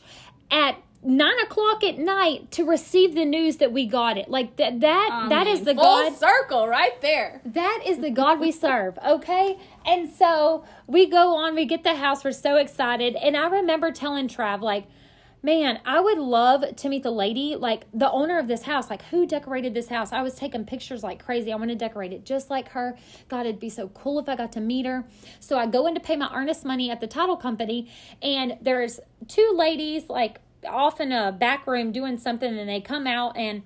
at 0.51 0.76
nine 1.03 1.39
o'clock 1.41 1.84
at 1.84 1.99
night 1.99 2.51
to 2.51 2.64
receive 2.64 3.14
the 3.14 3.24
news 3.24 3.59
that 3.59 3.72
we 3.72 3.86
got 3.86 4.18
it 4.18 4.28
like 4.28 4.57
that 4.57 4.80
that 4.80 5.26
that 5.28 5.47
is 5.47 5.61
the 5.61 5.74
Full 5.74 5.82
god 5.82 6.16
circle 6.16 6.66
right 6.66 7.01
there. 7.01 7.41
that 7.45 7.82
is 7.86 7.99
the 7.99 8.11
God 8.11 8.41
we 8.41 8.51
serve, 8.51 8.99
okay? 9.07 9.59
And 9.86 10.11
so 10.11 10.64
we 10.86 11.07
go 11.07 11.36
on, 11.36 11.55
we 11.55 11.66
get 11.66 11.84
the 11.84 11.95
house, 11.95 12.24
we're 12.24 12.32
so 12.32 12.57
excited. 12.57 13.14
And 13.16 13.36
I 13.36 13.49
remember 13.49 13.93
telling 13.93 14.28
Trav, 14.28 14.61
like, 14.61 14.86
man, 15.43 15.80
I 15.84 16.01
would 16.01 16.18
love 16.18 16.64
to 16.76 16.89
meet 16.89 17.03
the 17.03 17.11
lady, 17.11 17.57
like 17.57 17.86
the 17.93 18.11
owner 18.11 18.39
of 18.39 18.49
this 18.49 18.62
house, 18.62 18.91
like 18.91 19.03
who 19.07 19.26
decorated 19.26 19.74
this 19.74 19.89
house. 19.89 20.12
I 20.12 20.22
was 20.22 20.34
taking 20.34 20.64
pictures 20.64 21.03
like 21.03 21.24
crazy. 21.24 21.53
I 21.53 21.57
want 21.57 21.70
to 21.70 21.76
decorate 21.76 22.12
it 22.12 22.24
just 22.24 22.51
like 22.51 22.68
her. 22.70 22.97
God, 23.28 23.47
it'd 23.47 23.61
be 23.61 23.70
so 23.70 23.89
cool 23.89 24.18
if 24.18 24.28
I 24.28 24.36
got 24.36 24.53
to 24.53 24.61
meet 24.61 24.86
her. 24.86 25.05
So 25.41 25.59
I 25.59 25.66
go 25.66 25.86
in 25.86 25.95
to 25.95 26.01
pay 26.01 26.16
my 26.16 26.30
earnest 26.34 26.64
money 26.64 26.91
at 26.91 27.01
the 27.01 27.07
title 27.07 27.36
company, 27.36 27.91
and 28.22 28.59
there's 28.61 29.01
two 29.28 29.53
ladies, 29.57 30.09
like 30.09 30.41
off 30.66 31.01
in 31.01 31.12
a 31.12 31.30
back 31.30 31.66
room 31.66 31.93
doing 31.93 32.18
something, 32.18 32.59
and 32.59 32.68
they 32.68 32.80
come 32.80 33.07
out 33.07 33.36
and 33.36 33.62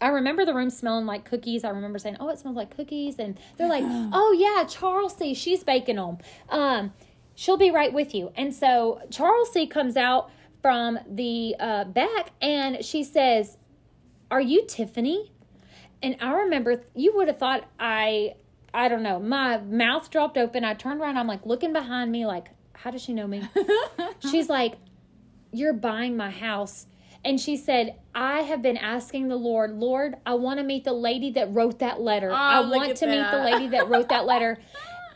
I 0.00 0.08
remember 0.08 0.44
the 0.44 0.52
room 0.52 0.68
smelling 0.68 1.06
like 1.06 1.24
cookies. 1.24 1.64
I 1.64 1.70
remember 1.70 1.98
saying, 1.98 2.18
"Oh, 2.20 2.28
it 2.28 2.38
smells 2.38 2.56
like 2.56 2.76
cookies," 2.76 3.18
and 3.18 3.38
they're 3.56 3.68
like, 3.68 3.84
"Oh 3.86 4.36
yeah, 4.38 4.64
Charles 4.64 5.16
C. 5.16 5.32
She's 5.32 5.64
baking 5.64 5.96
them. 5.96 6.18
Um, 6.50 6.92
she'll 7.34 7.56
be 7.56 7.70
right 7.70 7.92
with 7.92 8.14
you." 8.14 8.30
And 8.36 8.54
so 8.54 9.00
Charles 9.10 9.52
C. 9.52 9.66
comes 9.66 9.96
out 9.96 10.30
from 10.66 10.98
the 11.08 11.54
uh, 11.60 11.84
back, 11.84 12.32
and 12.42 12.84
she 12.84 13.04
says, 13.04 13.56
"Are 14.32 14.40
you 14.40 14.66
Tiffany?" 14.66 15.30
And 16.02 16.16
I 16.20 16.32
remember 16.32 16.82
you 16.92 17.14
would 17.14 17.28
have 17.28 17.38
thought 17.38 17.68
I, 17.78 18.34
I 18.74 18.88
don't 18.88 19.04
know, 19.04 19.20
my 19.20 19.58
mouth 19.58 20.10
dropped 20.10 20.36
open. 20.36 20.64
I 20.64 20.74
turned 20.74 21.00
around. 21.00 21.18
I'm 21.18 21.28
like 21.28 21.46
looking 21.46 21.72
behind 21.72 22.10
me, 22.10 22.26
like, 22.26 22.48
how 22.72 22.90
does 22.90 23.00
she 23.00 23.12
know 23.12 23.28
me? 23.28 23.48
She's 24.28 24.48
like, 24.48 24.74
you're 25.52 25.72
buying 25.72 26.16
my 26.16 26.30
house. 26.30 26.86
And 27.24 27.40
she 27.40 27.56
said, 27.56 27.94
I 28.12 28.40
have 28.40 28.60
been 28.60 28.76
asking 28.76 29.28
the 29.28 29.36
Lord, 29.36 29.70
Lord, 29.78 30.16
I 30.26 30.34
want 30.34 30.58
to 30.58 30.64
meet 30.64 30.82
the 30.82 30.92
lady 30.92 31.30
that 31.32 31.54
wrote 31.54 31.78
that 31.78 32.00
letter. 32.00 32.32
I 32.32 32.58
Oh, 32.58 32.62
look 32.62 32.78
want 32.78 32.96
to 32.96 33.06
meet 33.06 33.30
the 33.30 33.38
lady 33.38 33.68
that 33.68 33.88
wrote 33.88 34.08
that 34.08 34.26
letter. 34.26 34.58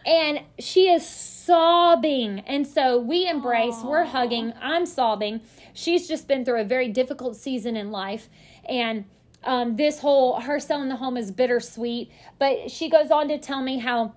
And 0.06 0.40
she 0.58 0.90
is 0.90 1.06
sobbing. 1.06 2.40
And 2.40 2.66
so 2.66 2.98
we 2.98 3.28
embrace, 3.28 3.76
we're 3.84 4.04
hugging, 4.04 4.52
I'm 4.60 4.86
sobbing. 4.86 5.40
She's 5.74 6.08
just 6.08 6.28
been 6.28 6.44
through 6.44 6.60
a 6.60 6.64
very 6.64 6.88
difficult 6.88 7.36
season 7.36 7.76
in 7.76 7.90
life. 7.90 8.28
And 8.68 9.04
um, 9.44 9.76
this 9.76 10.00
whole, 10.00 10.40
her 10.40 10.60
selling 10.60 10.88
the 10.88 10.96
home 10.96 11.16
is 11.16 11.30
bittersweet. 11.30 12.10
But 12.38 12.70
she 12.70 12.88
goes 12.88 13.10
on 13.10 13.28
to 13.28 13.38
tell 13.38 13.62
me 13.62 13.78
how 13.78 14.14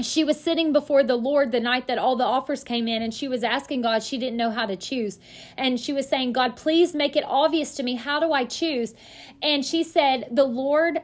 she 0.00 0.24
was 0.24 0.40
sitting 0.40 0.72
before 0.72 1.04
the 1.04 1.14
Lord 1.14 1.52
the 1.52 1.60
night 1.60 1.86
that 1.86 1.98
all 1.98 2.16
the 2.16 2.24
offers 2.24 2.64
came 2.64 2.88
in, 2.88 3.02
and 3.02 3.14
she 3.14 3.28
was 3.28 3.44
asking 3.44 3.82
God, 3.82 4.02
she 4.02 4.18
didn't 4.18 4.36
know 4.36 4.50
how 4.50 4.66
to 4.66 4.76
choose. 4.76 5.20
And 5.56 5.78
she 5.78 5.92
was 5.92 6.08
saying, 6.08 6.32
God, 6.32 6.56
please 6.56 6.94
make 6.94 7.14
it 7.14 7.24
obvious 7.24 7.76
to 7.76 7.82
me. 7.82 7.94
How 7.94 8.18
do 8.18 8.32
I 8.32 8.44
choose? 8.44 8.94
And 9.40 9.64
she 9.64 9.84
said, 9.84 10.28
The 10.32 10.44
Lord, 10.44 11.00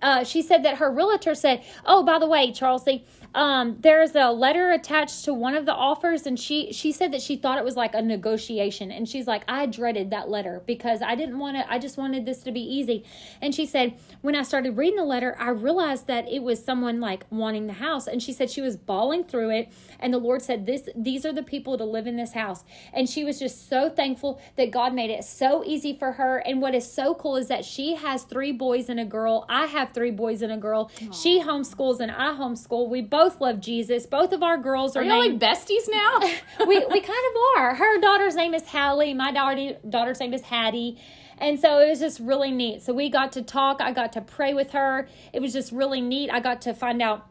uh, 0.00 0.24
she 0.24 0.42
said 0.42 0.64
that 0.64 0.78
her 0.78 0.90
realtor 0.90 1.36
said, 1.36 1.62
Oh, 1.86 2.02
by 2.02 2.18
the 2.18 2.26
way, 2.26 2.50
Charlesy, 2.50 3.04
um, 3.34 3.78
there's 3.80 4.14
a 4.14 4.30
letter 4.30 4.70
attached 4.72 5.24
to 5.24 5.32
one 5.32 5.54
of 5.54 5.64
the 5.64 5.74
offers, 5.74 6.26
and 6.26 6.38
she 6.38 6.72
she 6.72 6.92
said 6.92 7.12
that 7.12 7.22
she 7.22 7.36
thought 7.36 7.58
it 7.58 7.64
was 7.64 7.76
like 7.76 7.94
a 7.94 8.02
negotiation, 8.02 8.90
and 8.90 9.08
she's 9.08 9.26
like, 9.26 9.44
I 9.48 9.66
dreaded 9.66 10.10
that 10.10 10.28
letter 10.28 10.62
because 10.66 11.00
I 11.00 11.14
didn't 11.14 11.38
want 11.38 11.56
to. 11.56 11.72
I 11.72 11.78
just 11.78 11.96
wanted 11.96 12.26
this 12.26 12.42
to 12.42 12.52
be 12.52 12.60
easy. 12.60 13.04
And 13.40 13.54
she 13.54 13.64
said, 13.64 13.98
when 14.20 14.36
I 14.36 14.42
started 14.42 14.76
reading 14.76 14.96
the 14.96 15.04
letter, 15.04 15.34
I 15.38 15.50
realized 15.50 16.06
that 16.08 16.28
it 16.30 16.42
was 16.42 16.62
someone 16.62 17.00
like 17.00 17.24
wanting 17.30 17.66
the 17.66 17.72
house, 17.74 18.06
and 18.06 18.22
she 18.22 18.32
said 18.32 18.50
she 18.50 18.60
was 18.60 18.76
bawling 18.76 19.24
through 19.24 19.50
it, 19.50 19.72
and 20.02 20.12
the 20.12 20.18
Lord 20.18 20.42
said, 20.42 20.66
"This 20.66 20.88
these 20.94 21.24
are 21.24 21.32
the 21.32 21.42
people 21.42 21.78
to 21.78 21.84
live 21.84 22.06
in 22.06 22.16
this 22.16 22.32
house," 22.32 22.64
and 22.92 23.08
she 23.08 23.24
was 23.24 23.38
just 23.38 23.68
so 23.68 23.88
thankful 23.88 24.40
that 24.56 24.70
God 24.70 24.94
made 24.94 25.10
it 25.10 25.24
so 25.24 25.62
easy 25.64 25.96
for 25.96 26.12
her. 26.12 26.38
And 26.38 26.60
what 26.60 26.74
is 26.74 26.90
so 26.90 27.14
cool 27.14 27.36
is 27.36 27.48
that 27.48 27.64
she 27.64 27.94
has 27.94 28.24
three 28.24 28.52
boys 28.52 28.88
and 28.88 29.00
a 29.00 29.04
girl. 29.04 29.46
I 29.48 29.66
have 29.66 29.92
three 29.92 30.10
boys 30.10 30.42
and 30.42 30.52
a 30.52 30.56
girl. 30.56 30.90
She 31.12 31.40
homeschools 31.40 32.00
and 32.00 32.10
I 32.10 32.34
homeschool. 32.34 32.88
We 32.88 33.00
both 33.02 33.40
love 33.40 33.60
Jesus. 33.60 34.06
Both 34.06 34.32
of 34.32 34.42
our 34.42 34.58
girls 34.58 34.96
are, 34.96 35.00
Are 35.00 35.04
y'all 35.04 35.18
like 35.18 35.38
besties 35.38 35.88
now? 35.90 36.20
we 36.66 36.84
we 36.86 37.00
kind 37.00 37.24
of 37.30 37.58
are. 37.58 37.74
Her 37.74 38.00
daughter's 38.00 38.34
name 38.34 38.54
is 38.54 38.66
Hallie. 38.66 39.14
My 39.14 39.32
daughter 39.32 39.76
daughter's 39.88 40.20
name 40.20 40.34
is 40.34 40.42
Hattie. 40.42 40.98
And 41.38 41.58
so 41.58 41.80
it 41.80 41.88
was 41.88 41.98
just 41.98 42.20
really 42.20 42.52
neat. 42.52 42.82
So 42.82 42.92
we 42.92 43.10
got 43.10 43.32
to 43.32 43.42
talk. 43.42 43.80
I 43.80 43.92
got 43.92 44.12
to 44.12 44.20
pray 44.20 44.54
with 44.54 44.70
her. 44.72 45.08
It 45.32 45.42
was 45.42 45.52
just 45.52 45.72
really 45.72 46.00
neat. 46.00 46.30
I 46.30 46.38
got 46.38 46.60
to 46.62 46.72
find 46.74 47.02
out 47.02 47.26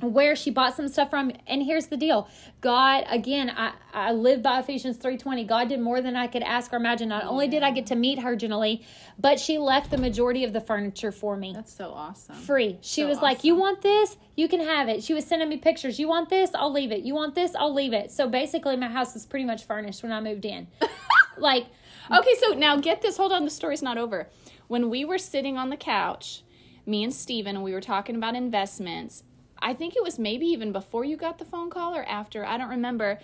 where 0.00 0.34
she 0.36 0.50
bought 0.50 0.74
some 0.76 0.88
stuff 0.88 1.10
from 1.10 1.32
and 1.46 1.62
here's 1.62 1.86
the 1.86 1.96
deal 1.96 2.28
god 2.60 3.04
again 3.08 3.50
i 3.50 3.72
i 3.94 4.12
live 4.12 4.42
by 4.42 4.58
ephesians 4.58 4.96
3.20 4.98 5.46
god 5.46 5.68
did 5.68 5.80
more 5.80 6.00
than 6.00 6.16
i 6.16 6.26
could 6.26 6.42
ask 6.42 6.72
or 6.72 6.76
imagine 6.76 7.08
not 7.08 7.24
only 7.24 7.48
did 7.48 7.62
i 7.62 7.70
get 7.70 7.86
to 7.86 7.94
meet 7.94 8.18
her 8.18 8.34
generally 8.36 8.84
but 9.18 9.38
she 9.40 9.58
left 9.58 9.90
the 9.90 9.98
majority 9.98 10.44
of 10.44 10.52
the 10.52 10.60
furniture 10.60 11.12
for 11.12 11.36
me 11.36 11.52
That's 11.54 11.72
so 11.72 11.90
awesome. 11.90 12.34
free. 12.34 12.78
She 12.82 13.00
So 13.02 13.08
was 13.08 13.18
like, 13.22 13.44
"You 13.44 13.54
want 13.54 13.80
this? 13.80 14.16
You 14.36 14.46
can 14.46 14.60
have 14.60 14.88
it." 14.90 15.02
She 15.02 15.14
was 15.14 15.24
sending 15.26 15.48
me 15.48 15.56
pictures. 15.56 15.98
"You 15.98 16.06
want 16.08 16.28
this? 16.28 16.50
I'll 16.54 16.70
leave 16.72 16.92
it. 16.92 17.00
You 17.00 17.14
want 17.14 17.34
this? 17.34 17.54
I'll 17.54 17.72
leave 17.72 17.94
it." 17.94 18.10
So 18.10 18.28
basically, 18.28 18.76
my 18.76 18.88
house 18.88 19.16
is 19.16 19.24
pretty 19.24 19.46
much 19.46 19.64
furnished 19.64 20.02
when 20.02 20.12
I 20.12 20.20
moved 20.20 20.44
in. 20.44 20.66
like 21.38 21.66
Okay, 22.10 22.34
so 22.40 22.52
now 22.54 22.76
get 22.76 23.00
this. 23.02 23.16
Hold 23.16 23.32
on, 23.32 23.44
the 23.44 23.50
story's 23.50 23.82
not 23.82 23.96
over. 23.96 24.28
When 24.68 24.90
we 24.90 25.04
were 25.04 25.18
sitting 25.18 25.56
on 25.56 25.70
the 25.70 25.76
couch, 25.78 26.42
me 26.84 27.02
and 27.02 27.12
Steven, 27.14 27.62
we 27.62 27.72
were 27.72 27.80
talking 27.80 28.14
about 28.16 28.34
investments, 28.36 29.24
I 29.60 29.74
think 29.74 29.96
it 29.96 30.02
was 30.02 30.18
maybe 30.18 30.46
even 30.46 30.72
before 30.72 31.04
you 31.04 31.16
got 31.16 31.38
the 31.38 31.44
phone 31.44 31.70
call 31.70 31.94
or 31.94 32.04
after, 32.04 32.44
I 32.44 32.58
don't 32.58 32.68
remember. 32.68 33.18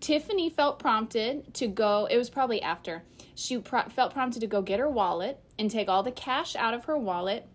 Tiffany 0.00 0.48
felt 0.48 0.78
prompted 0.78 1.52
to 1.54 1.66
go, 1.66 2.06
it 2.10 2.16
was 2.16 2.30
probably 2.30 2.62
after. 2.62 3.02
She 3.34 3.58
pro- 3.58 3.88
felt 3.88 4.12
prompted 4.12 4.40
to 4.40 4.46
go 4.46 4.62
get 4.62 4.78
her 4.78 4.88
wallet 4.88 5.40
and 5.58 5.70
take 5.70 5.88
all 5.88 6.02
the 6.02 6.12
cash 6.12 6.54
out 6.54 6.74
of 6.74 6.84
her 6.84 6.96
wallet, 6.96 7.46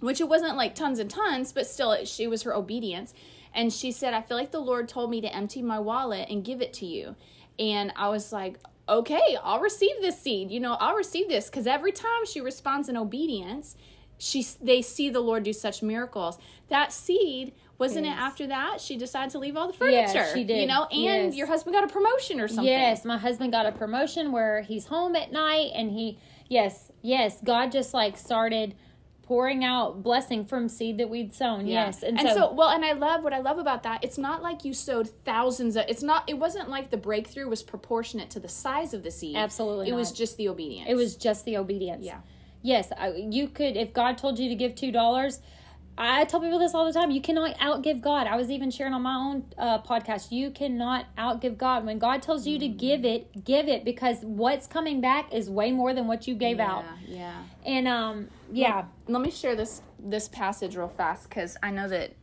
which 0.00 0.20
it 0.20 0.28
wasn't 0.28 0.56
like 0.56 0.74
tons 0.74 0.98
and 0.98 1.10
tons, 1.10 1.52
but 1.52 1.66
still, 1.66 1.92
it, 1.92 2.08
she 2.08 2.26
was 2.26 2.42
her 2.42 2.54
obedience. 2.54 3.12
And 3.54 3.72
she 3.72 3.92
said, 3.92 4.14
I 4.14 4.22
feel 4.22 4.36
like 4.36 4.50
the 4.50 4.60
Lord 4.60 4.88
told 4.88 5.10
me 5.10 5.20
to 5.20 5.34
empty 5.34 5.62
my 5.62 5.78
wallet 5.78 6.28
and 6.30 6.44
give 6.44 6.60
it 6.60 6.72
to 6.74 6.86
you. 6.86 7.14
And 7.58 7.92
I 7.96 8.08
was 8.08 8.32
like, 8.32 8.58
okay, 8.88 9.36
I'll 9.42 9.60
receive 9.60 9.96
this 10.00 10.20
seed. 10.20 10.50
You 10.50 10.60
know, 10.60 10.74
I'll 10.74 10.96
receive 10.96 11.28
this 11.28 11.46
because 11.46 11.66
every 11.66 11.92
time 11.92 12.26
she 12.26 12.40
responds 12.40 12.88
in 12.88 12.96
obedience, 12.96 13.76
she 14.18 14.46
they 14.60 14.82
see 14.82 15.10
the 15.10 15.20
Lord 15.20 15.42
do 15.42 15.52
such 15.52 15.82
miracles. 15.82 16.38
That 16.68 16.92
seed 16.92 17.52
wasn't 17.78 18.06
Yes. 18.06 18.16
it 18.16 18.20
after 18.20 18.46
that 18.48 18.80
she 18.80 18.96
decided 18.96 19.30
to 19.30 19.38
leave 19.38 19.56
all 19.56 19.66
the 19.66 19.72
furniture? 19.72 20.12
Yeah, 20.14 20.32
she 20.34 20.44
did. 20.44 20.60
You 20.60 20.66
know, 20.66 20.84
and 20.84 21.00
Yes. 21.02 21.34
your 21.34 21.46
husband 21.46 21.74
got 21.74 21.84
a 21.84 21.88
promotion 21.92 22.40
or 22.40 22.48
something. 22.48 22.66
Yes, 22.66 23.04
my 23.04 23.18
husband 23.18 23.52
got 23.52 23.66
a 23.66 23.72
promotion 23.72 24.32
where 24.32 24.62
he's 24.62 24.86
home 24.86 25.16
at 25.16 25.32
night 25.32 25.70
and 25.74 25.90
he 25.90 26.18
yes, 26.48 26.90
yes, 27.02 27.38
God 27.42 27.72
just 27.72 27.92
like 27.94 28.16
started 28.16 28.74
pouring 29.22 29.64
out 29.64 30.02
blessing 30.02 30.44
from 30.44 30.68
seed 30.68 30.98
that 30.98 31.08
we'd 31.08 31.34
sown. 31.34 31.66
Yeah. 31.66 31.86
Yes. 31.86 32.02
And, 32.02 32.20
so, 32.20 32.52
well, 32.52 32.68
and 32.68 32.84
I 32.84 32.92
love 32.92 33.24
what 33.24 33.32
I 33.32 33.38
love 33.38 33.58
about 33.58 33.82
that. 33.84 34.04
It's 34.04 34.18
not 34.18 34.42
like 34.42 34.66
you 34.66 34.74
sowed 34.74 35.08
thousands 35.24 35.76
of. 35.76 35.86
It's 35.88 36.02
not. 36.02 36.28
It 36.28 36.34
wasn't 36.34 36.68
like 36.68 36.90
the 36.90 36.98
breakthrough 36.98 37.48
was 37.48 37.62
proportionate 37.62 38.28
to 38.30 38.40
the 38.40 38.50
size 38.50 38.92
of 38.92 39.02
the 39.02 39.10
seed. 39.10 39.34
Absolutely 39.36 39.88
It 39.88 39.94
was 39.94 40.12
just 40.12 40.36
the 40.36 40.48
obedience. 40.48 40.88
it 40.90 40.94
was 40.94 41.16
just 41.16 41.44
the 41.46 41.56
obedience. 41.56 42.04
Yeah. 42.04 42.18
Yes, 42.60 42.92
I, 42.96 43.08
you 43.14 43.48
could 43.48 43.76
if 43.76 43.92
God 43.94 44.16
told 44.18 44.38
you 44.38 44.48
to 44.50 44.54
give 44.54 44.74
two 44.74 44.92
dollars. 44.92 45.40
I 45.96 46.24
tell 46.24 46.40
people 46.40 46.58
this 46.58 46.74
all 46.74 46.84
the 46.86 46.92
time. 46.92 47.10
You 47.10 47.20
cannot 47.20 47.56
outgive 47.58 48.00
God. 48.00 48.26
I 48.26 48.36
was 48.36 48.50
even 48.50 48.70
sharing 48.70 48.92
on 48.94 49.02
my 49.02 49.14
own 49.14 49.44
uh, 49.56 49.80
podcast. 49.82 50.32
You 50.32 50.50
cannot 50.50 51.06
outgive 51.16 51.56
God. 51.56 51.86
When 51.86 51.98
God 51.98 52.20
tells 52.22 52.46
you 52.46 52.58
to 52.58 52.66
give 52.68 53.04
it, 53.04 53.44
give 53.44 53.68
it 53.68 53.84
because 53.84 54.18
what's 54.22 54.66
coming 54.66 55.00
back 55.00 55.32
is 55.32 55.48
way 55.48 55.70
more 55.70 55.94
than 55.94 56.06
what 56.06 56.26
you 56.26 56.34
gave 56.34 56.56
Yeah. 56.58 56.70
out. 56.72 56.84
Yeah. 57.06 57.42
And 57.64 57.86
um, 57.86 58.28
yeah, 58.52 58.86
let 59.06 59.22
me 59.22 59.30
share 59.30 59.54
this 59.54 59.82
this 60.06 60.28
passage 60.28 60.76
real 60.76 60.88
fast 60.88 61.28
because 61.28 61.56
I 61.62 61.70
know 61.70 61.88
that 61.88 62.08
th- 62.08 62.16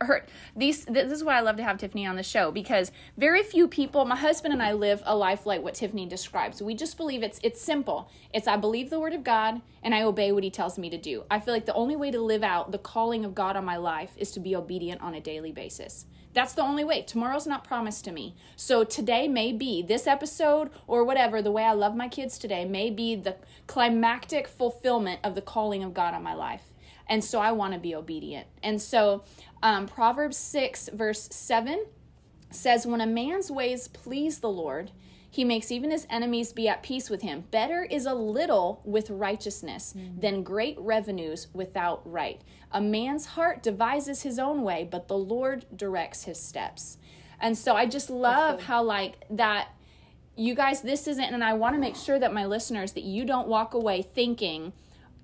her 0.00 0.24
these 0.56 0.84
this 0.86 1.12
is 1.12 1.22
why 1.22 1.36
I 1.36 1.40
love 1.40 1.56
to 1.56 1.62
have 1.62 1.76
Tiffany 1.76 2.06
on 2.06 2.16
the 2.16 2.22
show 2.22 2.50
because 2.50 2.90
very 3.16 3.42
few 3.42 3.68
people 3.68 4.04
my 4.04 4.16
husband 4.16 4.54
and 4.54 4.62
I 4.62 4.72
live 4.72 5.02
a 5.04 5.14
life 5.14 5.44
like 5.44 5.62
what 5.62 5.74
Tiffany 5.74 6.06
describes. 6.06 6.62
We 6.62 6.74
just 6.74 6.96
believe 6.96 7.22
it's 7.22 7.38
it's 7.42 7.60
simple. 7.60 8.10
It's 8.32 8.46
I 8.46 8.56
believe 8.56 8.90
the 8.90 9.00
word 9.00 9.12
of 9.12 9.24
God 9.24 9.60
and 9.82 9.94
I 9.94 10.02
obey 10.02 10.32
what 10.32 10.44
he 10.44 10.50
tells 10.50 10.78
me 10.78 10.88
to 10.90 10.98
do. 10.98 11.24
I 11.30 11.40
feel 11.40 11.52
like 11.52 11.66
the 11.66 11.74
only 11.74 11.96
way 11.96 12.10
to 12.10 12.20
live 12.20 12.42
out 12.42 12.72
the 12.72 12.78
calling 12.78 13.24
of 13.24 13.34
God 13.34 13.56
on 13.56 13.64
my 13.64 13.76
life 13.76 14.12
is 14.16 14.30
to 14.32 14.40
be 14.40 14.56
obedient 14.56 15.02
on 15.02 15.14
a 15.14 15.20
daily 15.20 15.52
basis. 15.52 16.06
That's 16.34 16.52
the 16.52 16.62
only 16.62 16.84
way. 16.84 17.02
Tomorrow's 17.02 17.46
not 17.46 17.64
promised 17.64 18.04
to 18.04 18.12
me. 18.12 18.36
So 18.54 18.84
today 18.84 19.28
may 19.28 19.52
be 19.52 19.82
this 19.82 20.06
episode 20.06 20.70
or 20.86 21.04
whatever, 21.04 21.42
the 21.42 21.50
way 21.50 21.64
I 21.64 21.72
love 21.72 21.96
my 21.96 22.08
kids 22.08 22.38
today 22.38 22.64
may 22.64 22.90
be 22.90 23.16
the 23.16 23.36
climactic 23.66 24.46
fulfillment 24.46 25.20
of 25.24 25.34
the 25.34 25.42
calling 25.42 25.82
of 25.82 25.94
God 25.94 26.14
on 26.14 26.22
my 26.22 26.34
life. 26.34 26.62
And 27.08 27.24
so 27.24 27.40
I 27.40 27.52
want 27.52 27.72
to 27.74 27.78
be 27.80 27.94
obedient. 27.94 28.46
And 28.62 28.80
so 28.80 29.24
um, 29.62 29.86
Proverbs 29.86 30.36
6, 30.36 30.90
verse 30.92 31.28
7 31.32 31.86
says, 32.50 32.86
When 32.86 33.00
a 33.00 33.06
man's 33.06 33.50
ways 33.50 33.88
please 33.88 34.40
the 34.40 34.50
Lord, 34.50 34.90
he 35.30 35.44
makes 35.44 35.70
even 35.70 35.90
his 35.90 36.06
enemies 36.08 36.52
be 36.52 36.68
at 36.68 36.82
peace 36.82 37.10
with 37.10 37.22
him. 37.22 37.44
Better 37.50 37.82
is 37.84 38.06
a 38.06 38.14
little 38.14 38.80
with 38.84 39.10
righteousness 39.10 39.94
than 40.18 40.42
great 40.42 40.76
revenues 40.78 41.48
without 41.52 42.00
right. 42.10 42.40
A 42.72 42.80
man's 42.80 43.26
heart 43.26 43.62
devises 43.62 44.22
his 44.22 44.38
own 44.38 44.62
way, 44.62 44.88
but 44.90 45.08
the 45.08 45.18
Lord 45.18 45.66
directs 45.74 46.24
his 46.24 46.40
steps. 46.40 46.98
And 47.40 47.56
so 47.56 47.76
I 47.76 47.86
just 47.86 48.10
love 48.10 48.62
how, 48.62 48.82
like, 48.82 49.24
that 49.30 49.68
you 50.34 50.54
guys, 50.54 50.82
this 50.82 51.06
isn't, 51.06 51.22
and 51.22 51.44
I 51.44 51.52
want 51.54 51.74
to 51.74 51.80
make 51.80 51.96
sure 51.96 52.18
that 52.18 52.32
my 52.32 52.46
listeners, 52.46 52.92
that 52.92 53.04
you 53.04 53.24
don't 53.24 53.48
walk 53.48 53.74
away 53.74 54.02
thinking, 54.02 54.72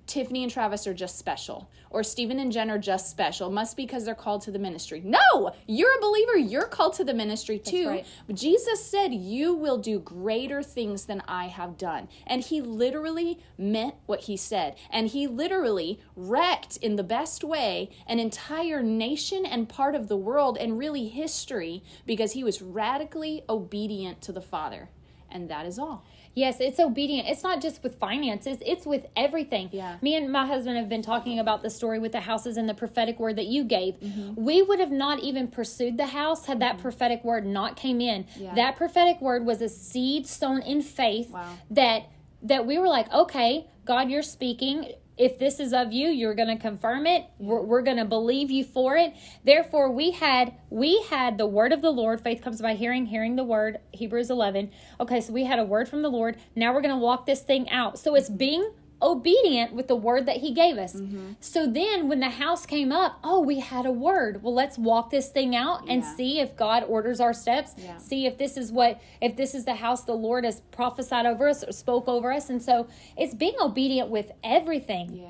Tiffany 0.07 0.43
and 0.43 0.51
Travis 0.51 0.85
are 0.85 0.93
just 0.93 1.17
special, 1.17 1.67
or 1.89 2.03
Stephen 2.03 2.39
and 2.39 2.51
Jen 2.51 2.69
are 2.69 2.77
just 2.77 3.09
special. 3.09 3.49
Must 3.49 3.75
be 3.75 3.85
because 3.85 4.05
they're 4.05 4.13
called 4.13 4.41
to 4.43 4.51
the 4.51 4.59
ministry. 4.59 5.01
No, 5.03 5.51
you're 5.67 5.97
a 5.97 6.01
believer. 6.01 6.37
You're 6.37 6.67
called 6.67 6.93
to 6.95 7.03
the 7.03 7.13
ministry 7.13 7.57
too. 7.57 7.87
right. 7.87 8.05
Jesus 8.31 8.85
said, 8.85 9.13
You 9.13 9.53
will 9.53 9.77
do 9.77 9.99
greater 9.99 10.61
things 10.61 11.05
than 11.05 11.23
I 11.27 11.47
have 11.47 11.77
done. 11.77 12.07
And 12.27 12.43
he 12.43 12.61
literally 12.61 13.39
meant 13.57 13.95
what 14.05 14.21
he 14.21 14.37
said. 14.37 14.75
And 14.91 15.07
he 15.07 15.25
literally 15.27 15.99
wrecked 16.15 16.77
in 16.77 16.95
the 16.97 17.03
best 17.03 17.43
way 17.43 17.89
an 18.07 18.19
entire 18.19 18.83
nation 18.83 19.45
and 19.45 19.67
part 19.67 19.95
of 19.95 20.07
the 20.07 20.17
world 20.17 20.57
and 20.57 20.77
really 20.77 21.07
history 21.07 21.83
because 22.05 22.33
he 22.33 22.43
was 22.43 22.61
radically 22.61 23.43
obedient 23.49 24.21
to 24.21 24.31
the 24.31 24.41
Father. 24.41 24.89
And 25.31 25.49
that 25.49 25.65
is 25.65 25.79
all. 25.79 26.05
Yes, 26.35 26.59
it's 26.59 26.79
obedient. 26.79 27.27
It's 27.29 27.43
not 27.43 27.61
just 27.61 27.81
with 27.81 27.97
finances, 27.97 28.57
it's 28.65 28.85
with 28.85 29.05
everything. 29.15 29.69
Yeah. 29.71 29.97
Me 30.01 30.15
and 30.15 30.31
my 30.31 30.45
husband 30.45 30.77
have 30.77 30.89
been 30.89 31.01
talking 31.01 31.39
about 31.39 31.63
the 31.63 31.69
story 31.69 31.97
with 31.97 32.11
the 32.11 32.19
houses 32.19 32.57
and 32.57 32.67
the 32.67 32.73
prophetic 32.73 33.19
word 33.19 33.37
that 33.37 33.45
you 33.47 33.63
gave. 33.63 33.95
Mm-hmm. 34.01 34.43
We 34.43 34.61
would 34.61 34.79
have 34.79 34.91
not 34.91 35.19
even 35.21 35.47
pursued 35.47 35.97
the 35.97 36.07
house 36.07 36.45
had 36.45 36.59
that 36.59 36.77
prophetic 36.79 37.23
word 37.23 37.45
not 37.45 37.77
came 37.77 38.01
in. 38.01 38.27
Yeah. 38.35 38.53
That 38.53 38.75
prophetic 38.75 39.21
word 39.21 39.45
was 39.45 39.61
a 39.61 39.69
seed 39.69 40.27
sown 40.27 40.61
in 40.61 40.81
faith 40.81 41.31
Wow. 41.31 41.57
that 41.71 42.03
that 42.43 42.67
we 42.67 42.77
were 42.77 42.87
like, 42.89 43.11
"Okay, 43.13 43.65
God, 43.85 44.11
you're 44.11 44.21
speaking. 44.21 44.91
If 45.17 45.39
this 45.39 45.59
is 45.59 45.73
of 45.73 45.93
you, 45.93 46.09
you're 46.09 46.35
going 46.35 46.55
to 46.55 46.61
confirm 46.61 47.07
it. 47.07 47.25
We're, 47.37 47.61
we're 47.61 47.81
going 47.81 47.97
to 47.97 48.05
believe 48.05 48.51
you 48.51 48.63
for 48.63 48.95
it." 48.97 49.13
Therefore, 49.43 49.91
we 49.91 50.11
had 50.11 50.53
we 50.69 51.01
had 51.09 51.37
the 51.37 51.47
word 51.47 51.71
of 51.71 51.81
the 51.81 51.91
Lord. 51.91 52.21
Faith 52.21 52.41
comes 52.41 52.61
by 52.61 52.75
hearing, 52.75 53.05
hearing 53.05 53.35
the 53.35 53.43
word. 53.43 53.79
Hebrews 53.91 54.29
11. 54.29 54.71
Okay, 54.99 55.21
so 55.21 55.33
we 55.33 55.45
had 55.45 55.59
a 55.59 55.65
word 55.65 55.87
from 55.87 56.01
the 56.01 56.09
Lord. 56.09 56.37
Now 56.55 56.73
we're 56.73 56.81
going 56.81 56.93
to 56.93 56.99
walk 56.99 57.25
this 57.25 57.41
thing 57.41 57.69
out. 57.69 57.97
So 57.99 58.15
it's 58.15 58.29
being 58.29 58.71
obedient 59.01 59.73
with 59.73 59.87
the 59.87 59.95
word 59.95 60.25
that 60.25 60.37
he 60.37 60.51
gave 60.53 60.77
us. 60.77 60.95
Mm-hmm. 60.95 61.33
So 61.39 61.67
then 61.67 62.07
when 62.07 62.19
the 62.21 62.29
house 62.29 62.65
came 62.65 62.91
up, 62.91 63.19
oh, 63.23 63.41
we 63.41 63.59
had 63.59 63.85
a 63.85 63.91
word. 63.91 64.41
Well, 64.41 64.53
let's 64.53 64.77
walk 64.77 65.09
this 65.09 65.29
thing 65.29 65.55
out 65.55 65.81
and 65.87 66.01
Yeah. 66.01 66.15
see 66.15 66.39
if 66.39 66.55
God 66.55 66.83
orders 66.87 67.19
our 67.19 67.33
steps. 67.33 67.73
Yeah. 67.77 67.97
See 67.97 68.25
if 68.25 68.37
this 68.37 68.57
is 68.57 68.71
what 68.71 68.99
if 69.21 69.35
this 69.35 69.53
is 69.53 69.65
the 69.65 69.75
house 69.75 70.03
the 70.03 70.13
Lord 70.13 70.45
has 70.45 70.61
prophesied 70.71 71.25
over 71.25 71.47
us 71.49 71.63
or 71.63 71.71
spoke 71.71 72.07
over 72.07 72.31
us. 72.31 72.49
And 72.49 72.61
so 72.61 72.87
it's 73.17 73.33
being 73.33 73.55
obedient 73.61 74.09
with 74.09 74.31
everything. 74.43 75.11
Yeah. 75.13 75.29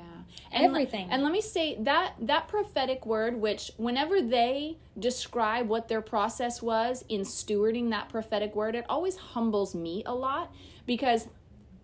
And 0.52 0.72
le- 0.72 0.80
Everything. 0.80 1.08
and 1.10 1.22
let 1.22 1.32
me 1.32 1.40
say 1.40 1.76
that 1.80 2.14
that 2.20 2.46
prophetic 2.46 3.04
word, 3.04 3.40
which 3.40 3.72
whenever 3.78 4.22
they 4.22 4.78
describe 4.98 5.68
what 5.68 5.88
their 5.88 6.00
process 6.00 6.62
was 6.62 7.04
in 7.08 7.22
stewarding 7.22 7.90
that 7.90 8.08
prophetic 8.08 8.54
word, 8.54 8.74
it 8.74 8.84
always 8.88 9.16
humbles 9.16 9.74
me 9.74 10.02
a 10.06 10.14
lot 10.14 10.52
because 10.86 11.28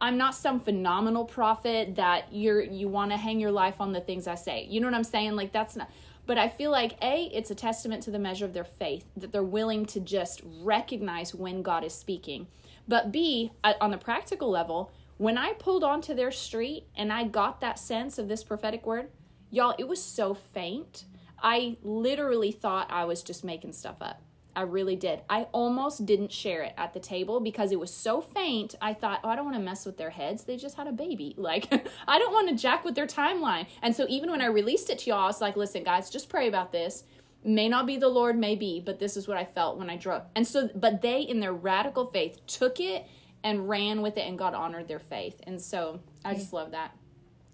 I'm 0.03 0.19
not 0.19 0.35
some 0.35 0.59
phenomenal 0.59 1.25
prophet 1.25 1.95
that 1.95 2.33
you're 2.33 2.61
you 2.61 2.89
want 2.89 3.13
to 3.13 3.17
hang 3.17 3.39
your 3.39 3.53
life 3.53 3.81
on 3.81 3.93
the 3.93 4.01
things 4.01 4.27
I 4.27 4.35
say. 4.35 4.67
You 4.69 4.81
know 4.81 4.89
what 4.89 4.95
I'm 4.95 5.05
saying? 5.05 5.37
Like 5.37 5.53
that's 5.53 5.77
not 5.77 5.89
but 6.27 6.39
I 6.39 6.49
feel 6.49 6.71
like 6.71 6.97
A, 7.03 7.31
it's 7.33 7.51
a 7.51 7.55
testament 7.55 8.03
to 8.05 8.11
the 8.11 8.19
measure 8.19 8.45
of 8.45 8.53
their 8.53 8.65
faith 8.65 9.05
that 9.17 9.33
they're 9.33 9.43
willing 9.43 9.87
to 9.87 10.01
just 10.01 10.41
recognize 10.61 11.35
when 11.35 11.63
God 11.63 11.85
is 11.85 11.95
speaking. 11.95 12.47
But 12.87 13.11
B, 13.11 13.53
on 13.81 13.91
the 13.91 13.99
practical 13.99 14.51
level, 14.51 14.93
when 15.19 15.37
I 15.37 15.53
pulled 15.53 15.85
onto 15.85 16.15
their 16.15 16.31
street 16.31 16.87
and 16.97 17.13
I 17.13 17.25
got 17.25 17.61
that 17.61 17.79
sense 17.79 18.19
of 18.19 18.29
this 18.29 18.45
prophetic 18.45 18.87
word, 18.87 19.09
y'all, 19.51 19.75
it 19.79 19.89
was 19.89 20.03
so 20.03 20.35
faint. 20.35 21.05
I 21.41 21.77
literally 21.83 22.53
thought 22.53 22.91
I 22.91 23.05
was 23.05 23.23
just 23.23 23.43
making 23.45 23.73
stuff 23.73 23.97
up. 24.01 24.23
I 24.55 24.63
really 24.63 24.97
did. 24.97 25.23
I 25.31 25.45
almost 25.53 26.05
didn't 26.05 26.33
share 26.33 26.63
it 26.63 26.75
at 26.77 26.93
the 26.93 27.01
table 27.01 27.41
because 27.41 27.73
it 27.73 27.81
was 27.81 27.93
so 27.93 28.21
faint. 28.21 28.75
I 28.81 28.95
thought, 28.95 29.21
oh, 29.25 29.29
I 29.29 29.37
don't 29.37 29.45
want 29.45 29.57
to 29.57 29.63
mess 29.63 29.87
with 29.87 29.97
their 29.97 30.11
heads. 30.11 30.45
They 30.45 30.57
just 30.57 30.77
had 30.77 30.87
a 30.87 30.93
baby. 30.93 31.35
Like, 31.43 31.73
I 32.07 32.21
don't 32.21 32.33
want 32.33 32.49
to 32.51 32.55
jack 32.55 32.85
with 32.85 32.95
their 32.95 33.07
timeline. 33.07 33.67
And 33.83 33.97
so, 33.97 34.07
even 34.09 34.31
when 34.31 34.41
I 34.41 34.47
released 34.47 34.91
it 34.91 35.01
to 35.01 35.11
y'all, 35.11 35.25
I 35.25 35.27
was 35.27 35.41
like, 35.41 35.57
listen, 35.57 35.83
guys, 35.83 36.09
just 36.09 36.29
pray 36.29 36.47
about 36.47 36.71
this. 36.71 37.03
May 37.45 37.69
not 37.69 37.85
be 37.87 37.97
the 37.97 38.09
Lord, 38.09 38.39
may 38.39 38.55
be, 38.55 38.81
but 38.81 39.01
this 39.01 39.17
is 39.17 39.27
what 39.27 39.37
I 39.37 39.45
felt 39.45 39.77
when 39.77 39.91
I 39.91 39.97
drove. 39.97 40.23
And 40.37 40.47
so, 40.47 40.71
but 40.75 41.03
they, 41.03 41.23
in 41.23 41.41
their 41.41 41.53
radical 41.53 42.07
faith, 42.07 42.47
took 42.47 42.79
it 42.79 43.07
and 43.43 43.69
ran 43.69 44.03
with 44.03 44.17
it, 44.17 44.29
and 44.29 44.39
God 44.39 44.55
honored 44.55 44.87
their 44.87 45.01
faith. 45.01 45.41
And 45.45 45.61
so, 45.61 46.01
I 46.25 46.35
just 46.35 46.53
love 46.53 46.71
that. 46.71 46.97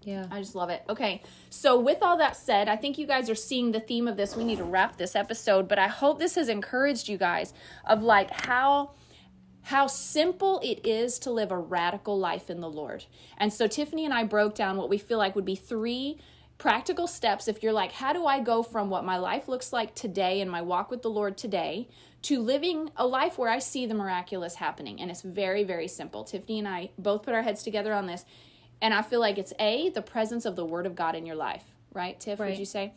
Yeah. 0.09 0.25
I 0.31 0.39
just 0.39 0.55
love 0.55 0.71
it. 0.71 0.81
Okay. 0.89 1.21
So, 1.51 1.79
with 1.79 1.99
all 2.01 2.17
that 2.17 2.35
said, 2.35 2.67
I 2.67 2.75
think 2.75 2.97
you 2.97 3.05
guys 3.05 3.29
are 3.29 3.35
seeing 3.35 3.71
the 3.71 3.79
theme 3.79 4.07
of 4.07 4.17
this. 4.17 4.35
We 4.35 4.43
need 4.43 4.57
to 4.57 4.63
wrap 4.63 4.97
this 4.97 5.15
episode, 5.15 5.67
but 5.67 5.77
I 5.77 5.87
hope 5.87 6.17
this 6.17 6.33
has 6.33 6.49
encouraged 6.49 7.07
you 7.07 7.17
guys 7.17 7.53
of 7.85 8.01
like 8.01 8.31
how 8.31 8.93
how 9.61 9.85
simple 9.85 10.59
it 10.63 10.83
is 10.83 11.19
to 11.19 11.31
live 11.31 11.51
a 11.51 11.57
radical 11.57 12.17
life 12.17 12.49
in 12.49 12.59
the 12.59 12.69
Lord. 12.69 13.05
And 13.37 13.53
so 13.53 13.67
Tiffany 13.67 14.03
and 14.03 14.13
I 14.13 14.23
broke 14.23 14.55
down 14.55 14.77
what 14.77 14.89
we 14.89 14.97
feel 14.97 15.19
like 15.19 15.35
would 15.35 15.45
be 15.45 15.55
three 15.55 16.17
practical 16.57 17.05
steps 17.05 17.47
if 17.47 17.61
you're 17.61 17.71
like, 17.71 17.91
how 17.91 18.11
do 18.11 18.25
I 18.25 18.39
go 18.39 18.63
from 18.63 18.89
what 18.89 19.05
my 19.05 19.17
life 19.17 19.47
looks 19.47 19.71
like 19.71 19.93
today 19.93 20.41
and 20.41 20.49
my 20.49 20.61
walk 20.63 20.89
with 20.89 21.03
the 21.03 21.09
Lord 21.09 21.37
today 21.37 21.87
to 22.23 22.41
living 22.41 22.89
a 22.97 23.05
life 23.05 23.37
where 23.37 23.49
I 23.49 23.59
see 23.59 23.85
the 23.85 23.93
miraculous 23.93 24.55
happening? 24.55 24.99
And 24.99 25.11
it's 25.11 25.21
very, 25.21 25.63
very 25.63 25.87
simple. 25.87 26.23
Tiffany 26.23 26.57
and 26.57 26.67
I 26.67 26.89
both 26.97 27.21
put 27.21 27.35
our 27.35 27.43
heads 27.43 27.61
together 27.61 27.93
on 27.93 28.07
this. 28.07 28.25
And 28.81 28.93
I 28.93 29.01
feel 29.01 29.19
like 29.19 29.37
it's 29.37 29.53
A, 29.59 29.89
the 29.89 30.01
presence 30.01 30.45
of 30.45 30.55
the 30.55 30.65
Word 30.65 30.85
of 30.85 30.95
God 30.95 31.15
in 31.15 31.25
your 31.25 31.35
life, 31.35 31.63
right, 31.93 32.19
Tiff? 32.19 32.39
Right. 32.39 32.51
Would 32.51 32.59
you 32.59 32.65
say? 32.65 32.93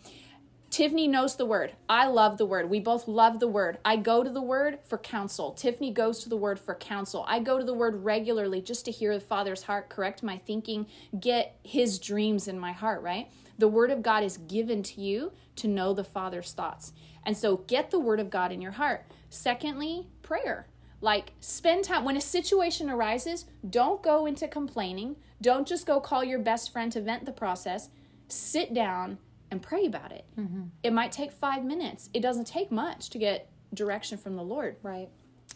Tiffany 0.72 1.06
knows 1.06 1.36
the 1.36 1.44
word. 1.44 1.74
I 1.86 2.06
love 2.06 2.38
the 2.38 2.46
word. 2.46 2.70
We 2.70 2.80
both 2.80 3.06
love 3.06 3.40
the 3.40 3.46
word. 3.46 3.76
I 3.84 3.96
go 3.96 4.24
to 4.24 4.30
the 4.30 4.40
word 4.40 4.78
for 4.84 4.96
counsel. 4.96 5.52
Tiffany 5.52 5.92
goes 5.92 6.20
to 6.20 6.30
the 6.30 6.36
word 6.36 6.58
for 6.58 6.74
counsel. 6.74 7.26
I 7.28 7.40
go 7.40 7.58
to 7.58 7.64
the 7.64 7.74
word 7.74 8.02
regularly 8.02 8.62
just 8.62 8.86
to 8.86 8.90
hear 8.90 9.12
the 9.12 9.20
Father's 9.20 9.64
heart, 9.64 9.90
correct 9.90 10.22
my 10.22 10.38
thinking, 10.38 10.86
get 11.20 11.58
his 11.62 11.98
dreams 11.98 12.48
in 12.48 12.58
my 12.58 12.72
heart, 12.72 13.02
right? 13.02 13.28
The 13.58 13.68
word 13.68 13.90
of 13.90 14.02
God 14.02 14.24
is 14.24 14.38
given 14.38 14.82
to 14.84 15.02
you 15.02 15.32
to 15.56 15.68
know 15.68 15.92
the 15.92 16.04
Father's 16.04 16.52
thoughts. 16.52 16.94
And 17.26 17.36
so 17.36 17.58
get 17.58 17.90
the 17.90 18.00
word 18.00 18.18
of 18.18 18.30
God 18.30 18.50
in 18.50 18.62
your 18.62 18.72
heart. 18.72 19.04
Secondly, 19.28 20.06
prayer. 20.22 20.68
Like, 21.02 21.32
spend 21.40 21.84
time. 21.84 22.04
When 22.04 22.16
a 22.16 22.20
situation 22.22 22.88
arises, 22.88 23.44
don't 23.68 24.02
go 24.02 24.24
into 24.24 24.48
complaining. 24.48 25.16
Don't 25.42 25.66
just 25.66 25.84
go 25.84 26.00
call 26.00 26.24
your 26.24 26.38
best 26.38 26.72
friend 26.72 26.90
to 26.92 27.00
vent 27.02 27.26
the 27.26 27.32
process. 27.32 27.90
Sit 28.28 28.72
down 28.72 29.18
and 29.50 29.60
pray 29.60 29.84
about 29.84 30.12
it. 30.12 30.24
Mm-hmm. 30.38 30.62
It 30.82 30.92
might 30.92 31.12
take 31.12 31.32
five 31.32 31.64
minutes. 31.64 32.08
It 32.14 32.20
doesn't 32.20 32.46
take 32.46 32.70
much 32.70 33.10
to 33.10 33.18
get 33.18 33.50
direction 33.74 34.16
from 34.16 34.36
the 34.36 34.42
Lord. 34.42 34.76
Right. 34.82 35.08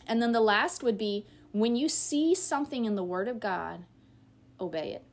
And 0.07 0.21
then 0.21 0.33
the 0.33 0.41
last 0.41 0.83
would 0.83 0.99
be 0.99 1.27
when 1.53 1.77
you 1.77 1.89
see 1.89 2.35
something 2.35 2.85
in 2.85 2.97
the 2.97 3.05
Word 3.05 3.29
of 3.29 3.41
God, 3.41 3.85
obey 4.61 4.93
it. 4.93 5.05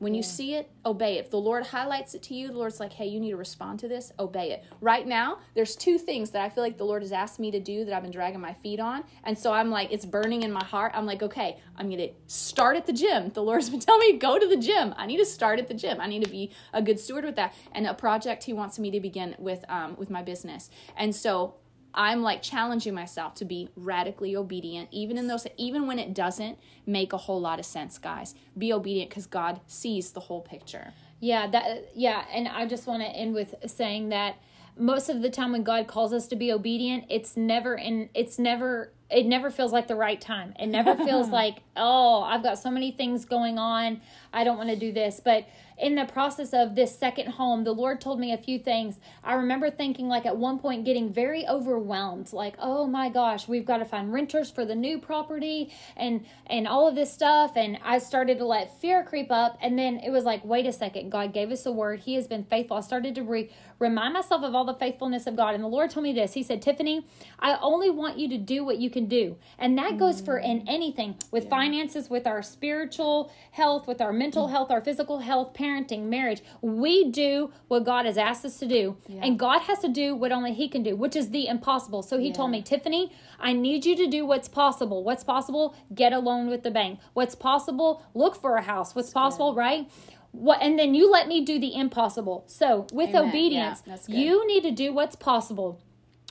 When 0.00 0.14
you 0.14 0.22
see 0.22 0.54
it, 0.54 0.70
obey 0.86 1.18
it. 1.18 1.26
If 1.26 1.30
the 1.30 1.36
Lord 1.36 1.66
highlights 1.66 2.14
it 2.14 2.22
to 2.24 2.34
you, 2.34 2.48
the 2.48 2.56
Lord's 2.56 2.80
like, 2.80 2.94
hey, 2.94 3.06
you 3.06 3.20
need 3.20 3.32
to 3.32 3.36
respond 3.36 3.78
to 3.80 3.88
this, 3.88 4.12
obey 4.18 4.52
it. 4.52 4.64
Right 4.80 5.06
now, 5.06 5.40
there's 5.54 5.76
two 5.76 5.98
things 5.98 6.30
that 6.30 6.40
I 6.42 6.48
feel 6.48 6.64
like 6.64 6.78
the 6.78 6.84
Lord 6.84 7.02
has 7.02 7.12
asked 7.12 7.38
me 7.38 7.50
to 7.50 7.60
do 7.60 7.84
that 7.84 7.94
I've 7.94 8.02
been 8.02 8.10
dragging 8.10 8.40
my 8.40 8.54
feet 8.54 8.80
on. 8.80 9.04
And 9.24 9.38
so 9.38 9.52
I'm 9.52 9.68
like, 9.68 9.92
it's 9.92 10.06
burning 10.06 10.42
in 10.42 10.52
my 10.52 10.64
heart. 10.64 10.92
I'm 10.94 11.04
like, 11.04 11.22
okay, 11.22 11.58
I'm 11.76 11.88
going 11.88 11.98
to 11.98 12.14
start 12.28 12.78
at 12.78 12.86
the 12.86 12.94
gym. 12.94 13.28
The 13.28 13.42
Lord's 13.42 13.68
been 13.70 13.78
telling 13.78 14.00
me, 14.00 14.16
go 14.16 14.38
to 14.38 14.48
the 14.48 14.56
gym. 14.56 14.94
I 14.96 15.04
need 15.04 15.18
to 15.18 15.26
start 15.26 15.58
at 15.58 15.68
the 15.68 15.74
gym. 15.74 16.00
I 16.00 16.06
need 16.06 16.24
to 16.24 16.30
be 16.30 16.50
a 16.72 16.80
good 16.80 16.98
steward 16.98 17.26
with 17.26 17.36
that. 17.36 17.52
And 17.72 17.86
a 17.86 17.92
project 17.92 18.44
He 18.44 18.54
wants 18.54 18.78
me 18.78 18.90
to 18.92 19.00
begin 19.00 19.36
with, 19.38 19.66
um, 19.68 19.96
with 19.98 20.08
my 20.08 20.22
business. 20.22 20.70
And 20.96 21.14
so 21.14 21.56
I'm 21.94 22.22
like 22.22 22.42
challenging 22.42 22.94
myself 22.94 23.34
to 23.36 23.44
be 23.44 23.68
radically 23.76 24.36
obedient, 24.36 24.88
even 24.92 25.18
in 25.18 25.26
those, 25.26 25.46
even 25.56 25.86
when 25.86 25.98
it 25.98 26.14
doesn't 26.14 26.58
make 26.86 27.12
a 27.12 27.16
whole 27.16 27.40
lot 27.40 27.58
of 27.58 27.66
sense, 27.66 27.98
guys. 27.98 28.34
Be 28.56 28.72
obedient 28.72 29.10
because 29.10 29.26
God 29.26 29.60
sees 29.66 30.12
the 30.12 30.20
whole 30.20 30.40
picture. 30.40 30.92
Yeah, 31.20 31.48
that 31.48 31.90
yeah, 31.94 32.24
and 32.32 32.48
I 32.48 32.66
just 32.66 32.86
want 32.86 33.02
to 33.02 33.08
end 33.08 33.34
with 33.34 33.54
saying 33.66 34.08
that 34.10 34.36
most 34.76 35.08
of 35.08 35.20
the 35.20 35.30
time 35.30 35.52
when 35.52 35.62
God 35.62 35.86
calls 35.86 36.12
us 36.12 36.26
to 36.28 36.36
be 36.36 36.52
obedient, 36.52 37.04
it's 37.08 37.36
never 37.36 37.74
in 37.74 38.08
it's 38.14 38.38
never 38.38 38.92
it 39.10 39.26
never 39.26 39.50
feels 39.50 39.72
like 39.72 39.88
the 39.88 39.96
right 39.96 40.20
time. 40.20 40.54
It 40.58 40.66
never 40.66 40.96
feels 41.04 41.28
like, 41.28 41.58
oh, 41.76 42.22
I've 42.22 42.42
got 42.42 42.58
so 42.58 42.70
many 42.70 42.92
things 42.92 43.24
going 43.24 43.58
on. 43.58 44.00
I 44.32 44.44
don't 44.44 44.56
want 44.56 44.70
to 44.70 44.76
do 44.76 44.92
this. 44.92 45.20
But 45.24 45.46
in 45.80 45.94
the 45.94 46.04
process 46.04 46.52
of 46.52 46.74
this 46.74 46.96
second 46.96 47.32
home, 47.32 47.64
the 47.64 47.72
Lord 47.72 48.00
told 48.00 48.20
me 48.20 48.32
a 48.32 48.38
few 48.38 48.58
things. 48.58 49.00
I 49.24 49.34
remember 49.34 49.70
thinking, 49.70 50.08
like, 50.08 50.26
at 50.26 50.36
one 50.36 50.58
point, 50.58 50.84
getting 50.84 51.12
very 51.12 51.48
overwhelmed. 51.48 52.32
Like, 52.32 52.54
oh 52.58 52.86
my 52.86 53.08
gosh, 53.08 53.48
we've 53.48 53.64
got 53.64 53.78
to 53.78 53.84
find 53.86 54.12
renters 54.12 54.50
for 54.50 54.64
the 54.64 54.74
new 54.74 54.98
property 54.98 55.72
and 55.96 56.26
and 56.46 56.68
all 56.68 56.86
of 56.86 56.94
this 56.94 57.12
stuff. 57.12 57.52
And 57.56 57.78
I 57.82 57.98
started 57.98 58.38
to 58.38 58.44
let 58.44 58.80
fear 58.80 59.02
creep 59.02 59.30
up. 59.30 59.58
And 59.62 59.78
then 59.78 59.98
it 59.98 60.10
was 60.10 60.24
like, 60.24 60.44
wait 60.44 60.66
a 60.66 60.72
second, 60.72 61.10
God 61.10 61.32
gave 61.32 61.50
us 61.50 61.64
a 61.64 61.72
word. 61.72 62.00
He 62.00 62.14
has 62.14 62.26
been 62.26 62.44
faithful. 62.44 62.76
I 62.76 62.80
started 62.80 63.14
to 63.14 63.22
re- 63.22 63.50
remind 63.78 64.14
myself 64.14 64.42
of 64.42 64.54
all 64.54 64.64
the 64.64 64.74
faithfulness 64.74 65.26
of 65.26 65.36
God. 65.36 65.54
And 65.54 65.64
the 65.64 65.68
Lord 65.68 65.90
told 65.90 66.04
me 66.04 66.12
this. 66.12 66.34
He 66.34 66.42
said, 66.42 66.60
Tiffany, 66.60 67.06
I 67.38 67.56
only 67.62 67.88
want 67.90 68.18
you 68.18 68.28
to 68.28 68.38
do 68.38 68.64
what 68.64 68.78
you 68.78 68.90
can 68.90 68.99
do. 69.00 69.36
And 69.58 69.76
that 69.78 69.98
goes 69.98 70.20
for 70.20 70.38
in 70.38 70.66
anything 70.68 71.16
with 71.30 71.48
finances, 71.48 72.08
with 72.10 72.26
our 72.26 72.42
spiritual 72.42 73.32
health, 73.52 73.86
with 73.86 74.00
our 74.00 74.12
mental 74.12 74.48
health, 74.48 74.70
our 74.70 74.80
physical 74.80 75.18
health, 75.18 75.54
parenting, 75.54 76.04
marriage. 76.04 76.42
We 76.62 77.10
do 77.10 77.52
what 77.68 77.84
God 77.84 78.06
has 78.06 78.16
asked 78.18 78.44
us 78.44 78.58
to 78.58 78.66
do. 78.66 78.96
And 79.22 79.38
God 79.38 79.62
has 79.62 79.78
to 79.80 79.88
do 79.88 80.14
what 80.14 80.32
only 80.32 80.52
He 80.52 80.68
can 80.68 80.82
do, 80.82 80.96
which 80.96 81.16
is 81.16 81.30
the 81.30 81.46
impossible. 81.46 82.02
So 82.02 82.18
He 82.18 82.32
told 82.32 82.50
me, 82.50 82.62
Tiffany, 82.62 83.12
I 83.38 83.52
need 83.52 83.84
you 83.84 83.96
to 83.96 84.06
do 84.06 84.26
what's 84.26 84.48
possible. 84.48 85.02
What's 85.04 85.24
possible? 85.24 85.74
Get 85.94 86.12
a 86.12 86.18
loan 86.18 86.48
with 86.48 86.62
the 86.62 86.70
bank. 86.70 87.00
What's 87.14 87.34
possible? 87.34 88.04
Look 88.14 88.36
for 88.36 88.56
a 88.56 88.62
house. 88.62 88.94
What's 88.94 89.10
possible, 89.12 89.54
right? 89.54 89.90
What 90.32 90.62
and 90.62 90.78
then 90.78 90.94
you 90.94 91.10
let 91.10 91.26
me 91.26 91.44
do 91.44 91.58
the 91.58 91.74
impossible. 91.74 92.44
So 92.46 92.86
with 92.92 93.10
Amen. 93.10 93.28
obedience, 93.30 93.82
Yeah, 94.08 94.20
you 94.20 94.46
need 94.46 94.62
to 94.62 94.70
do 94.70 94.92
what's 94.92 95.16
possible 95.16 95.80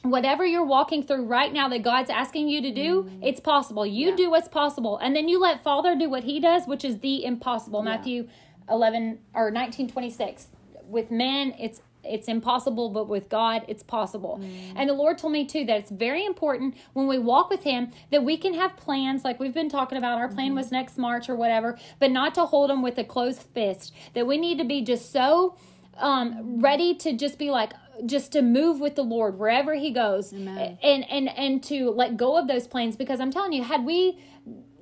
whatever 0.03 0.45
you're 0.45 0.63
walking 0.65 1.03
through 1.03 1.25
right 1.25 1.51
now 1.51 1.67
that 1.69 1.81
God's 1.81 2.09
asking 2.09 2.47
you 2.47 2.61
to 2.61 2.71
do, 2.71 3.09
it's 3.21 3.39
possible. 3.41 3.85
You 3.85 4.07
Mm. 4.07 4.09
Yeah. 4.11 4.15
do 4.15 4.29
what's 4.31 4.47
possible. 4.47 4.97
And 4.97 5.15
then 5.15 5.27
you 5.27 5.39
let 5.39 5.61
Father 5.63 5.95
do 5.95 6.09
what 6.09 6.23
he 6.23 6.39
does, 6.39 6.65
which 6.67 6.85
is 6.85 6.99
the 6.99 7.25
impossible. 7.25 7.83
Matthew 7.83 8.27
11 8.69 9.19
or 9.33 9.51
1926. 9.51 10.47
With 10.87 11.11
men, 11.11 11.53
it's 11.59 11.81
it's 12.01 12.29
impossible, 12.29 12.89
but 12.89 13.09
with 13.09 13.27
God, 13.27 13.63
it's 13.67 13.83
possible. 13.83 14.39
Mm. 14.41 14.73
And 14.77 14.89
the 14.89 14.93
Lord 14.93 15.17
told 15.17 15.33
me 15.33 15.45
too 15.45 15.65
that 15.65 15.77
it's 15.79 15.91
very 15.91 16.23
important 16.25 16.75
when 16.93 17.07
we 17.07 17.19
walk 17.19 17.49
with 17.49 17.63
Him 17.63 17.91
that 18.09 18.23
we 18.23 18.37
can 18.37 18.53
have 18.53 18.77
plans, 18.77 19.25
like 19.25 19.37
we've 19.37 19.53
been 19.53 19.67
talking 19.69 19.97
about. 19.97 20.17
Our 20.17 20.29
plan 20.29 20.47
Mm-hmm. 20.47 20.55
was 20.55 20.71
next 20.71 20.97
March 20.97 21.27
or 21.29 21.35
whatever, 21.35 21.77
but 21.99 22.09
not 22.09 22.33
to 22.35 22.45
hold 22.45 22.69
them 22.69 22.81
with 22.81 22.97
a 22.97 23.03
closed 23.03 23.41
fist. 23.53 23.93
That 24.13 24.25
we 24.25 24.37
need 24.37 24.57
to 24.59 24.63
be 24.63 24.81
just 24.81 25.11
so 25.11 25.57
um, 25.97 26.61
ready 26.61 26.95
to 26.95 27.11
just 27.17 27.37
be 27.37 27.51
like, 27.51 27.73
just 28.05 28.31
to 28.33 28.41
move 28.41 28.79
with 28.79 28.95
the 28.95 29.03
Lord 29.03 29.37
wherever 29.37 29.75
He 29.75 29.91
goes, 29.91 30.33
Amen. 30.33 30.77
and 30.81 31.09
and 31.09 31.29
and 31.29 31.63
to 31.63 31.89
let 31.91 32.17
go 32.17 32.37
of 32.37 32.47
those 32.47 32.67
plans. 32.67 32.95
Because 32.95 33.19
I'm 33.19 33.31
telling 33.31 33.53
you, 33.53 33.63
had 33.63 33.85
we 33.85 34.19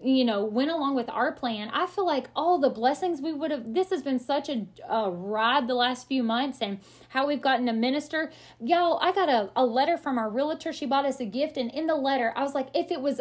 you 0.03 0.23
know 0.23 0.43
went 0.45 0.69
along 0.69 0.95
with 0.95 1.09
our 1.09 1.31
plan 1.31 1.69
i 1.73 1.85
feel 1.87 2.05
like 2.05 2.29
all 2.35 2.59
the 2.59 2.69
blessings 2.69 3.19
we 3.19 3.33
would 3.33 3.49
have 3.49 3.73
this 3.73 3.89
has 3.89 4.03
been 4.03 4.19
such 4.19 4.47
a, 4.47 4.67
a 4.87 5.09
ride 5.09 5.67
the 5.67 5.73
last 5.73 6.07
few 6.07 6.21
months 6.21 6.59
and 6.61 6.79
how 7.09 7.25
we've 7.25 7.41
gotten 7.41 7.67
a 7.67 7.73
minister 7.73 8.31
y'all 8.59 8.99
i 9.01 9.11
got 9.11 9.27
a, 9.27 9.49
a 9.55 9.65
letter 9.65 9.97
from 9.97 10.17
our 10.17 10.29
realtor 10.29 10.71
she 10.71 10.85
bought 10.85 11.05
us 11.05 11.19
a 11.19 11.25
gift 11.25 11.57
and 11.57 11.71
in 11.71 11.87
the 11.87 11.95
letter 11.95 12.31
i 12.35 12.43
was 12.43 12.53
like 12.53 12.67
if 12.75 12.91
it 12.91 13.01
was 13.01 13.19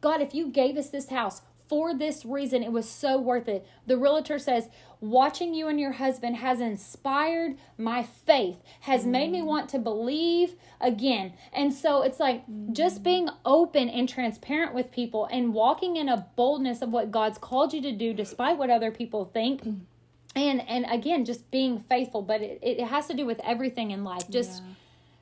god 0.00 0.20
if 0.20 0.34
you 0.34 0.50
gave 0.50 0.76
us 0.76 0.90
this 0.90 1.10
house 1.10 1.42
for 1.68 1.94
this 1.94 2.24
reason 2.24 2.62
it 2.62 2.72
was 2.72 2.88
so 2.88 3.18
worth 3.18 3.48
it. 3.48 3.66
The 3.86 3.96
realtor 3.96 4.38
says 4.38 4.68
watching 5.00 5.54
you 5.54 5.68
and 5.68 5.78
your 5.78 5.92
husband 5.92 6.36
has 6.36 6.60
inspired 6.60 7.56
my 7.76 8.02
faith 8.02 8.56
has 8.80 9.04
made 9.04 9.30
me 9.30 9.40
mm. 9.40 9.46
want 9.46 9.68
to 9.70 9.78
believe 9.78 10.54
again. 10.80 11.32
And 11.52 11.72
so 11.72 12.02
it's 12.02 12.20
like 12.20 12.44
just 12.72 13.00
mm. 13.00 13.04
being 13.04 13.28
open 13.44 13.88
and 13.88 14.08
transparent 14.08 14.74
with 14.74 14.92
people 14.92 15.26
and 15.30 15.52
walking 15.52 15.96
in 15.96 16.08
a 16.08 16.26
boldness 16.36 16.82
of 16.82 16.90
what 16.90 17.10
god's 17.10 17.38
called 17.38 17.72
you 17.72 17.82
to 17.82 17.92
do 17.92 18.12
despite 18.12 18.58
what 18.58 18.70
other 18.70 18.90
people 18.90 19.24
think. 19.24 19.62
Mm. 19.62 19.80
And 20.34 20.68
and 20.68 20.86
again 20.88 21.24
just 21.24 21.50
being 21.50 21.84
faithful 21.88 22.22
but 22.22 22.42
it, 22.42 22.58
it 22.62 22.84
has 22.84 23.06
to 23.06 23.14
do 23.14 23.24
with 23.26 23.40
everything 23.42 23.90
in 23.90 24.04
life 24.04 24.28
just 24.28 24.62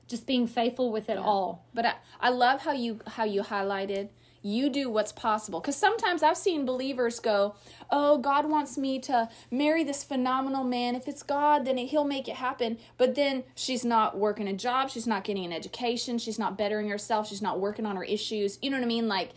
just 0.07 0.27
being 0.27 0.47
faithful 0.47 0.93
with 0.93 1.09
it 1.09 1.17
all. 1.17 1.65
But 1.73 1.87
I, 1.87 1.95
I 2.21 2.29
love 2.29 2.61
how 2.61 2.73
you 2.73 3.01
how 3.07 3.25
you 3.25 3.43
highlighted 3.43 4.09
you 4.45 4.69
do 4.69 4.91
what's 4.91 5.11
possible 5.11 5.59
because 5.59 5.75
sometimes 5.75 6.23
I've 6.23 6.37
seen 6.37 6.67
believers 6.67 7.19
go, 7.19 7.55
"Oh, 7.91 8.19
God 8.19 8.45
wants 8.45 8.77
me 8.77 8.99
to 9.01 9.31
marry 9.51 9.83
this 9.83 10.05
phenomenal 10.05 10.65
man. 10.65 10.95
If 10.95 11.09
it's 11.09 11.23
God, 11.23 11.65
then 11.65 11.79
He'll 11.79 12.05
make 12.05 12.29
it 12.29 12.37
happen." 12.37 12.79
But 12.99 13.15
then 13.15 13.45
she's 13.55 13.85
not 13.85 14.19
working 14.19 14.47
a 14.47 14.53
job, 14.53 14.91
she's 14.91 15.07
not 15.07 15.25
getting 15.25 15.47
an 15.47 15.53
education, 15.53 16.19
she's 16.19 16.39
not 16.39 16.59
bettering 16.59 16.91
herself, 16.91 17.29
she's 17.29 17.43
not 17.43 17.59
working 17.59 17.87
on 17.87 17.97
her 17.97 18.05
issues. 18.05 18.59
You 18.61 18.71
know 18.71 18.77
what 18.77 18.85
I 18.85 18.89
mean? 18.89 19.09
Like 19.09 19.31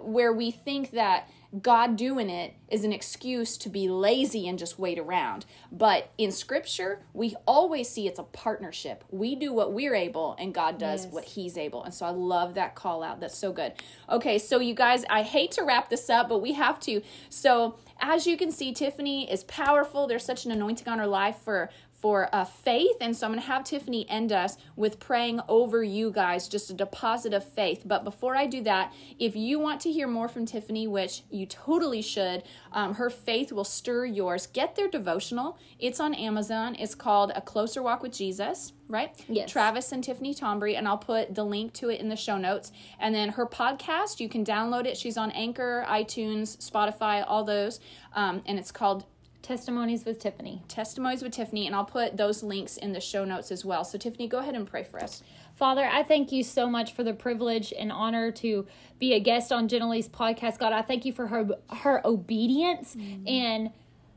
where 0.00 0.32
we 0.32 0.50
think 0.50 0.92
that 0.92 1.28
God 1.62 1.96
doing 1.96 2.30
it 2.30 2.54
is 2.68 2.82
an 2.84 2.92
excuse 2.92 3.56
to 3.58 3.68
be 3.68 3.88
lazy 3.88 4.48
and 4.48 4.58
just 4.58 4.78
wait 4.78 4.98
around. 4.98 5.46
But 5.70 6.10
in 6.18 6.32
scripture, 6.32 7.00
we 7.12 7.36
always 7.46 7.88
see 7.88 8.08
it's 8.08 8.18
a 8.18 8.24
partnership. 8.24 9.04
We 9.10 9.36
do 9.36 9.52
what 9.52 9.72
we're 9.72 9.94
able 9.94 10.34
and 10.38 10.52
God 10.52 10.78
does 10.78 11.04
Yes. 11.04 11.12
what 11.12 11.24
he's 11.24 11.56
able. 11.56 11.84
And 11.84 11.94
so 11.94 12.06
I 12.06 12.10
love 12.10 12.54
that 12.54 12.74
call 12.74 13.02
out. 13.02 13.20
That's 13.20 13.38
so 13.38 13.52
good. 13.52 13.74
Okay, 14.10 14.38
so 14.38 14.58
you 14.58 14.74
guys, 14.74 15.04
I 15.08 15.22
hate 15.22 15.52
to 15.52 15.62
wrap 15.62 15.90
this 15.90 16.10
up, 16.10 16.28
but 16.28 16.38
we 16.38 16.54
have 16.54 16.80
to. 16.80 17.02
So 17.28 17.76
as 18.00 18.26
you 18.26 18.36
can 18.36 18.50
see, 18.50 18.72
Tiffany 18.72 19.30
is 19.30 19.44
powerful. 19.44 20.06
There's 20.08 20.24
such 20.24 20.44
an 20.44 20.50
anointing 20.50 20.88
on 20.88 20.98
her 20.98 21.06
life 21.06 21.36
for 21.36 21.70
for 22.04 22.28
uh, 22.34 22.44
faith. 22.44 22.98
And 23.00 23.16
so 23.16 23.26
I'm 23.26 23.32
going 23.32 23.40
to 23.40 23.46
have 23.46 23.64
Tiffany 23.64 24.06
end 24.10 24.30
us 24.30 24.58
with 24.76 25.00
praying 25.00 25.40
over 25.48 25.82
you 25.82 26.10
guys, 26.10 26.48
just 26.48 26.68
a 26.68 26.74
deposit 26.74 27.32
of 27.32 27.42
faith. 27.42 27.80
But 27.86 28.04
before 28.04 28.36
I 28.36 28.44
do 28.44 28.62
that, 28.64 28.92
if 29.18 29.34
you 29.34 29.58
want 29.58 29.80
to 29.80 29.90
hear 29.90 30.06
more 30.06 30.28
from 30.28 30.44
Tiffany, 30.44 30.86
which 30.86 31.22
you 31.30 31.46
totally 31.46 32.02
should, 32.02 32.42
um, 32.72 32.96
her 32.96 33.08
faith 33.08 33.52
will 33.52 33.64
stir 33.64 34.04
yours. 34.04 34.46
Get 34.46 34.76
their 34.76 34.86
devotional. 34.86 35.56
It's 35.78 35.98
on 35.98 36.12
Amazon. 36.12 36.76
It's 36.78 36.94
called 36.94 37.32
A 37.34 37.40
Closer 37.40 37.82
Walk 37.82 38.02
with 38.02 38.12
Jesus, 38.12 38.74
right? 38.86 39.18
Yes. 39.26 39.50
Travis 39.50 39.90
and 39.90 40.04
Tiffany 40.04 40.34
Tombury, 40.34 40.76
and 40.76 40.86
I'll 40.86 40.98
put 40.98 41.34
the 41.34 41.44
link 41.44 41.72
to 41.74 41.88
it 41.88 42.02
in 42.02 42.10
the 42.10 42.16
show 42.16 42.36
notes. 42.36 42.70
And 43.00 43.14
then 43.14 43.30
her 43.30 43.46
podcast, 43.46 44.20
you 44.20 44.28
can 44.28 44.44
download 44.44 44.84
it. 44.84 44.98
She's 44.98 45.16
on 45.16 45.30
Anchor, 45.30 45.86
iTunes, 45.88 46.58
Spotify, 46.58 47.24
all 47.26 47.44
those. 47.44 47.80
Um, 48.12 48.42
and 48.44 48.58
it's 48.58 48.72
called 48.72 49.06
Testimonies 49.44 50.06
with 50.06 50.18
Tiffany. 50.18 50.62
Testimonies 50.68 51.22
with 51.22 51.32
Tiffany, 51.32 51.66
and 51.66 51.76
I'll 51.76 51.84
put 51.84 52.16
those 52.16 52.42
links 52.42 52.78
in 52.78 52.92
the 52.92 53.00
show 53.00 53.26
notes 53.26 53.52
as 53.52 53.62
well. 53.62 53.84
So, 53.84 53.98
Tiffany, 53.98 54.26
go 54.26 54.38
ahead 54.38 54.54
and 54.54 54.66
pray 54.66 54.84
for 54.84 55.02
us. 55.02 55.22
Father, 55.54 55.84
I 55.84 56.02
thank 56.02 56.32
you 56.32 56.42
so 56.42 56.66
much 56.66 56.94
for 56.94 57.04
the 57.04 57.12
privilege 57.12 57.70
and 57.78 57.92
honor 57.92 58.32
to 58.32 58.66
be 58.98 59.12
a 59.12 59.20
guest 59.20 59.52
on 59.52 59.68
Jenna 59.68 59.90
Lee's 59.90 60.08
podcast. 60.08 60.58
God, 60.58 60.72
I 60.72 60.80
thank 60.80 61.04
you 61.04 61.12
for 61.12 61.26
her 61.26 61.46
her 61.76 62.00
obedience 62.06 62.96
mm. 62.96 63.30
and 63.30 63.70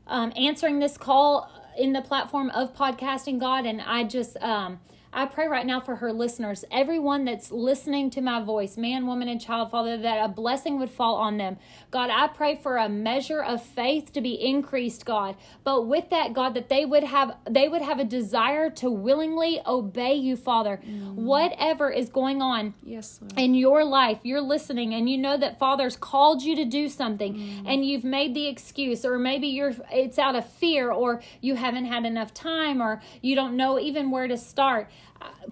um, 0.06 0.32
answering 0.34 0.78
this 0.78 0.96
call 0.96 1.52
in 1.76 1.92
the 1.92 2.00
platform 2.00 2.48
of 2.50 2.74
podcasting, 2.74 3.38
God. 3.38 3.66
And 3.66 3.82
I 3.82 4.04
just 4.04 4.38
um, 4.38 4.80
I 5.12 5.26
pray 5.26 5.48
right 5.48 5.64
now 5.64 5.80
for 5.80 5.96
her 5.96 6.12
listeners, 6.12 6.64
everyone 6.70 7.24
that's 7.24 7.50
listening 7.50 8.10
to 8.10 8.20
my 8.20 8.42
voice, 8.42 8.76
man, 8.76 9.06
woman, 9.06 9.28
and 9.28 9.40
child, 9.40 9.70
Father, 9.70 9.96
that 9.96 10.24
a 10.24 10.28
blessing 10.28 10.78
would 10.78 10.90
fall 10.90 11.16
on 11.16 11.38
them. 11.38 11.56
God, 11.90 12.10
I 12.10 12.28
pray 12.28 12.56
for 12.56 12.76
a 12.76 12.88
measure 12.88 13.42
of 13.42 13.62
faith 13.62 14.12
to 14.12 14.20
be 14.20 14.34
increased, 14.34 15.06
God. 15.06 15.36
But 15.64 15.86
with 15.86 16.10
that, 16.10 16.34
God, 16.34 16.54
that 16.54 16.68
they 16.68 16.84
would 16.84 17.04
have 17.04 17.36
they 17.48 17.68
would 17.68 17.80
have 17.80 17.98
a 17.98 18.04
desire 18.04 18.68
to 18.70 18.90
willingly 18.90 19.60
obey 19.66 20.14
you, 20.14 20.36
Father. 20.36 20.80
Mm. 20.84 21.14
Whatever 21.14 21.90
is 21.90 22.10
going 22.10 22.42
on 22.42 22.74
yes, 22.82 23.18
Lord. 23.22 23.32
in 23.38 23.54
your 23.54 23.84
life, 23.84 24.18
you're 24.22 24.42
listening 24.42 24.92
and 24.94 25.08
you 25.08 25.16
know 25.16 25.38
that 25.38 25.58
Father's 25.58 25.96
called 25.96 26.42
you 26.42 26.54
to 26.56 26.64
do 26.64 26.88
something 26.88 27.34
mm. 27.34 27.62
and 27.66 27.84
you've 27.84 28.04
made 28.04 28.34
the 28.34 28.46
excuse, 28.46 29.04
or 29.04 29.18
maybe 29.18 29.48
you're 29.48 29.74
it's 29.90 30.18
out 30.18 30.36
of 30.36 30.46
fear, 30.46 30.92
or 30.92 31.22
you 31.40 31.54
haven't 31.54 31.86
had 31.86 32.04
enough 32.04 32.34
time, 32.34 32.82
or 32.82 33.00
you 33.22 33.34
don't 33.34 33.56
know 33.56 33.80
even 33.80 34.10
where 34.10 34.28
to 34.28 34.36
start. 34.36 34.90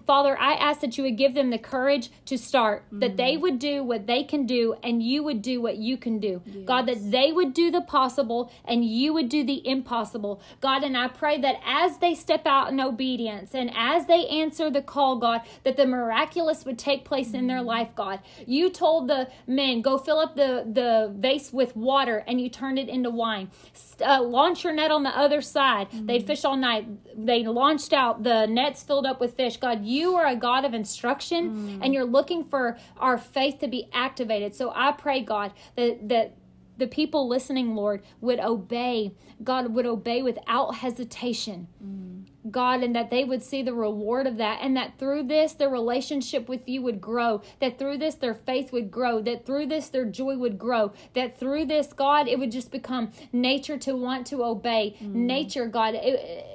Father, 0.07 0.37
I 0.39 0.53
ask 0.53 0.79
that 0.81 0.97
you 0.97 1.03
would 1.03 1.17
give 1.17 1.33
them 1.33 1.49
the 1.49 1.57
courage 1.57 2.09
to 2.25 2.37
start, 2.37 2.83
mm 2.91 2.97
that 2.97 3.15
they 3.15 3.35
mm. 3.35 3.41
would 3.41 3.59
do 3.59 3.83
what 3.83 4.07
they 4.07 4.23
can 4.23 4.47
do 4.47 4.75
and 4.81 5.03
you 5.03 5.21
would 5.21 5.41
do 5.41 5.61
what 5.61 5.77
you 5.77 5.97
can 5.97 6.19
do. 6.19 6.41
Yes. 6.45 6.65
God, 6.65 6.87
that 6.87 7.11
they 7.11 7.31
would 7.31 7.53
do 7.53 7.69
the 7.69 7.81
possible 7.81 8.51
and 8.65 8.83
you 8.83 9.13
would 9.13 9.29
do 9.29 9.43
the 9.43 9.61
impossible. 9.67 10.41
God, 10.61 10.83
and 10.83 10.97
I 10.97 11.09
pray 11.09 11.39
that 11.41 11.57
as 11.63 11.99
they 11.99 12.15
step 12.15 12.47
out 12.47 12.69
in 12.71 12.79
obedience 12.79 13.53
and 13.53 13.71
as 13.75 14.07
they 14.07 14.25
answer 14.27 14.71
the 14.71 14.81
call, 14.81 15.17
God, 15.17 15.41
that 15.63 15.77
the 15.77 15.85
miraculous 15.85 16.65
would 16.65 16.79
take 16.79 17.05
place 17.05 17.29
mm 17.29 17.37
in 17.37 17.47
their 17.47 17.59
mm. 17.59 17.65
life, 17.65 17.89
God. 17.95 18.19
You 18.47 18.71
told 18.71 19.07
the 19.07 19.29
men, 19.45 19.81
go 19.81 19.97
fill 19.99 20.17
up 20.17 20.35
the, 20.35 20.65
the 20.71 21.13
vase 21.15 21.53
with 21.53 21.75
water 21.75 22.23
and 22.27 22.41
you 22.41 22.49
turned 22.49 22.79
it 22.79 22.89
into 22.89 23.11
wine. 23.11 23.51
Uh, 24.03 24.23
launch 24.23 24.63
your 24.63 24.73
net 24.73 24.89
on 24.89 25.03
the 25.03 25.15
other 25.15 25.41
side. 25.41 25.91
mm 25.91 26.07
They'd 26.07 26.25
fish 26.25 26.45
all 26.45 26.57
night. 26.57 26.87
They 27.15 27.43
launched 27.43 27.93
out, 27.93 28.23
the 28.23 28.47
nets 28.47 28.81
filled 28.81 29.05
up 29.05 29.19
with 29.19 29.35
fish. 29.35 29.56
God, 29.59 29.85
you 29.85 30.15
are 30.15 30.27
a 30.27 30.35
God 30.35 30.65
of 30.65 30.73
instruction 30.73 31.55
mm. 31.55 31.79
and 31.81 31.93
you're 31.93 32.05
looking 32.05 32.43
for 32.43 32.77
our 32.97 33.17
faith 33.17 33.59
to 33.59 33.67
be 33.67 33.89
activated. 33.93 34.55
So 34.55 34.71
I 34.75 34.91
pray, 34.91 35.21
God, 35.21 35.53
that 35.75 36.09
that 36.09 36.35
the 36.77 36.87
people 36.87 37.27
listening, 37.27 37.75
Lord, 37.75 38.03
would 38.21 38.39
obey. 38.39 39.13
God 39.43 39.73
would 39.73 39.85
obey 39.85 40.21
without 40.21 40.75
hesitation. 40.75 41.67
Mm. 41.83 42.51
God, 42.51 42.81
and 42.81 42.95
that 42.95 43.09
they 43.09 43.25
would 43.25 43.43
see 43.43 43.61
the 43.61 43.73
reward 43.73 44.25
of 44.25 44.37
that, 44.37 44.59
and 44.61 44.77
that 44.77 44.97
through 44.97 45.23
this, 45.23 45.53
their 45.53 45.69
relationship 45.69 46.47
with 46.47 46.61
you 46.65 46.81
would 46.81 47.01
grow, 47.01 47.41
that 47.59 47.77
through 47.77 47.97
this, 47.97 48.15
their 48.15 48.33
faith 48.33 48.71
would 48.71 48.89
grow, 48.89 49.21
that 49.21 49.45
through 49.45 49.65
this, 49.65 49.89
their 49.89 50.05
joy 50.05 50.37
would 50.37 50.57
grow, 50.57 50.93
that 51.13 51.37
through 51.37 51.65
this, 51.65 51.91
God, 51.91 52.27
it 52.27 52.39
would 52.39 52.51
just 52.51 52.71
become 52.71 53.11
nature 53.33 53.77
to 53.79 53.95
want 53.95 54.27
to 54.27 54.43
obey. 54.43 54.95
Mm. 55.01 55.13
Nature, 55.13 55.67
God. 55.67 55.95
It, 55.95 56.45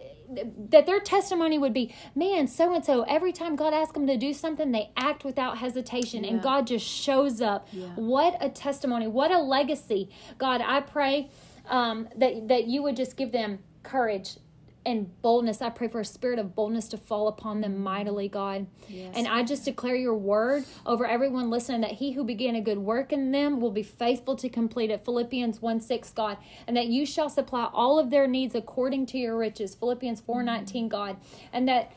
that 0.70 0.86
their 0.86 1.00
testimony 1.00 1.58
would 1.58 1.72
be, 1.72 1.94
man, 2.14 2.46
so 2.46 2.74
and 2.74 2.84
so, 2.84 3.02
every 3.02 3.32
time 3.32 3.56
God 3.56 3.74
asks 3.74 3.92
them 3.92 4.06
to 4.06 4.16
do 4.16 4.32
something, 4.32 4.72
they 4.72 4.90
act 4.96 5.24
without 5.24 5.58
hesitation 5.58 6.24
yeah. 6.24 6.30
and 6.30 6.42
God 6.42 6.66
just 6.66 6.86
shows 6.86 7.40
up. 7.40 7.68
Yeah. 7.72 7.88
What 7.96 8.36
a 8.40 8.48
testimony, 8.48 9.06
what 9.06 9.30
a 9.30 9.38
legacy. 9.38 10.10
God, 10.38 10.62
I 10.64 10.80
pray 10.80 11.30
um, 11.68 12.08
that, 12.16 12.48
that 12.48 12.66
you 12.66 12.82
would 12.82 12.96
just 12.96 13.16
give 13.16 13.32
them 13.32 13.58
courage 13.82 14.36
and 14.84 15.20
boldness. 15.22 15.62
I 15.62 15.70
pray 15.70 15.88
for 15.88 16.00
a 16.00 16.04
spirit 16.04 16.38
of 16.38 16.54
boldness 16.54 16.88
to 16.88 16.96
fall 16.96 17.28
upon 17.28 17.60
them 17.60 17.82
mightily, 17.82 18.28
God. 18.28 18.66
Yes. 18.88 19.14
And 19.16 19.28
I 19.28 19.42
just 19.42 19.64
declare 19.64 19.96
your 19.96 20.16
word 20.16 20.64
over 20.84 21.06
everyone 21.06 21.50
listening 21.50 21.80
that 21.82 21.92
he 21.92 22.12
who 22.12 22.24
began 22.24 22.54
a 22.54 22.60
good 22.60 22.78
work 22.78 23.12
in 23.12 23.32
them 23.32 23.60
will 23.60 23.70
be 23.70 23.82
faithful 23.82 24.36
to 24.36 24.48
complete 24.48 24.90
it. 24.90 25.04
Philippians 25.04 25.62
1 25.62 25.80
6, 25.80 26.10
God. 26.12 26.38
And 26.66 26.76
that 26.76 26.86
you 26.86 27.06
shall 27.06 27.28
supply 27.28 27.68
all 27.72 27.98
of 27.98 28.10
their 28.10 28.26
needs 28.26 28.54
according 28.54 29.06
to 29.06 29.18
your 29.18 29.36
riches. 29.36 29.74
Philippians 29.74 30.20
4 30.20 30.42
19, 30.42 30.88
God. 30.88 31.16
And 31.52 31.68
that 31.68 31.92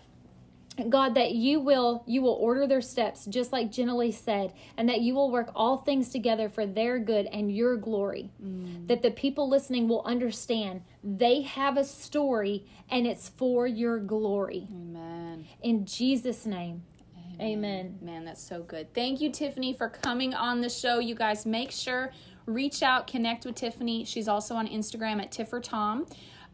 God, 0.90 1.16
that 1.16 1.32
you 1.32 1.60
will 1.60 2.04
you 2.06 2.22
will 2.22 2.34
order 2.34 2.68
their 2.68 2.82
steps, 2.82 3.26
just 3.26 3.52
like 3.52 3.72
Jenna 3.72 4.12
said, 4.12 4.54
and 4.78 4.90
that 4.90 5.02
you 5.02 5.16
will 5.16 5.32
work 5.32 5.52
all 5.56 5.78
things 5.78 6.10
together 6.10 6.50
for 6.50 6.66
their 6.66 7.00
good 7.00 7.28
and 7.28 7.56
your 7.56 7.78
glory. 7.78 8.32
Mm. 8.44 8.88
That 8.88 9.02
the 9.02 9.12
people 9.12 9.50
listening 9.50 9.88
will 9.88 10.04
understand 10.04 10.82
they 11.04 11.42
have 11.42 11.78
a 11.78 11.84
story 11.84 12.66
and 12.90 13.08
it's 13.08 13.30
for 13.30 13.68
your 13.68 14.00
glory. 14.00 14.68
Amen. 14.72 15.46
In 15.62 15.86
Jesus' 15.86 16.46
name. 16.46 16.84
Amen. 17.38 17.48
Amen. 17.48 18.00
Man, 18.02 18.26
that's 18.26 18.44
so 18.44 18.64
good. 18.64 18.94
Thank 18.94 19.22
you, 19.22 19.32
Tiffany, 19.32 19.74
for 19.74 19.90
coming 19.90 20.34
on 20.34 20.62
the 20.62 20.70
show. 20.70 21.00
You 21.00 21.16
guys 21.16 21.46
make 21.46 21.72
sure 21.72 22.12
reach 22.46 22.84
out, 22.84 23.08
connect 23.08 23.46
with 23.46 23.56
Tiffany. 23.56 24.06
She's 24.06 24.28
also 24.28 24.56
on 24.56 24.68
Instagram 24.68 25.22
at 25.22 25.32
Tiffer 25.32 25.60
Tom. 25.60 26.06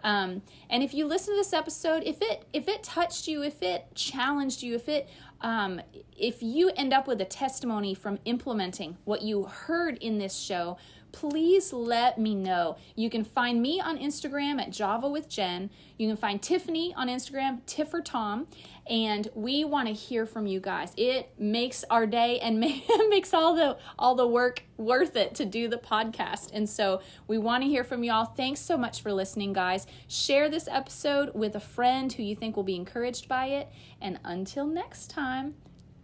Um, 0.04 0.41
and 0.70 0.84
if 0.84 0.93
you 0.93 1.06
listen 1.06 1.34
to 1.34 1.39
this 1.39 1.54
episode, 1.54 2.04
if 2.06 2.22
it 2.22 2.45
if 2.54 2.68
it 2.68 2.84
touched 2.84 3.28
you, 3.28 3.43
if 3.43 3.62
it 3.62 3.86
challenged 3.95 4.64
you, 4.64 4.76
if 4.76 4.89
it 4.89 5.10
um, 5.41 5.82
if 6.18 6.41
you 6.41 6.72
end 6.76 6.93
up 6.93 7.08
with 7.08 7.22
a 7.22 7.26
testimony 7.26 7.93
from 7.93 8.20
implementing 8.26 8.97
what 9.06 9.22
you 9.22 9.43
heard 9.43 9.97
in 9.97 10.18
this 10.18 10.38
show, 10.38 10.78
please 11.12 11.74
let 11.74 12.18
me 12.18 12.36
know. 12.36 12.78
You 12.95 13.10
can 13.10 13.24
find 13.24 13.62
me 13.62 13.80
on 13.80 13.97
Instagram 13.97 14.62
at 14.62 14.72
Java 14.72 15.10
with 15.10 15.30
Jen. 15.30 15.70
You 15.97 16.08
can 16.08 16.18
find 16.18 16.41
Tiffany 16.41 16.93
on 16.95 17.08
Instagram, 17.08 17.66
Tiffer 17.66 18.02
Tom, 18.02 18.47
and 18.92 19.30
we 19.34 19.64
want 19.64 19.88
to 19.88 19.94
hear 19.94 20.26
from 20.26 20.46
you 20.46 20.60
guys. 20.60 20.94
It 20.98 21.32
makes 21.39 21.86
our 21.89 22.06
day 22.06 22.39
and 22.39 22.60
makes 23.10 23.34
all 23.34 23.56
the 23.56 23.78
all 23.98 24.16
the 24.16 24.28
work 24.28 24.64
worth 24.78 25.16
it 25.16 25.34
to 25.36 25.46
do 25.46 25.70
the 25.70 25.78
podcast. 25.78 26.50
And 26.54 26.70
so 26.70 27.02
we 27.26 27.38
want 27.38 27.64
to 27.64 27.70
hear 27.70 27.86
from 27.86 28.04
y'all. 28.04 28.26
Thanks 28.26 28.60
so 28.60 28.78
much 28.78 29.02
for 29.02 29.14
listening, 29.14 29.54
guys. 29.54 29.88
Share 30.08 30.50
this 30.50 30.68
episode 30.68 31.34
with 31.34 31.56
a 31.56 31.60
friend 31.62 32.12
who 32.12 32.22
you 32.22 32.36
think 32.36 32.58
will 32.58 32.64
be 32.64 32.76
encouraged 32.76 33.30
by 33.30 33.48
it. 33.48 33.70
And 34.02 34.20
until 34.26 34.68
next 34.68 35.10
time, 35.10 35.56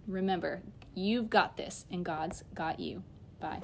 remember, 0.07 0.61
you've 0.95 1.29
got 1.29 1.57
this 1.57 1.85
and 1.91 2.05
God's 2.05 2.45
got 2.55 2.79
you. 2.79 3.03
Bye. 3.41 3.61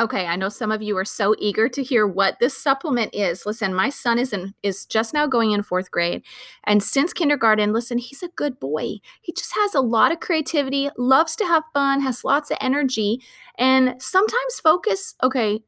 Okay, 0.00 0.26
I 0.26 0.34
know 0.34 0.48
some 0.48 0.72
of 0.72 0.82
you 0.82 0.96
are 0.96 1.04
so 1.04 1.36
eager 1.38 1.68
to 1.68 1.80
hear 1.80 2.04
what 2.04 2.40
this 2.40 2.60
supplement 2.60 3.14
is. 3.14 3.46
Listen, 3.46 3.72
my 3.72 3.90
son 3.90 4.18
is 4.18 4.32
in 4.32 4.52
is 4.64 4.86
just 4.86 5.14
now 5.14 5.28
going 5.28 5.52
in 5.52 5.62
4th 5.62 5.88
grade, 5.92 6.22
and 6.64 6.82
since 6.82 7.12
kindergarten, 7.12 7.72
listen, 7.72 7.98
he's 7.98 8.20
a 8.20 8.28
good 8.34 8.58
boy. 8.58 8.96
He 9.22 9.32
just 9.32 9.54
has 9.54 9.72
a 9.72 9.80
lot 9.80 10.10
of 10.10 10.18
creativity, 10.18 10.90
loves 10.98 11.36
to 11.36 11.44
have 11.44 11.62
fun, 11.72 12.00
has 12.00 12.24
lots 12.24 12.50
of 12.50 12.58
energy, 12.60 13.20
and 13.56 13.94
sometimes 14.02 14.58
focus, 14.60 15.14
okay, 15.22 15.60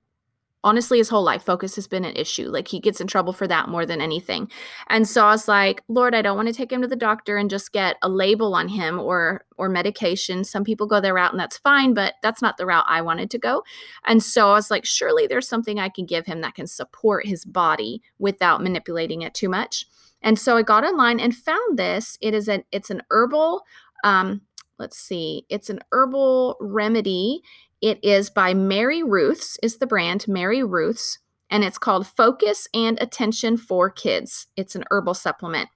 honestly 0.67 0.99
his 0.99 1.09
whole 1.09 1.23
life 1.23 1.45
focus 1.45 1.77
has 1.77 1.87
been 1.87 2.05
an 2.05 2.17
issue. 2.17 2.49
Like 2.49 2.67
he 2.67 2.81
gets 2.81 3.01
in 3.01 3.07
trouble 3.07 3.33
for 3.33 3.47
that 3.47 3.69
more 3.69 3.87
than 3.87 4.01
anything. 4.01 4.51
And 4.89 5.09
so 5.09 5.25
i 5.25 5.31
was 5.31 5.47
like 5.47 5.83
lord 5.89 6.13
i 6.13 6.21
don't 6.21 6.37
want 6.37 6.49
to 6.49 6.55
take 6.55 6.73
him 6.73 6.83
to 6.83 6.89
the 6.89 6.97
doctor 6.97 7.37
and 7.37 7.49
just 7.49 7.73
get 7.73 7.97
a 8.03 8.09
label 8.09 8.53
on 8.55 8.69
him 8.69 8.99
or 8.99 9.45
or 9.57 9.69
medication. 9.69 10.43
Some 10.43 10.65
people 10.65 10.89
go 10.89 11.01
their 11.01 11.15
route 11.15 11.31
and 11.31 11.39
that's 11.41 11.57
fine 11.57 11.95
but 11.95 12.15
that's 12.21 12.43
not 12.43 12.57
the 12.57 12.67
route 12.67 12.85
i 12.89 13.01
wanted 13.01 13.31
to 13.31 13.39
go. 13.39 13.63
And 14.07 14.21
so 14.23 14.51
i 14.51 14.55
was 14.55 14.71
like 14.71 14.85
surely 14.85 15.29
there's 15.29 15.49
something 15.49 15.79
i 15.79 15.89
can 15.89 16.05
give 16.05 16.27
him 16.27 16.41
that 16.41 16.57
can 16.57 16.67
support 16.67 17.27
his 17.27 17.45
body 17.45 18.03
without 18.19 18.61
manipulating 18.61 19.23
it 19.23 19.35
too 19.35 19.49
much. 19.49 19.87
And 20.21 20.37
so 20.37 20.57
i 20.57 20.63
got 20.63 20.85
online 20.85 21.21
and 21.21 21.33
found 21.33 21.79
this. 21.79 22.19
It 22.21 22.35
is 22.35 22.49
an 22.49 22.65
it's 22.73 22.91
an 22.91 23.03
herbal 23.13 23.63
um 24.03 24.41
let's 24.79 24.99
see 24.99 25.47
it's 25.49 25.71
an 25.71 25.81
herbal 25.93 26.57
remedy 26.61 27.41
it 27.83 28.03
is 28.03 28.31
by 28.31 28.55
Mary 28.55 29.03
Ruth's, 29.03 29.59
is 29.63 29.79
the 29.79 29.87
brand, 29.87 30.27
Mary 30.29 30.63
Ruth's, 30.63 31.19
and 31.51 31.63
it's 31.63 31.79
called 31.79 32.07
Focus 32.07 32.69
and 32.75 33.01
Attention 33.01 33.57
for 33.57 33.91
Kids. 33.91 34.47
It's 34.57 34.75
an 34.75 34.85
herbal 34.91 35.15
supplement. 35.15 35.69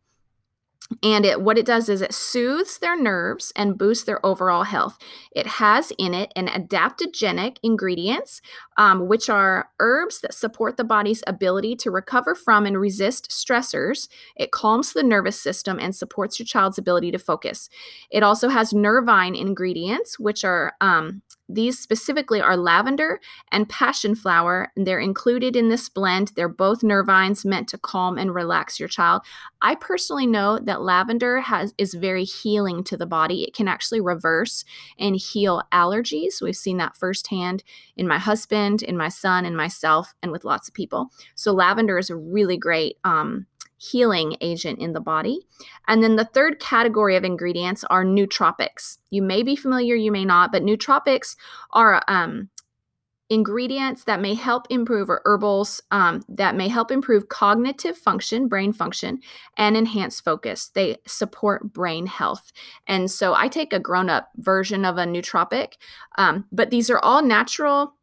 And 1.04 1.24
it 1.24 1.40
what 1.40 1.56
it 1.56 1.66
does 1.66 1.88
is 1.88 2.02
it 2.02 2.12
soothes 2.12 2.78
their 2.78 3.00
nerves 3.00 3.52
and 3.54 3.78
boosts 3.78 4.04
their 4.04 4.24
overall 4.26 4.64
health. 4.64 4.98
It 5.30 5.46
has 5.46 5.92
in 5.98 6.14
it 6.14 6.32
an 6.34 6.48
adaptogenic 6.48 7.58
ingredients 7.62 8.42
um, 8.76 9.06
which 9.06 9.30
are 9.30 9.68
herbs 9.78 10.20
that 10.20 10.34
support 10.34 10.76
the 10.76 10.84
body's 10.84 11.22
ability 11.28 11.76
to 11.76 11.92
recover 11.92 12.34
from 12.34 12.66
and 12.66 12.80
resist 12.80 13.30
stressors. 13.30 14.08
It 14.34 14.50
calms 14.50 14.92
the 14.92 15.04
nervous 15.04 15.40
system 15.40 15.78
and 15.78 15.94
supports 15.94 16.40
your 16.40 16.46
child's 16.46 16.78
ability 16.78 17.12
to 17.12 17.18
focus. 17.18 17.68
It 18.10 18.24
also 18.24 18.48
has 18.48 18.72
nervine 18.72 19.36
ingredients 19.36 20.18
which 20.18 20.44
are 20.44 20.72
um, 20.80 21.22
these 21.54 21.78
specifically 21.78 22.40
are 22.40 22.56
lavender 22.56 23.20
and 23.50 23.68
passion 23.68 24.14
flower. 24.14 24.72
And 24.76 24.86
they're 24.86 25.00
included 25.00 25.56
in 25.56 25.68
this 25.68 25.88
blend. 25.88 26.32
They're 26.36 26.48
both 26.48 26.80
nervines 26.80 27.44
meant 27.44 27.68
to 27.68 27.78
calm 27.78 28.18
and 28.18 28.34
relax 28.34 28.78
your 28.78 28.88
child. 28.88 29.22
I 29.62 29.74
personally 29.74 30.26
know 30.26 30.58
that 30.58 30.82
lavender 30.82 31.40
has 31.40 31.74
is 31.76 31.94
very 31.94 32.24
healing 32.24 32.82
to 32.84 32.96
the 32.96 33.06
body. 33.06 33.42
It 33.42 33.54
can 33.54 33.68
actually 33.68 34.00
reverse 34.00 34.64
and 34.98 35.16
heal 35.16 35.62
allergies. 35.72 36.40
We've 36.40 36.56
seen 36.56 36.78
that 36.78 36.96
firsthand 36.96 37.62
in 37.96 38.08
my 38.08 38.18
husband, 38.18 38.82
in 38.82 38.96
my 38.96 39.08
son, 39.08 39.44
in 39.44 39.54
myself, 39.54 40.14
and 40.22 40.32
with 40.32 40.44
lots 40.44 40.68
of 40.68 40.74
people. 40.74 41.10
So 41.34 41.52
lavender 41.52 41.98
is 41.98 42.10
a 42.10 42.16
really 42.16 42.56
great 42.56 42.96
um, 43.04 43.46
healing 43.80 44.36
agent 44.42 44.78
in 44.78 44.92
the 44.92 45.00
body. 45.00 45.40
And 45.88 46.02
then 46.02 46.16
the 46.16 46.26
third 46.26 46.60
category 46.60 47.16
of 47.16 47.24
ingredients 47.24 47.82
are 47.84 48.04
nootropics. 48.04 48.98
You 49.08 49.22
may 49.22 49.42
be 49.42 49.56
familiar, 49.56 49.94
you 49.94 50.12
may 50.12 50.26
not, 50.26 50.52
but 50.52 50.62
nootropics 50.62 51.34
are 51.72 52.02
um, 52.06 52.50
ingredients 53.30 54.04
that 54.04 54.20
may 54.20 54.34
help 54.34 54.66
improve 54.68 55.08
or 55.08 55.22
herbals 55.24 55.80
um, 55.92 56.22
that 56.28 56.56
may 56.56 56.68
help 56.68 56.90
improve 56.90 57.28
cognitive 57.28 57.96
function 57.96 58.48
brain 58.48 58.72
function 58.72 59.20
and 59.56 59.76
enhance 59.76 60.20
focus 60.20 60.70
they 60.74 60.96
support 61.06 61.72
brain 61.72 62.06
health 62.06 62.52
and 62.88 63.08
so 63.08 63.32
i 63.32 63.46
take 63.46 63.72
a 63.72 63.78
grown-up 63.78 64.30
version 64.38 64.84
of 64.84 64.98
a 64.98 65.04
nootropic 65.04 65.74
um, 66.18 66.44
but 66.50 66.70
these 66.70 66.90
are 66.90 66.98
all 66.98 67.22
natural 67.22 67.94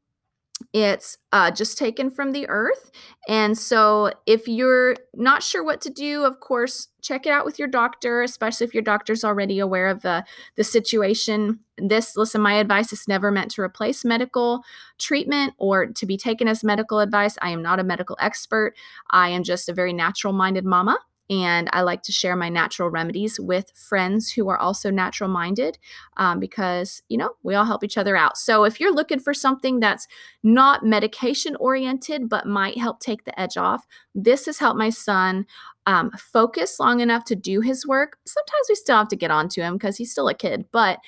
it's 0.73 1.17
uh, 1.31 1.51
just 1.51 1.77
taken 1.77 2.09
from 2.09 2.31
the 2.31 2.47
earth. 2.49 2.91
And 3.27 3.57
so, 3.57 4.11
if 4.25 4.47
you're 4.47 4.95
not 5.13 5.43
sure 5.43 5.63
what 5.63 5.81
to 5.81 5.89
do, 5.89 6.23
of 6.23 6.39
course, 6.39 6.87
check 7.01 7.25
it 7.25 7.31
out 7.31 7.45
with 7.45 7.59
your 7.59 7.67
doctor, 7.67 8.21
especially 8.21 8.65
if 8.65 8.73
your 8.73 8.83
doctor's 8.83 9.23
already 9.23 9.59
aware 9.59 9.87
of 9.87 10.01
the, 10.01 10.25
the 10.55 10.63
situation. 10.63 11.59
This, 11.77 12.17
listen, 12.17 12.41
my 12.41 12.53
advice 12.53 12.91
is 12.91 13.07
never 13.07 13.31
meant 13.31 13.51
to 13.51 13.61
replace 13.61 14.03
medical 14.03 14.63
treatment 14.97 15.53
or 15.57 15.87
to 15.87 16.05
be 16.05 16.17
taken 16.17 16.47
as 16.47 16.63
medical 16.63 16.99
advice. 16.99 17.37
I 17.41 17.51
am 17.51 17.61
not 17.61 17.79
a 17.79 17.83
medical 17.83 18.17
expert. 18.19 18.73
I 19.11 19.29
am 19.29 19.43
just 19.43 19.69
a 19.69 19.73
very 19.73 19.93
natural 19.93 20.33
minded 20.33 20.65
mama 20.65 20.97
and 21.29 21.69
I 21.73 21.81
like 21.81 22.03
to 22.03 22.11
share 22.11 22.35
my 22.35 22.47
natural 22.49 22.89
remedies 22.89 23.39
with 23.39 23.71
friends 23.75 24.31
who 24.31 24.47
are 24.49 24.57
also 24.57 24.89
natural 24.89 25.29
minded 25.29 25.77
um, 26.15 26.39
because, 26.39 27.01
you 27.09 27.17
know, 27.17 27.31
we 27.43 27.53
all 27.53 27.65
help 27.65 27.83
each 27.83 27.97
other 27.97 28.15
out. 28.15 28.37
So 28.37 28.63
if 28.63 28.79
you're 28.79 28.93
looking 28.93 29.19
for 29.19 29.33
something 29.33 29.79
that's 29.79 30.07
not 30.43 30.85
medication 30.85 31.55
oriented 31.57 32.29
but 32.29 32.47
might 32.47 32.77
help 32.77 32.99
take 32.99 33.25
the 33.25 33.37
edge 33.39 33.57
off, 33.57 33.85
this 34.15 34.45
has 34.45 34.59
helped 34.59 34.79
my 34.79 34.89
son 34.89 35.45
um, 35.85 36.11
focus 36.17 36.79
long 36.79 37.01
enough 37.01 37.25
to 37.25 37.35
do 37.35 37.61
his 37.61 37.85
work. 37.85 38.17
Sometimes 38.25 38.65
we 38.69 38.75
still 38.75 38.97
have 38.97 39.09
to 39.09 39.15
get 39.15 39.31
on 39.31 39.49
to 39.49 39.61
him 39.61 39.73
because 39.73 39.97
he's 39.97 40.11
still 40.11 40.29
a 40.29 40.33
kid, 40.33 40.65
but 40.71 40.99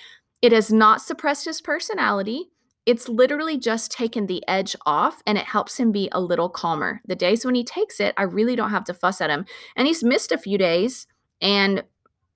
it 0.41 0.51
has 0.51 0.71
not 0.71 1.01
suppressed 1.01 1.45
his 1.45 1.61
personality 1.61 2.49
it's 2.89 3.07
literally 3.07 3.55
just 3.55 3.91
taken 3.91 4.25
the 4.25 4.43
edge 4.47 4.75
off 4.83 5.21
and 5.27 5.37
it 5.37 5.45
helps 5.45 5.79
him 5.79 5.91
be 5.91 6.09
a 6.11 6.19
little 6.19 6.49
calmer. 6.49 7.01
The 7.05 7.15
days 7.15 7.45
when 7.45 7.53
he 7.53 7.63
takes 7.63 7.99
it, 7.99 8.15
I 8.17 8.23
really 8.23 8.55
don't 8.55 8.71
have 8.71 8.85
to 8.85 8.95
fuss 8.95 9.21
at 9.21 9.29
him. 9.29 9.45
And 9.75 9.85
he's 9.85 10.03
missed 10.03 10.31
a 10.31 10.39
few 10.39 10.57
days 10.57 11.05
and 11.39 11.83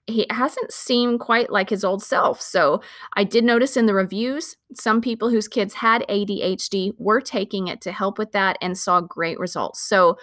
he 0.05 0.27
hasn't 0.29 0.71
seemed 0.71 1.21
quite 1.21 1.51
like 1.51 1.71
his 1.71 1.83
old 1.83 2.03
self. 2.03 2.39
So 2.39 2.83
I 3.15 3.23
did 3.23 3.43
notice 3.43 3.75
in 3.75 3.87
the 3.87 3.95
reviews, 3.95 4.55
some 4.75 5.01
people 5.01 5.31
whose 5.31 5.47
kids 5.47 5.73
had 5.73 6.05
ADHD 6.07 6.93
were 6.99 7.19
taking 7.19 7.67
it 7.67 7.81
to 7.81 7.91
help 7.91 8.19
with 8.19 8.31
that 8.33 8.59
and 8.61 8.77
saw 8.77 9.01
great 9.01 9.39
results. 9.39 9.81
So 9.81 10.19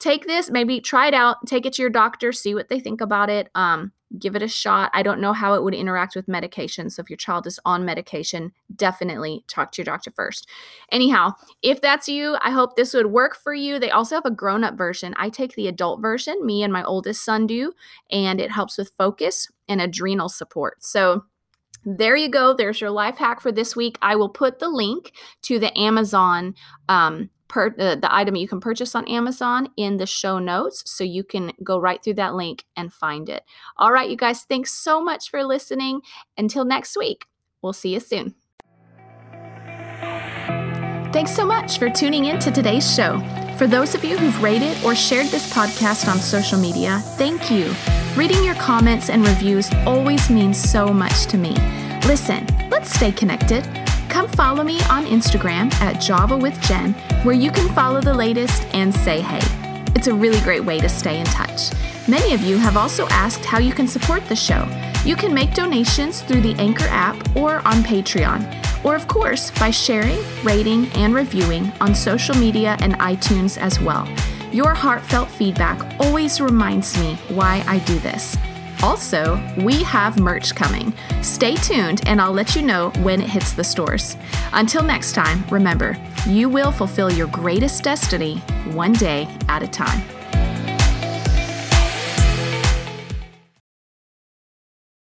take 0.00 0.26
this, 0.26 0.50
maybe 0.50 0.80
try 0.80 1.06
it 1.06 1.14
out, 1.14 1.46
take 1.46 1.64
it 1.64 1.74
to 1.74 1.82
your 1.82 1.92
doctor, 1.92 2.32
see 2.32 2.56
what 2.56 2.70
they 2.70 2.80
think 2.80 3.00
about 3.00 3.30
it. 3.30 3.48
Um, 3.54 3.92
give 4.18 4.34
it 4.34 4.42
a 4.42 4.48
shot. 4.48 4.90
I 4.92 5.02
don't 5.02 5.20
know 5.20 5.32
how 5.32 5.54
it 5.54 5.62
would 5.62 5.74
interact 5.74 6.16
with 6.16 6.28
medication. 6.28 6.90
So 6.90 7.00
if 7.00 7.10
your 7.10 7.16
child 7.16 7.46
is 7.46 7.60
on 7.64 7.84
medication, 7.84 8.52
definitely 8.74 9.44
talk 9.46 9.72
to 9.72 9.82
your 9.82 9.84
doctor 9.84 10.10
first. 10.10 10.48
Anyhow, 10.90 11.32
if 11.62 11.80
that's 11.80 12.08
you, 12.08 12.36
I 12.42 12.50
hope 12.50 12.74
this 12.74 12.94
would 12.94 13.06
work 13.06 13.36
for 13.36 13.54
you. 13.54 13.78
They 13.78 13.90
also 13.90 14.16
have 14.16 14.26
a 14.26 14.30
grown 14.30 14.64
up 14.64 14.76
version. 14.76 15.14
I 15.16 15.28
take 15.28 15.54
the 15.54 15.68
adult 15.68 16.00
version, 16.00 16.44
me 16.44 16.62
and 16.62 16.72
my 16.72 16.82
oldest 16.84 17.24
son 17.24 17.46
do, 17.46 17.72
and 18.10 18.40
it 18.40 18.50
helps 18.50 18.76
with 18.76 18.92
focus 18.98 19.48
and 19.68 19.80
adrenal 19.80 20.28
support. 20.28 20.84
So 20.84 21.24
there 21.84 22.16
you 22.16 22.28
go. 22.28 22.52
There's 22.52 22.80
your 22.80 22.90
life 22.90 23.16
hack 23.16 23.40
for 23.40 23.52
this 23.52 23.74
week. 23.74 23.96
I 24.02 24.16
will 24.16 24.28
put 24.28 24.58
the 24.58 24.68
link 24.68 25.12
to 25.42 25.58
the 25.58 25.76
Amazon 25.78 26.54
um, 26.88 27.30
per, 27.50 27.74
uh, 27.78 27.96
the 27.96 28.14
item 28.14 28.36
you 28.36 28.48
can 28.48 28.60
purchase 28.60 28.94
on 28.94 29.06
Amazon 29.08 29.68
in 29.76 29.98
the 29.98 30.06
show 30.06 30.38
notes. 30.38 30.82
So 30.86 31.04
you 31.04 31.22
can 31.22 31.52
go 31.62 31.78
right 31.78 32.02
through 32.02 32.14
that 32.14 32.34
link 32.34 32.64
and 32.76 32.90
find 32.90 33.28
it. 33.28 33.42
All 33.76 33.92
right, 33.92 34.08
you 34.08 34.16
guys, 34.16 34.44
thanks 34.44 34.72
so 34.72 35.02
much 35.02 35.30
for 35.30 35.44
listening. 35.44 36.00
Until 36.38 36.64
next 36.64 36.96
week, 36.96 37.26
we'll 37.60 37.74
see 37.74 37.92
you 37.92 38.00
soon. 38.00 38.34
Thanks 41.12 41.34
so 41.34 41.44
much 41.44 41.78
for 41.78 41.90
tuning 41.90 42.26
in 42.26 42.38
to 42.38 42.52
today's 42.52 42.94
show. 42.94 43.18
For 43.58 43.66
those 43.66 43.94
of 43.94 44.04
you 44.04 44.16
who've 44.16 44.42
rated 44.42 44.82
or 44.84 44.94
shared 44.94 45.26
this 45.26 45.52
podcast 45.52 46.08
on 46.08 46.18
social 46.18 46.58
media, 46.58 47.00
thank 47.18 47.50
you. 47.50 47.74
Reading 48.16 48.42
your 48.44 48.54
comments 48.54 49.10
and 49.10 49.26
reviews 49.26 49.68
always 49.84 50.30
means 50.30 50.56
so 50.56 50.86
much 50.92 51.26
to 51.26 51.36
me. 51.36 51.54
Listen, 52.06 52.46
let's 52.70 52.94
stay 52.94 53.12
connected. 53.12 53.66
Come 54.10 54.26
follow 54.26 54.64
me 54.64 54.80
on 54.90 55.06
Instagram 55.06 55.72
at 55.74 56.00
Java 56.00 56.36
with 56.36 56.60
Jen, 56.62 56.94
where 57.22 57.34
you 57.34 57.52
can 57.52 57.72
follow 57.76 58.00
the 58.00 58.12
latest 58.12 58.64
and 58.74 58.92
say 58.92 59.20
hey. 59.20 59.40
It's 59.94 60.08
a 60.08 60.14
really 60.14 60.40
great 60.40 60.64
way 60.64 60.80
to 60.80 60.88
stay 60.88 61.20
in 61.20 61.26
touch. 61.26 61.70
Many 62.08 62.34
of 62.34 62.40
you 62.40 62.58
have 62.58 62.76
also 62.76 63.06
asked 63.08 63.44
how 63.44 63.60
you 63.60 63.72
can 63.72 63.86
support 63.86 64.26
the 64.26 64.34
show. 64.34 64.66
You 65.04 65.14
can 65.14 65.32
make 65.32 65.54
donations 65.54 66.22
through 66.22 66.40
the 66.40 66.56
Anchor 66.56 66.88
app 66.88 67.16
or 67.36 67.58
on 67.58 67.84
Patreon, 67.84 68.84
or 68.84 68.96
of 68.96 69.06
course 69.06 69.52
by 69.60 69.70
sharing, 69.70 70.18
rating, 70.42 70.90
and 70.94 71.14
reviewing 71.14 71.72
on 71.80 71.94
social 71.94 72.34
media 72.34 72.76
and 72.80 72.94
iTunes 72.94 73.58
as 73.58 73.78
well. 73.78 74.08
Your 74.50 74.74
heartfelt 74.74 75.28
feedback 75.28 76.00
always 76.00 76.40
reminds 76.40 76.98
me 76.98 77.14
why 77.28 77.62
I 77.68 77.78
do 77.78 77.96
this. 78.00 78.36
Also, 78.82 79.38
we 79.58 79.82
have 79.82 80.18
merch 80.18 80.54
coming. 80.54 80.92
Stay 81.22 81.54
tuned 81.56 82.00
and 82.06 82.20
I'll 82.20 82.32
let 82.32 82.56
you 82.56 82.62
know 82.62 82.90
when 83.00 83.20
it 83.20 83.28
hits 83.28 83.52
the 83.52 83.64
stores. 83.64 84.16
Until 84.52 84.82
next 84.82 85.12
time, 85.12 85.44
remember, 85.50 85.96
you 86.26 86.48
will 86.48 86.72
fulfill 86.72 87.12
your 87.12 87.26
greatest 87.28 87.84
destiny 87.84 88.38
one 88.72 88.92
day 88.92 89.28
at 89.48 89.62
a 89.62 89.68
time. 89.68 90.19